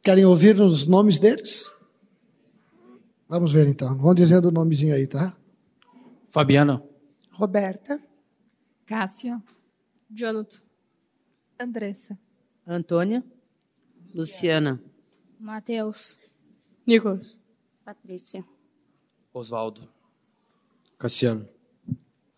Querem 0.00 0.24
ouvir 0.24 0.60
os 0.60 0.86
nomes 0.86 1.18
deles? 1.18 1.74
Vamos 3.28 3.52
ver 3.52 3.66
então. 3.66 3.96
Vão 3.98 4.14
dizendo 4.14 4.48
o 4.48 4.50
nomezinho 4.52 4.94
aí, 4.94 5.06
tá? 5.06 5.36
Fabiano. 6.28 6.88
Roberta. 7.34 8.00
Cássia. 8.86 9.42
Jonathan. 10.10 10.58
Andressa. 11.58 12.18
Antônia. 12.66 13.24
Luciana. 14.14 14.80
Matheus. 15.38 16.18
Nicolas. 16.86 17.38
Patrícia. 17.84 18.44
Oswaldo. 19.32 19.88
Cassiano. 20.98 21.48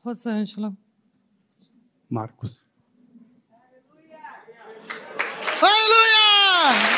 Rosângela. 0.03 0.77
Marcos. 2.11 2.61
Aleluia! 5.61 6.98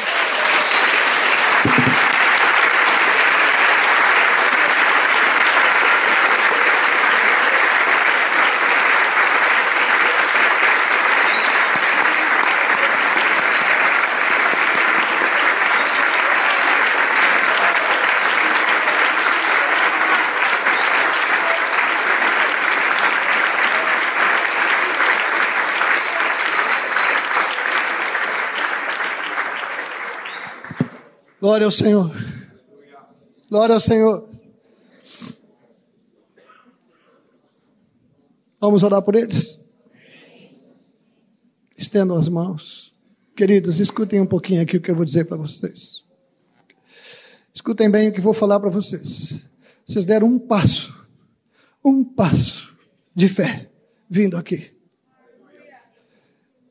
Glória 31.40 31.64
ao 31.64 31.70
Senhor. 31.70 32.14
Glória 33.48 33.74
ao 33.74 33.80
Senhor. 33.80 34.28
Vamos 38.60 38.82
orar 38.82 39.00
por 39.00 39.14
eles? 39.14 39.58
Estendam 41.74 42.18
as 42.18 42.28
mãos. 42.28 42.94
Queridos, 43.34 43.80
escutem 43.80 44.20
um 44.20 44.26
pouquinho 44.26 44.60
aqui 44.60 44.76
o 44.76 44.82
que 44.82 44.90
eu 44.90 44.94
vou 44.94 45.04
dizer 45.04 45.24
para 45.24 45.38
vocês. 45.38 46.04
Escutem 47.54 47.90
bem 47.90 48.10
o 48.10 48.12
que 48.12 48.20
vou 48.20 48.34
falar 48.34 48.60
para 48.60 48.68
vocês. 48.68 49.46
Vocês 49.86 50.04
deram 50.04 50.26
um 50.26 50.38
passo, 50.38 50.94
um 51.82 52.04
passo 52.04 52.76
de 53.14 53.30
fé 53.30 53.70
vindo 54.10 54.36
aqui. 54.36 54.76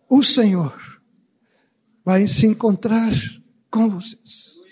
O 0.07 0.21
Senhor 0.21 1.01
vai 2.05 2.27
se 2.27 2.45
encontrar 2.45 3.11
com 3.69 3.89
vocês. 3.89 4.63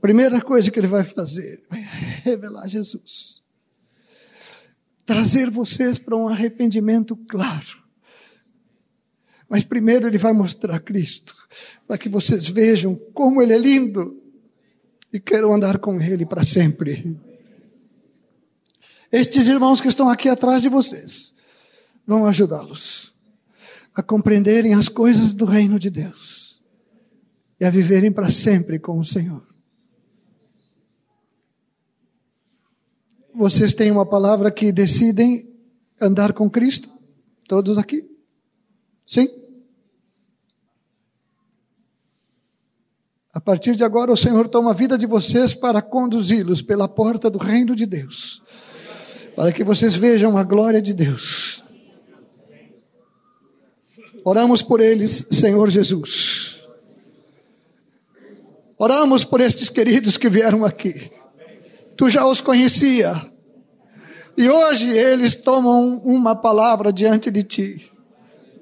Primeira 0.00 0.40
coisa 0.40 0.70
que 0.70 0.78
ele 0.78 0.86
vai 0.86 1.04
fazer 1.04 1.62
é 1.70 1.76
revelar 2.24 2.66
Jesus. 2.66 3.42
Trazer 5.04 5.50
vocês 5.50 5.98
para 5.98 6.16
um 6.16 6.26
arrependimento 6.26 7.16
claro. 7.28 7.80
Mas 9.48 9.64
primeiro 9.64 10.06
ele 10.06 10.16
vai 10.16 10.32
mostrar 10.32 10.78
Cristo, 10.80 11.34
para 11.86 11.98
que 11.98 12.08
vocês 12.08 12.48
vejam 12.48 12.94
como 13.12 13.42
ele 13.42 13.52
é 13.52 13.58
lindo 13.58 14.22
e 15.12 15.18
queiram 15.18 15.52
andar 15.52 15.78
com 15.78 16.00
ele 16.00 16.24
para 16.24 16.44
sempre. 16.44 17.18
Estes 19.10 19.48
irmãos 19.48 19.80
que 19.80 19.88
estão 19.88 20.08
aqui 20.08 20.28
atrás 20.28 20.62
de 20.62 20.68
vocês 20.68 21.34
vão 22.06 22.26
ajudá-los 22.26 23.12
a 23.92 24.02
compreenderem 24.02 24.72
as 24.72 24.88
coisas 24.88 25.34
do 25.34 25.44
reino 25.44 25.78
de 25.78 25.90
Deus 25.90 26.39
e 27.60 27.64
a 27.64 27.70
viverem 27.70 28.10
para 28.10 28.30
sempre 28.30 28.78
com 28.78 28.98
o 28.98 29.04
Senhor. 29.04 29.46
Vocês 33.34 33.74
têm 33.74 33.90
uma 33.90 34.06
palavra 34.06 34.50
que 34.50 34.72
decidem 34.72 35.48
andar 36.00 36.32
com 36.32 36.48
Cristo? 36.48 36.88
Todos 37.46 37.76
aqui? 37.76 38.08
Sim? 39.06 39.28
A 43.32 43.40
partir 43.40 43.76
de 43.76 43.84
agora, 43.84 44.10
o 44.10 44.16
Senhor 44.16 44.48
toma 44.48 44.70
a 44.70 44.74
vida 44.74 44.98
de 44.98 45.06
vocês 45.06 45.54
para 45.54 45.80
conduzi-los 45.80 46.62
pela 46.62 46.88
porta 46.88 47.30
do 47.30 47.38
reino 47.38 47.76
de 47.76 47.86
Deus, 47.86 48.42
para 49.36 49.52
que 49.52 49.62
vocês 49.62 49.94
vejam 49.94 50.36
a 50.36 50.42
glória 50.42 50.82
de 50.82 50.92
Deus. 50.92 51.62
Oramos 54.24 54.62
por 54.62 54.80
eles, 54.80 55.26
Senhor 55.30 55.70
Jesus. 55.70 56.59
Oramos 58.82 59.24
por 59.24 59.42
estes 59.42 59.68
queridos 59.68 60.16
que 60.16 60.30
vieram 60.30 60.64
aqui. 60.64 61.12
Tu 61.98 62.08
já 62.08 62.26
os 62.26 62.40
conhecia. 62.40 63.14
E 64.38 64.48
hoje 64.48 64.88
eles 64.88 65.34
tomam 65.34 65.98
uma 65.98 66.34
palavra 66.34 66.90
diante 66.90 67.30
de 67.30 67.42
ti 67.42 67.92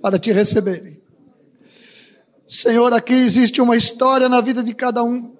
para 0.02 0.18
te 0.18 0.32
receberem. 0.32 1.00
Senhor, 2.48 2.92
aqui 2.92 3.12
existe 3.12 3.60
uma 3.60 3.76
história 3.76 4.28
na 4.28 4.40
vida 4.40 4.60
de 4.60 4.74
cada 4.74 5.04
um. 5.04 5.36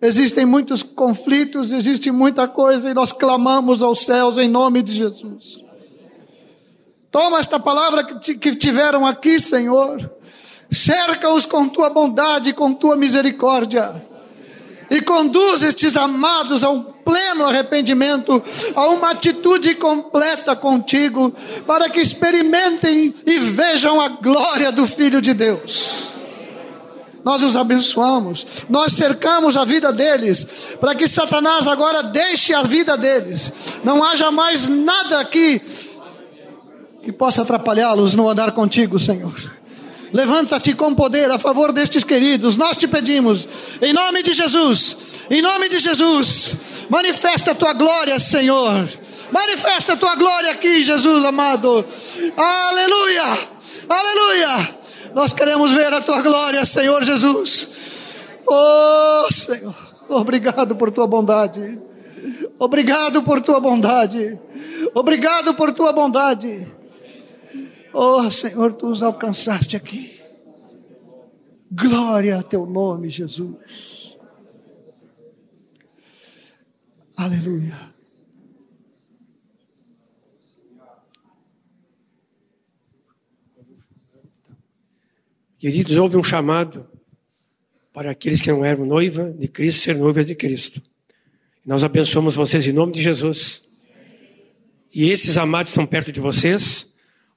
Existem 0.00 0.46
muitos 0.46 0.84
conflitos, 0.84 1.72
existe 1.72 2.12
muita 2.12 2.46
coisa 2.46 2.88
e 2.88 2.94
nós 2.94 3.12
clamamos 3.12 3.82
aos 3.82 4.04
céus 4.04 4.38
em 4.38 4.48
nome 4.48 4.80
de 4.80 4.92
Jesus. 4.92 5.64
Toma 7.10 7.40
esta 7.40 7.58
palavra 7.58 8.04
que 8.04 8.54
tiveram 8.54 9.04
aqui, 9.04 9.40
Senhor. 9.40 10.17
Cerca-os 10.70 11.46
com 11.46 11.68
tua 11.68 11.90
bondade, 11.90 12.52
com 12.52 12.72
tua 12.74 12.96
misericórdia. 12.96 14.04
E 14.90 15.00
conduz 15.00 15.62
estes 15.62 15.96
amados 15.96 16.64
a 16.64 16.70
um 16.70 16.82
pleno 16.82 17.46
arrependimento, 17.46 18.42
a 18.74 18.86
uma 18.88 19.10
atitude 19.10 19.74
completa 19.74 20.56
contigo, 20.56 21.32
para 21.66 21.88
que 21.88 22.00
experimentem 22.00 23.14
e 23.26 23.38
vejam 23.38 24.00
a 24.00 24.08
glória 24.08 24.72
do 24.72 24.86
Filho 24.86 25.20
de 25.20 25.34
Deus 25.34 26.18
nós 27.28 27.42
os 27.42 27.56
abençoamos, 27.56 28.46
nós 28.70 28.94
cercamos 28.94 29.54
a 29.54 29.62
vida 29.62 29.92
deles, 29.92 30.46
para 30.80 30.94
que 30.94 31.06
Satanás 31.06 31.66
agora 31.66 32.02
deixe 32.02 32.54
a 32.54 32.62
vida 32.62 32.96
deles, 32.96 33.52
não 33.84 34.02
haja 34.02 34.30
mais 34.30 34.66
nada 34.66 35.20
aqui 35.20 35.60
que 37.02 37.12
possa 37.12 37.42
atrapalhá-los 37.42 38.14
no 38.14 38.30
andar 38.30 38.52
contigo, 38.52 38.98
Senhor. 38.98 39.57
Levanta-te 40.12 40.74
com 40.74 40.94
poder 40.94 41.30
a 41.30 41.38
favor 41.38 41.72
destes 41.72 42.02
queridos, 42.02 42.56
nós 42.56 42.76
te 42.76 42.88
pedimos, 42.88 43.48
em 43.82 43.92
nome 43.92 44.22
de 44.22 44.32
Jesus, 44.32 44.96
em 45.30 45.42
nome 45.42 45.68
de 45.68 45.78
Jesus, 45.78 46.56
manifesta 46.88 47.50
a 47.50 47.54
tua 47.54 47.72
glória, 47.74 48.18
Senhor. 48.18 48.88
Manifesta 49.30 49.92
a 49.92 49.96
tua 49.96 50.14
glória 50.16 50.52
aqui, 50.52 50.82
Jesus 50.82 51.24
amado. 51.24 51.84
Aleluia! 52.36 53.38
Aleluia! 53.88 54.74
Nós 55.14 55.32
queremos 55.32 55.72
ver 55.72 55.92
a 55.92 56.00
tua 56.00 56.22
glória, 56.22 56.64
Senhor 56.64 57.02
Jesus. 57.02 57.70
Oh, 58.46 59.26
Senhor, 59.30 59.74
obrigado 60.08 60.74
por 60.76 60.90
tua 60.90 61.06
bondade. 61.06 61.78
Obrigado 62.58 63.22
por 63.22 63.40
tua 63.42 63.60
bondade. 63.60 64.38
Obrigado 64.94 65.54
por 65.54 65.72
tua 65.72 65.92
bondade. 65.92 66.66
Oh, 67.92 68.30
Senhor, 68.30 68.72
tu 68.74 68.90
os 68.90 69.02
alcançaste 69.02 69.76
aqui. 69.76 70.18
Glória 71.70 72.38
a 72.38 72.42
teu 72.42 72.66
nome, 72.66 73.10
Jesus. 73.10 74.16
Aleluia. 77.16 77.76
Queridos, 85.58 85.96
houve 85.96 86.16
um 86.16 86.22
chamado 86.22 86.88
para 87.92 88.12
aqueles 88.12 88.40
que 88.40 88.52
não 88.52 88.64
eram 88.64 88.86
noiva 88.86 89.32
de 89.32 89.48
Cristo 89.48 89.82
ser 89.82 89.96
noivas 89.96 90.28
de 90.28 90.36
Cristo. 90.36 90.80
Nós 91.66 91.82
abençoamos 91.82 92.36
vocês 92.36 92.64
em 92.68 92.72
nome 92.72 92.92
de 92.92 93.02
Jesus. 93.02 93.62
E 94.94 95.10
esses 95.10 95.36
amados 95.36 95.72
estão 95.72 95.84
perto 95.84 96.12
de 96.12 96.20
vocês, 96.20 96.86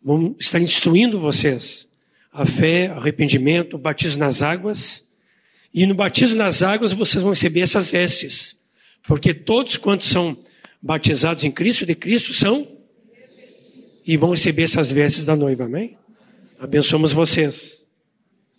vão 0.03 0.35
estar 0.39 0.59
instruindo 0.59 1.19
vocês 1.19 1.87
a 2.31 2.45
fé, 2.45 2.87
arrependimento, 2.87 3.77
batismo 3.77 4.19
nas 4.19 4.41
águas. 4.41 5.05
E 5.73 5.85
no 5.85 5.93
batismo 5.93 6.37
nas 6.37 6.63
águas 6.63 6.93
vocês 6.93 7.21
vão 7.21 7.31
receber 7.31 7.61
essas 7.61 7.89
vestes. 7.89 8.55
Porque 9.03 9.33
todos 9.33 9.77
quantos 9.77 10.07
são 10.07 10.37
batizados 10.81 11.43
em 11.43 11.51
Cristo, 11.51 11.85
de 11.85 11.95
Cristo, 11.95 12.33
são 12.33 12.67
e 14.05 14.17
vão 14.17 14.31
receber 14.31 14.63
essas 14.63 14.91
vestes 14.91 15.25
da 15.25 15.35
noiva, 15.35 15.65
amém? 15.65 15.97
Abençoamos 16.59 17.11
vocês. 17.11 17.83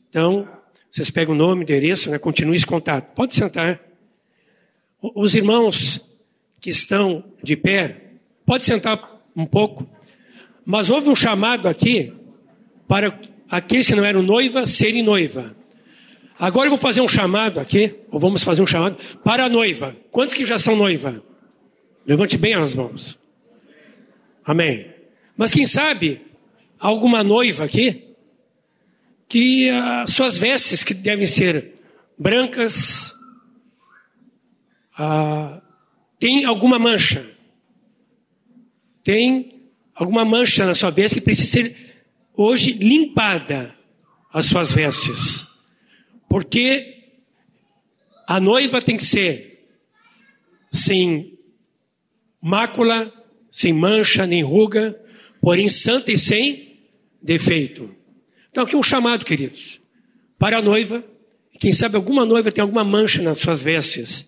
Então, 0.08 0.48
vocês 0.90 1.10
pegam 1.10 1.34
o 1.34 1.38
nome, 1.38 1.62
endereço, 1.62 2.10
né? 2.10 2.18
continue 2.18 2.56
esse 2.56 2.66
contato. 2.66 3.14
Pode 3.14 3.34
sentar. 3.34 3.80
Os 5.00 5.34
irmãos 5.34 6.00
que 6.60 6.70
estão 6.70 7.24
de 7.42 7.56
pé, 7.56 8.12
pode 8.46 8.64
sentar 8.64 9.20
um 9.34 9.44
pouco. 9.44 9.88
Mas 10.64 10.90
houve 10.90 11.08
um 11.08 11.16
chamado 11.16 11.66
aqui 11.66 12.12
para 12.86 13.18
aqueles 13.50 13.86
que 13.86 13.94
não 13.94 14.04
eram 14.04 14.22
noiva 14.22 14.66
serem 14.66 15.02
noiva. 15.02 15.56
Agora 16.38 16.66
eu 16.66 16.70
vou 16.70 16.78
fazer 16.78 17.00
um 17.00 17.08
chamado 17.08 17.60
aqui, 17.60 17.94
ou 18.10 18.18
vamos 18.18 18.42
fazer 18.42 18.62
um 18.62 18.66
chamado 18.66 18.96
para 19.22 19.44
a 19.44 19.48
noiva. 19.48 19.96
Quantos 20.10 20.34
que 20.34 20.44
já 20.44 20.58
são 20.58 20.76
noiva? 20.76 21.22
Levante 22.06 22.36
bem 22.36 22.54
as 22.54 22.74
mãos. 22.74 23.18
Amém. 24.44 24.90
Mas 25.36 25.52
quem 25.52 25.66
sabe 25.66 26.20
alguma 26.78 27.22
noiva 27.22 27.64
aqui 27.64 28.08
que 29.28 29.70
as 29.70 30.10
suas 30.10 30.36
vestes, 30.36 30.84
que 30.84 30.92
devem 30.92 31.26
ser 31.26 31.74
brancas, 32.18 33.14
ah, 34.98 35.62
tem 36.18 36.44
alguma 36.44 36.78
mancha. 36.78 37.26
Tem 39.02 39.61
alguma 39.94 40.24
mancha 40.24 40.64
na 40.66 40.74
sua 40.74 40.90
veste 40.90 41.16
que 41.16 41.20
precisa 41.20 41.50
ser 41.50 41.94
hoje 42.34 42.72
limpada 42.72 43.76
as 44.32 44.46
suas 44.46 44.72
vestes. 44.72 45.44
Porque 46.28 47.02
a 48.26 48.40
noiva 48.40 48.80
tem 48.80 48.96
que 48.96 49.04
ser 49.04 49.68
sem 50.70 51.38
mácula, 52.40 53.12
sem 53.50 53.72
mancha, 53.72 54.26
nem 54.26 54.42
ruga, 54.42 54.98
porém 55.40 55.68
santa 55.68 56.10
e 56.10 56.18
sem 56.18 56.80
defeito. 57.20 57.94
Então, 58.50 58.64
aqui 58.64 58.74
um 58.74 58.82
chamado, 58.82 59.24
queridos, 59.24 59.80
para 60.38 60.58
a 60.58 60.62
noiva. 60.62 61.04
Quem 61.60 61.72
sabe 61.72 61.96
alguma 61.96 62.24
noiva 62.24 62.50
tem 62.50 62.60
alguma 62.60 62.82
mancha 62.82 63.22
nas 63.22 63.38
suas 63.38 63.62
vestes 63.62 64.26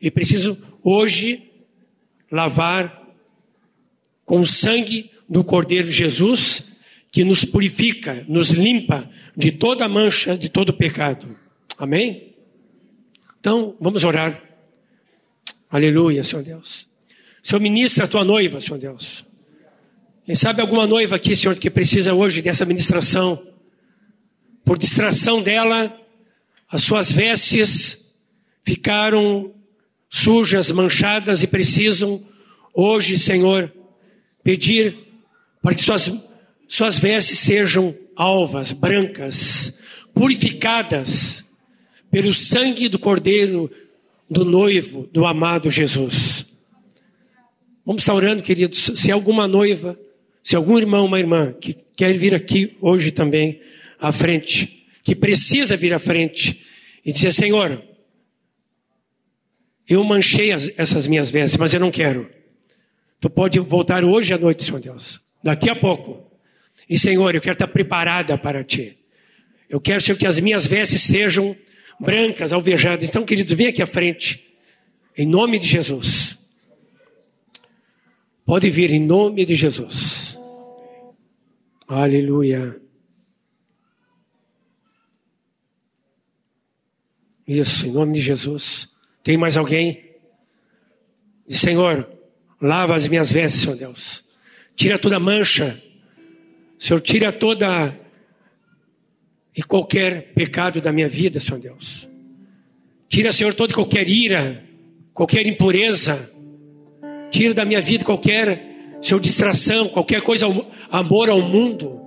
e 0.00 0.10
preciso 0.10 0.56
hoje 0.82 1.50
lavar 2.30 2.99
com 4.30 4.42
o 4.42 4.46
sangue 4.46 5.10
do 5.28 5.42
Cordeiro 5.42 5.90
Jesus, 5.90 6.62
que 7.10 7.24
nos 7.24 7.44
purifica, 7.44 8.24
nos 8.28 8.50
limpa 8.50 9.10
de 9.36 9.50
toda 9.50 9.88
mancha, 9.88 10.38
de 10.38 10.48
todo 10.48 10.72
pecado. 10.72 11.36
Amém? 11.76 12.36
Então, 13.40 13.76
vamos 13.80 14.04
orar. 14.04 14.40
Aleluia, 15.68 16.22
Senhor 16.22 16.44
Deus. 16.44 16.86
Senhor, 17.42 17.60
ministra 17.60 18.04
a 18.04 18.06
tua 18.06 18.22
noiva, 18.22 18.60
Senhor 18.60 18.78
Deus. 18.78 19.24
Quem 20.24 20.36
sabe 20.36 20.60
alguma 20.60 20.86
noiva 20.86 21.16
aqui, 21.16 21.34
Senhor, 21.34 21.56
que 21.56 21.68
precisa 21.68 22.14
hoje 22.14 22.40
dessa 22.40 22.64
ministração. 22.64 23.44
Por 24.64 24.78
distração 24.78 25.42
dela, 25.42 25.92
as 26.70 26.82
suas 26.82 27.10
vestes 27.10 28.14
ficaram 28.62 29.52
sujas, 30.08 30.70
manchadas 30.70 31.42
e 31.42 31.48
precisam 31.48 32.24
hoje, 32.72 33.18
Senhor, 33.18 33.74
pedir 34.42 34.96
para 35.62 35.74
que 35.74 35.82
suas, 35.82 36.12
suas 36.68 36.98
vestes 36.98 37.38
sejam 37.38 37.94
alvas, 38.16 38.72
brancas, 38.72 39.78
purificadas 40.14 41.44
pelo 42.10 42.34
sangue 42.34 42.88
do 42.88 42.98
Cordeiro, 42.98 43.70
do 44.28 44.44
noivo, 44.44 45.08
do 45.12 45.24
amado 45.26 45.70
Jesus. 45.70 46.46
Vamos 47.84 48.02
estar 48.02 48.14
orando, 48.14 48.42
queridos. 48.42 48.92
Se 48.96 49.10
alguma 49.10 49.48
noiva, 49.48 49.98
se 50.42 50.54
algum 50.56 50.78
irmão, 50.78 51.06
uma 51.06 51.18
irmã 51.18 51.52
que 51.52 51.76
quer 51.96 52.12
vir 52.14 52.34
aqui 52.34 52.76
hoje 52.80 53.10
também 53.10 53.60
à 53.98 54.12
frente, 54.12 54.86
que 55.02 55.14
precisa 55.14 55.76
vir 55.76 55.92
à 55.92 55.98
frente 55.98 56.64
e 57.04 57.12
dizer: 57.12 57.32
Senhor, 57.32 57.82
eu 59.88 60.04
manchei 60.04 60.52
as, 60.52 60.70
essas 60.76 61.06
minhas 61.06 61.30
vestes, 61.30 61.56
mas 61.58 61.74
eu 61.74 61.80
não 61.80 61.90
quero. 61.90 62.30
Tu 63.20 63.28
pode 63.28 63.58
voltar 63.58 64.02
hoje 64.02 64.32
à 64.32 64.38
noite, 64.38 64.64
Senhor 64.64 64.80
Deus, 64.80 65.20
daqui 65.42 65.68
a 65.68 65.76
pouco. 65.76 66.26
E 66.88 66.98
Senhor, 66.98 67.34
eu 67.34 67.40
quero 67.40 67.52
estar 67.52 67.68
preparada 67.68 68.38
para 68.38 68.64
Ti. 68.64 68.98
Eu 69.68 69.80
quero, 69.80 70.00
Senhor, 70.00 70.16
que 70.16 70.26
as 70.26 70.40
minhas 70.40 70.66
vestes 70.66 71.02
sejam 71.02 71.54
brancas, 72.00 72.52
alvejadas. 72.52 73.08
Então, 73.08 73.24
queridos, 73.24 73.52
vem 73.52 73.66
aqui 73.66 73.82
à 73.82 73.86
frente. 73.86 74.56
Em 75.16 75.26
nome 75.26 75.58
de 75.58 75.66
Jesus. 75.66 76.38
Pode 78.44 78.70
vir 78.70 78.90
em 78.90 78.98
nome 78.98 79.44
de 79.44 79.54
Jesus. 79.54 80.38
Aleluia. 81.86 82.80
Isso, 87.46 87.86
em 87.86 87.92
nome 87.92 88.14
de 88.14 88.20
Jesus. 88.20 88.88
Tem 89.22 89.36
mais 89.36 89.56
alguém? 89.56 90.10
Senhor, 91.48 92.08
lava 92.60 92.94
as 92.94 93.08
minhas 93.08 93.32
vestes, 93.32 93.62
Senhor 93.62 93.76
Deus. 93.76 94.24
Tira 94.76 94.98
toda 94.98 95.18
mancha. 95.18 95.80
Senhor, 96.78 97.00
tira 97.00 97.30
toda 97.32 97.98
e 99.56 99.62
qualquer 99.62 100.32
pecado 100.32 100.80
da 100.80 100.92
minha 100.92 101.08
vida, 101.08 101.40
Senhor 101.40 101.60
Deus. 101.60 102.08
Tira, 103.08 103.32
Senhor, 103.32 103.52
toda 103.54 103.74
qualquer 103.74 104.08
ira, 104.08 104.64
qualquer 105.12 105.46
impureza. 105.46 106.30
Tira 107.30 107.52
da 107.52 107.64
minha 107.64 107.80
vida 107.80 108.04
qualquer, 108.04 108.98
Senhor, 109.02 109.20
distração, 109.20 109.88
qualquer 109.88 110.22
coisa, 110.22 110.46
amor 110.90 111.28
ao 111.28 111.42
mundo. 111.42 112.00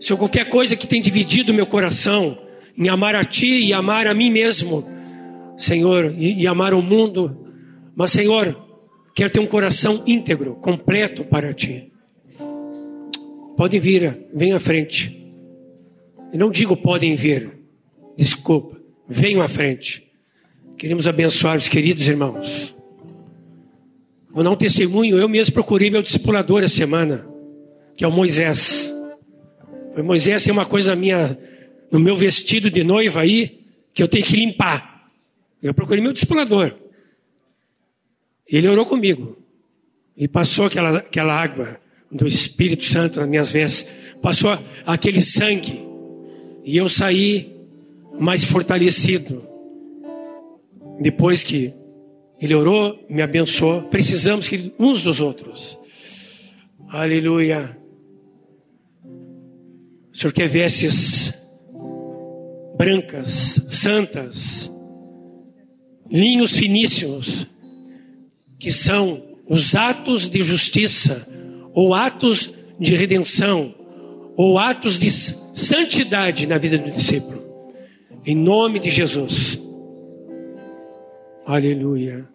Senhor, 0.00 0.18
qualquer 0.18 0.48
coisa 0.48 0.76
que 0.76 0.86
tem 0.86 1.00
dividido 1.00 1.54
meu 1.54 1.66
coração 1.66 2.38
em 2.76 2.88
amar 2.88 3.14
a 3.14 3.24
Ti 3.24 3.66
e 3.66 3.72
amar 3.72 4.06
a 4.06 4.14
mim 4.14 4.30
mesmo, 4.30 4.86
Senhor, 5.56 6.14
e, 6.16 6.42
e 6.42 6.46
amar 6.46 6.74
o 6.74 6.82
mundo. 6.82 7.46
Mas, 7.94 8.12
Senhor, 8.12 8.71
quero 9.14 9.30
ter 9.30 9.40
um 9.40 9.46
coração 9.46 10.02
íntegro, 10.06 10.54
completo 10.56 11.24
para 11.24 11.52
Ti. 11.52 11.92
Podem 13.56 13.80
vir, 13.80 14.26
venham 14.34 14.56
à 14.56 14.60
frente. 14.60 15.18
E 16.32 16.38
não 16.38 16.50
digo 16.50 16.76
podem 16.76 17.14
vir, 17.14 17.52
desculpa, 18.16 18.80
venham 19.08 19.42
à 19.42 19.48
frente. 19.48 20.02
Queremos 20.78 21.06
abençoar 21.06 21.56
os 21.58 21.68
queridos 21.68 22.08
irmãos. 22.08 22.74
Vou 24.32 24.42
dar 24.42 24.50
um 24.50 24.56
testemunho. 24.56 25.18
Eu 25.18 25.28
mesmo 25.28 25.52
procurei 25.52 25.90
meu 25.90 26.02
discipulador 26.02 26.64
essa 26.64 26.74
semana, 26.74 27.28
que 27.94 28.04
é 28.04 28.08
o 28.08 28.10
Moisés. 28.10 28.92
Foi 29.94 30.02
Moisés 30.02 30.42
tem 30.42 30.52
uma 30.52 30.64
coisa 30.64 30.96
minha 30.96 31.38
no 31.90 32.00
meu 32.00 32.16
vestido 32.16 32.70
de 32.70 32.82
noiva 32.82 33.20
aí 33.20 33.60
que 33.92 34.02
eu 34.02 34.08
tenho 34.08 34.24
que 34.24 34.34
limpar. 34.34 35.10
Eu 35.62 35.74
procurei 35.74 36.02
meu 36.02 36.12
discipulador. 36.12 36.74
Ele 38.52 38.68
orou 38.68 38.84
comigo 38.84 39.38
e 40.16 40.28
passou 40.28 40.66
aquela, 40.66 40.98
aquela 40.98 41.34
água 41.34 41.80
do 42.10 42.26
Espírito 42.26 42.84
Santo 42.84 43.18
nas 43.18 43.28
minhas 43.28 43.50
vestes, 43.50 43.88
passou 44.20 44.56
aquele 44.84 45.22
sangue 45.22 45.82
e 46.62 46.76
eu 46.76 46.88
saí 46.88 47.56
mais 48.20 48.44
fortalecido. 48.44 49.42
Depois 51.00 51.42
que 51.42 51.72
ele 52.38 52.54
orou, 52.54 53.04
me 53.08 53.22
abençoou. 53.22 53.82
Precisamos 53.82 54.48
que 54.48 54.72
uns 54.78 55.02
dos 55.02 55.20
outros. 55.20 55.78
Aleluia. 56.88 57.78
O 60.12 60.16
Senhor 60.16 60.32
quer 60.32 60.48
vestes 60.48 61.32
brancas, 62.76 63.62
santas, 63.68 64.70
linhos 66.10 66.54
finíssimos, 66.54 67.46
que 68.62 68.70
são 68.70 69.20
os 69.48 69.74
atos 69.74 70.28
de 70.28 70.40
justiça, 70.40 71.26
ou 71.74 71.92
atos 71.92 72.48
de 72.78 72.94
redenção, 72.94 73.74
ou 74.36 74.56
atos 74.56 75.00
de 75.00 75.10
santidade 75.10 76.46
na 76.46 76.58
vida 76.58 76.78
do 76.78 76.92
discípulo. 76.92 77.42
Em 78.24 78.36
nome 78.36 78.78
de 78.78 78.88
Jesus. 78.88 79.58
Aleluia. 81.44 82.28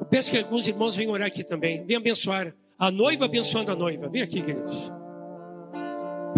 Eu 0.00 0.06
peço 0.06 0.30
que 0.30 0.38
alguns 0.38 0.66
irmãos 0.66 0.96
venham 0.96 1.12
orar 1.12 1.26
aqui 1.26 1.44
também. 1.44 1.84
Venham 1.84 2.00
abençoar. 2.00 2.54
A 2.78 2.90
noiva 2.90 3.26
abençoando 3.26 3.70
a 3.70 3.76
noiva. 3.76 4.08
Vem 4.08 4.22
aqui, 4.22 4.40
queridos. 4.40 5.01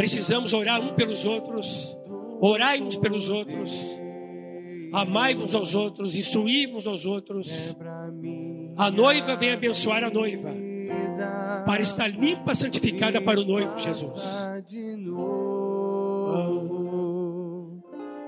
Precisamos 0.05 0.53
orar 0.53 0.83
um 0.83 0.93
pelos 0.93 1.25
outros. 1.25 1.97
Orai 2.39 2.83
uns 2.83 2.95
pelos 2.95 3.31
outros. 3.31 3.73
Amai 4.93 5.35
uns 5.35 5.55
aos 5.55 5.75
outros. 5.75 6.15
Instruí 6.15 6.67
uns 6.67 6.87
aos 6.87 7.07
outros. 7.07 7.75
A 8.77 8.91
noiva 8.91 9.35
vem 9.35 9.53
abençoar 9.53 10.05
a 10.05 10.11
noiva 10.11 10.51
para 11.65 11.81
estar 11.81 12.09
limpa, 12.09 12.55
santificada 12.55 13.19
para 13.19 13.41
o 13.41 13.45
noivo 13.47 13.79
Jesus. 13.79 14.23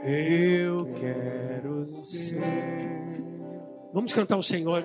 Eu 0.03 0.95
quero 0.95 1.85
ser. 1.85 2.41
Vamos 3.93 4.14
cantar 4.14 4.39
o 4.39 4.43
Senhor. 4.43 4.83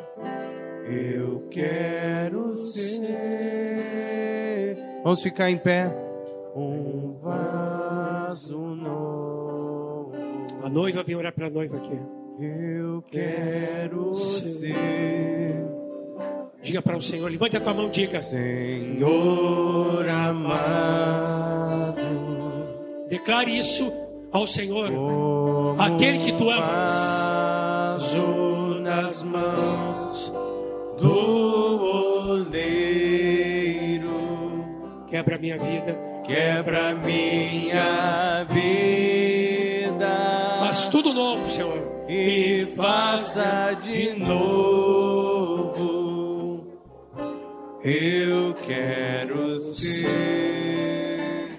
Eu 0.89 1.47
quero 1.49 2.53
ser. 2.53 3.15
Vamos 5.05 5.23
ficar 5.23 5.49
em 5.49 5.57
pé. 5.57 6.10
Um 6.55 7.13
vaso 7.21 8.59
novo. 8.59 10.11
A 10.63 10.69
noiva 10.69 11.03
vem 11.03 11.15
orar 11.15 11.33
para 11.33 11.47
a 11.47 11.49
noiva 11.49 11.77
aqui. 11.77 11.99
Eu 12.39 13.01
quero 13.03 14.13
ser. 14.15 15.63
Diga 16.61 16.81
para 16.81 16.97
o 16.97 17.01
Senhor, 17.01 17.29
levante 17.31 17.57
a 17.57 17.61
tua 17.61 17.73
mão, 17.73 17.89
diga. 17.89 18.19
Senhor 18.19 20.07
amado. 20.07 22.01
Declare 23.09 23.57
isso 23.57 23.91
ao 24.31 24.45
Senhor. 24.45 24.89
Aquele 25.79 26.19
que 26.19 26.31
tu 26.33 26.49
amas. 26.49 26.91
vaso 28.01 28.79
nas 28.81 29.23
mãos 29.23 30.31
do 30.99 31.81
oleiro. 32.31 32.91
Quebra 35.07 35.35
a 35.35 35.39
minha 35.39 35.57
vida. 35.57 36.10
Quebra 36.31 36.95
minha 36.95 38.45
vida. 38.45 40.07
Faz 40.59 40.85
tudo 40.85 41.13
novo, 41.13 41.49
Senhor. 41.49 42.05
e 42.07 42.65
faça 42.73 43.73
de 43.81 44.17
novo. 44.17 44.61
Eu 47.83 48.53
quero 48.65 49.59
ser. 49.59 51.49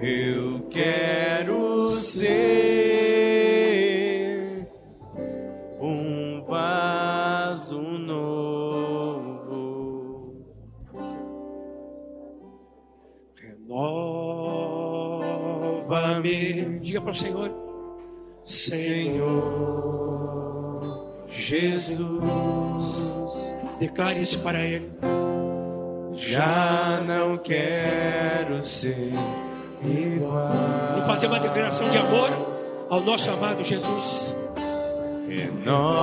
Eu 0.00 0.66
quero 0.70 1.61
Diga 16.92 17.00
para 17.00 17.12
o 17.12 17.14
Senhor. 17.14 17.50
Senhor 18.44 19.22
Jesus. 21.26 22.04
Declare 23.80 24.20
isso 24.20 24.38
para 24.40 24.62
Ele. 24.62 24.92
Já 26.12 27.02
não 27.06 27.38
quero 27.38 28.62
ser 28.62 29.14
igual. 29.82 30.50
Vamos 30.90 31.06
fazer 31.06 31.28
uma 31.28 31.40
declaração 31.40 31.88
de 31.88 31.96
amor 31.96 32.28
ao 32.90 33.00
nosso 33.00 33.30
amado 33.30 33.64
Jesus. 33.64 34.34
Renova-me, 35.26 36.02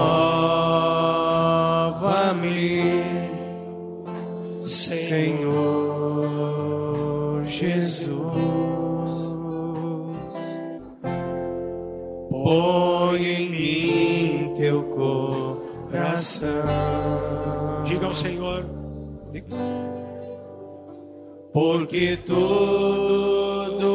Porque 21.62 22.16
tudo 22.26 23.92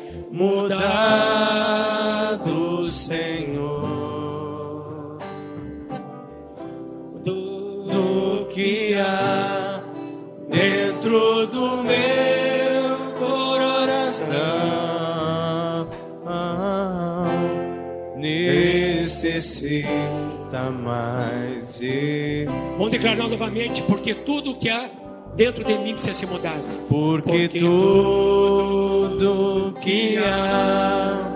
Vamos 22.76 22.90
declarar 22.90 23.26
novamente, 23.26 23.82
porque 23.88 24.14
tudo 24.14 24.58
que 24.58 24.68
há 24.68 24.90
dentro 25.34 25.64
de 25.64 25.78
mim 25.78 25.94
precisa 25.94 26.12
ser 26.12 26.28
mudado. 26.28 26.62
porque, 26.90 27.48
Porque 27.48 27.58
tudo 27.58 29.72
que 29.80 30.18
há 30.18 31.32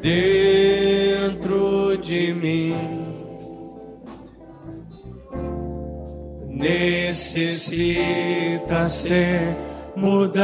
dentro 0.00 1.98
de 1.98 2.32
mim 2.32 2.74
necessita 6.48 8.86
ser 8.86 9.54
mudado, 9.94 10.40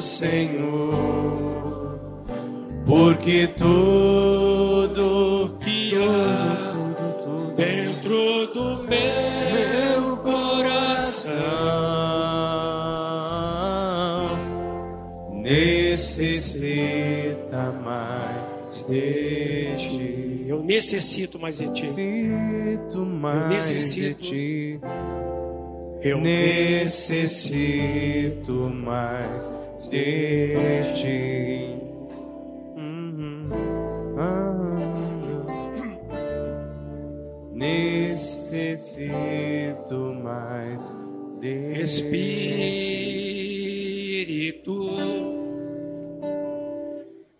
Senhor, 0.00 2.00
porque 2.86 3.48
tudo 3.48 4.37
de 18.88 19.76
ti. 19.76 20.44
Eu 20.48 20.62
necessito 20.62 21.38
mais 21.38 21.58
de 21.58 21.68
ti. 21.70 21.82
Necessito 21.82 22.98
mais 23.04 23.48
necessito. 23.48 24.22
de 24.22 24.28
ti. 24.28 24.80
Eu 26.00 26.20
Necessito 26.20 27.52
mais 28.74 29.50
de 29.90 30.94
ti. 30.94 31.76
Uhum. 32.76 33.50
Necessito 38.72 39.14
mais 40.22 40.94
de 41.40 41.82
Espírito, 41.82 42.98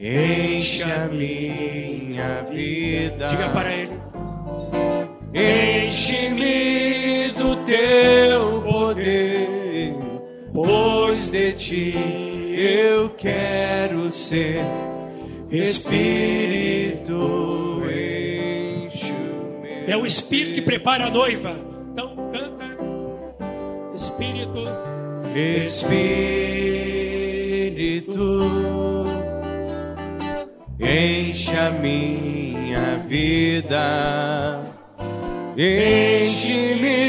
Enche 0.01 0.85
a 0.85 1.09
minha 1.09 2.43
vida. 2.43 3.27
diga 3.27 3.49
para 3.49 3.75
ele. 3.75 4.01
Enche-me 5.35 7.33
do 7.33 7.57
teu 7.65 8.63
poder, 8.63 9.93
pois 10.55 11.29
de 11.31 11.53
ti 11.55 11.95
eu 12.57 13.11
quero 13.11 14.09
ser. 14.13 14.61
Espírito, 15.51 17.13
enche 17.91 19.11
o 19.13 19.61
meu 19.61 19.89
É 19.89 19.97
o 19.97 20.07
Espírito 20.07 20.55
que 20.55 20.63
prepara 20.63 21.07
a 21.07 21.11
noiva. 21.11 21.57
Então 21.91 22.15
canta. 22.31 22.69
Espírito, 23.97 24.63
Espírito, 25.65 26.29
enche 30.81 31.57
a 31.57 31.71
minha 31.71 32.99
vida, 33.09 34.61
enche-me 35.57 37.09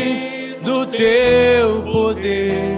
do 0.63 0.87
teu 0.87 1.83
poder, 1.83 2.77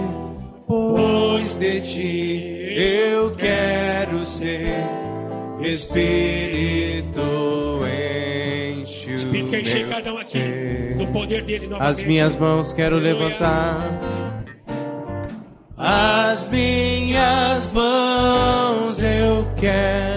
pois 0.66 1.54
de 1.56 1.80
ti 1.80 2.74
eu 2.76 3.30
quero 3.32 4.20
ser. 4.20 4.76
Espírito, 5.60 7.20
enche 8.82 9.14
Espírito 9.14 9.50
quer 9.50 9.60
encher 9.60 9.88
cada 9.88 10.12
um 10.12 10.18
aqui 10.18 10.94
no 10.96 11.06
poder 11.06 11.42
dele 11.44 11.68
novamente. 11.68 12.00
As 12.00 12.02
minhas 12.02 12.36
mãos 12.36 12.72
quero 12.72 12.96
Aleluia. 12.96 13.28
levantar. 13.28 14.00
As 15.76 16.48
minhas 16.48 17.70
mãos 17.72 19.02
eu 19.02 19.46
quero 19.56 20.11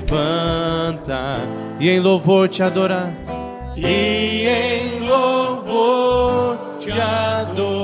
levantar 0.00 1.40
e 1.80 1.88
em 1.88 2.00
louvor 2.00 2.48
te 2.48 2.62
adorar. 2.62 3.12
E 3.76 4.46
em 4.46 5.00
louvor 5.00 6.76
te 6.78 6.90
adorar. 6.90 7.81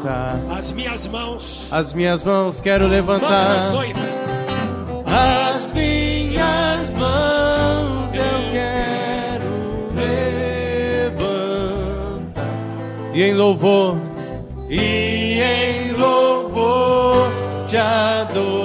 Altar. 0.00 0.40
As 0.50 0.72
minhas 0.72 1.06
mãos. 1.06 1.68
As 1.70 1.92
minhas 1.92 2.22
mãos 2.22 2.60
quero 2.60 2.84
Mãos 2.88 2.92
das 2.92 3.00
levantar. 3.00 3.72
noivas. 3.72 4.02
As 5.06 5.72
minhas 5.72 6.90
mãos 6.92 8.14
eu 8.14 8.52
quero 8.52 9.44
levantar 11.14 12.44
e 13.14 13.22
em 13.22 13.34
louvor 13.34 13.96
e 14.68 15.40
em 15.42 15.92
louvor 15.92 17.28
te 17.66 17.76
adorar. 17.76 18.59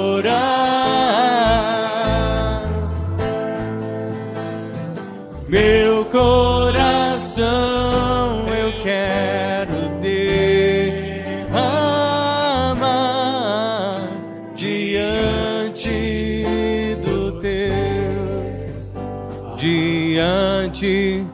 Diante 20.76 21.26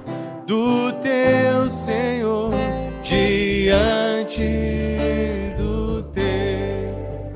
do 0.45 0.93
teu 1.01 1.67
Senhor, 1.67 2.51
diante 3.01 4.43
do 5.57 6.03
teu 6.13 7.33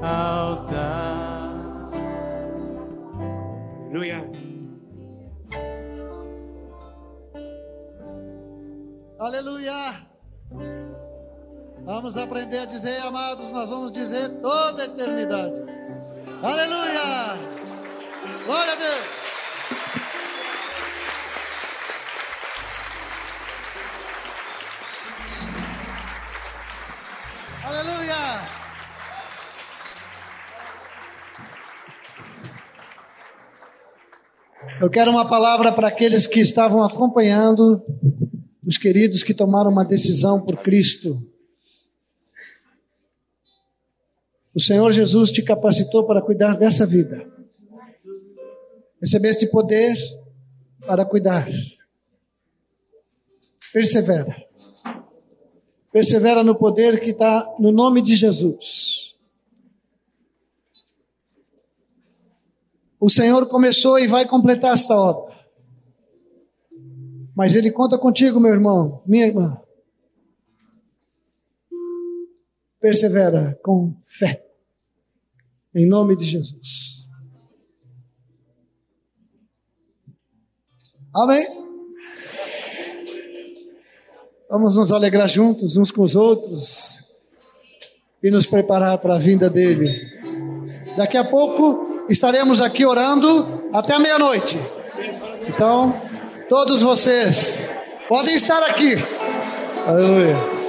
altar. 0.00 1.90
Aleluia. 3.88 4.30
Aleluia! 9.18 10.06
Vamos 11.84 12.16
aprender 12.16 12.60
a 12.60 12.64
dizer, 12.66 13.00
amados, 13.02 13.50
nós 13.50 13.68
vamos 13.68 13.90
dizer 13.90 14.28
toda 14.40 14.82
a 14.82 14.84
eternidade. 14.86 15.60
Aleluia! 16.42 17.36
Glória 18.46 18.72
a 18.72 18.76
Deus! 18.76 19.19
Aleluia! 27.70 28.16
Eu 34.80 34.90
quero 34.90 35.12
uma 35.12 35.28
palavra 35.28 35.70
para 35.70 35.86
aqueles 35.86 36.26
que 36.26 36.40
estavam 36.40 36.82
acompanhando, 36.82 37.80
os 38.66 38.76
queridos 38.76 39.22
que 39.22 39.32
tomaram 39.32 39.70
uma 39.70 39.84
decisão 39.84 40.40
por 40.40 40.56
Cristo. 40.56 41.24
O 44.52 44.60
Senhor 44.60 44.90
Jesus 44.90 45.30
te 45.30 45.40
capacitou 45.40 46.04
para 46.04 46.20
cuidar 46.20 46.56
dessa 46.56 46.84
vida. 46.84 47.24
Recebeste 49.00 49.46
poder 49.46 49.96
para 50.84 51.04
cuidar. 51.04 51.48
Persevera. 53.72 54.49
Persevera 55.92 56.44
no 56.44 56.54
poder 56.54 57.00
que 57.00 57.10
está 57.10 57.54
no 57.58 57.72
nome 57.72 58.00
de 58.00 58.14
Jesus. 58.14 59.16
O 62.98 63.08
Senhor 63.08 63.46
começou 63.48 63.98
e 63.98 64.06
vai 64.06 64.26
completar 64.26 64.74
esta 64.74 64.94
obra. 64.94 65.34
Mas 67.34 67.56
Ele 67.56 67.70
conta 67.70 67.98
contigo, 67.98 68.38
meu 68.38 68.52
irmão, 68.52 69.02
minha 69.06 69.26
irmã. 69.26 69.60
Persevera 72.78 73.58
com 73.62 73.96
fé. 74.02 74.46
Em 75.74 75.86
nome 75.86 76.14
de 76.14 76.24
Jesus. 76.24 77.08
Amém? 81.14 81.69
Vamos 84.50 84.76
nos 84.76 84.90
alegrar 84.90 85.28
juntos 85.28 85.76
uns 85.76 85.92
com 85.92 86.02
os 86.02 86.16
outros 86.16 87.04
e 88.20 88.32
nos 88.32 88.46
preparar 88.46 88.98
para 88.98 89.14
a 89.14 89.18
vinda 89.18 89.48
dele. 89.48 89.88
Daqui 90.96 91.16
a 91.16 91.22
pouco 91.22 92.06
estaremos 92.10 92.60
aqui 92.60 92.84
orando 92.84 93.70
até 93.72 93.96
meia-noite. 94.00 94.58
Então, 95.46 95.94
todos 96.48 96.82
vocês 96.82 97.70
podem 98.08 98.34
estar 98.34 98.60
aqui. 98.64 98.96
Aleluia. 99.86 100.59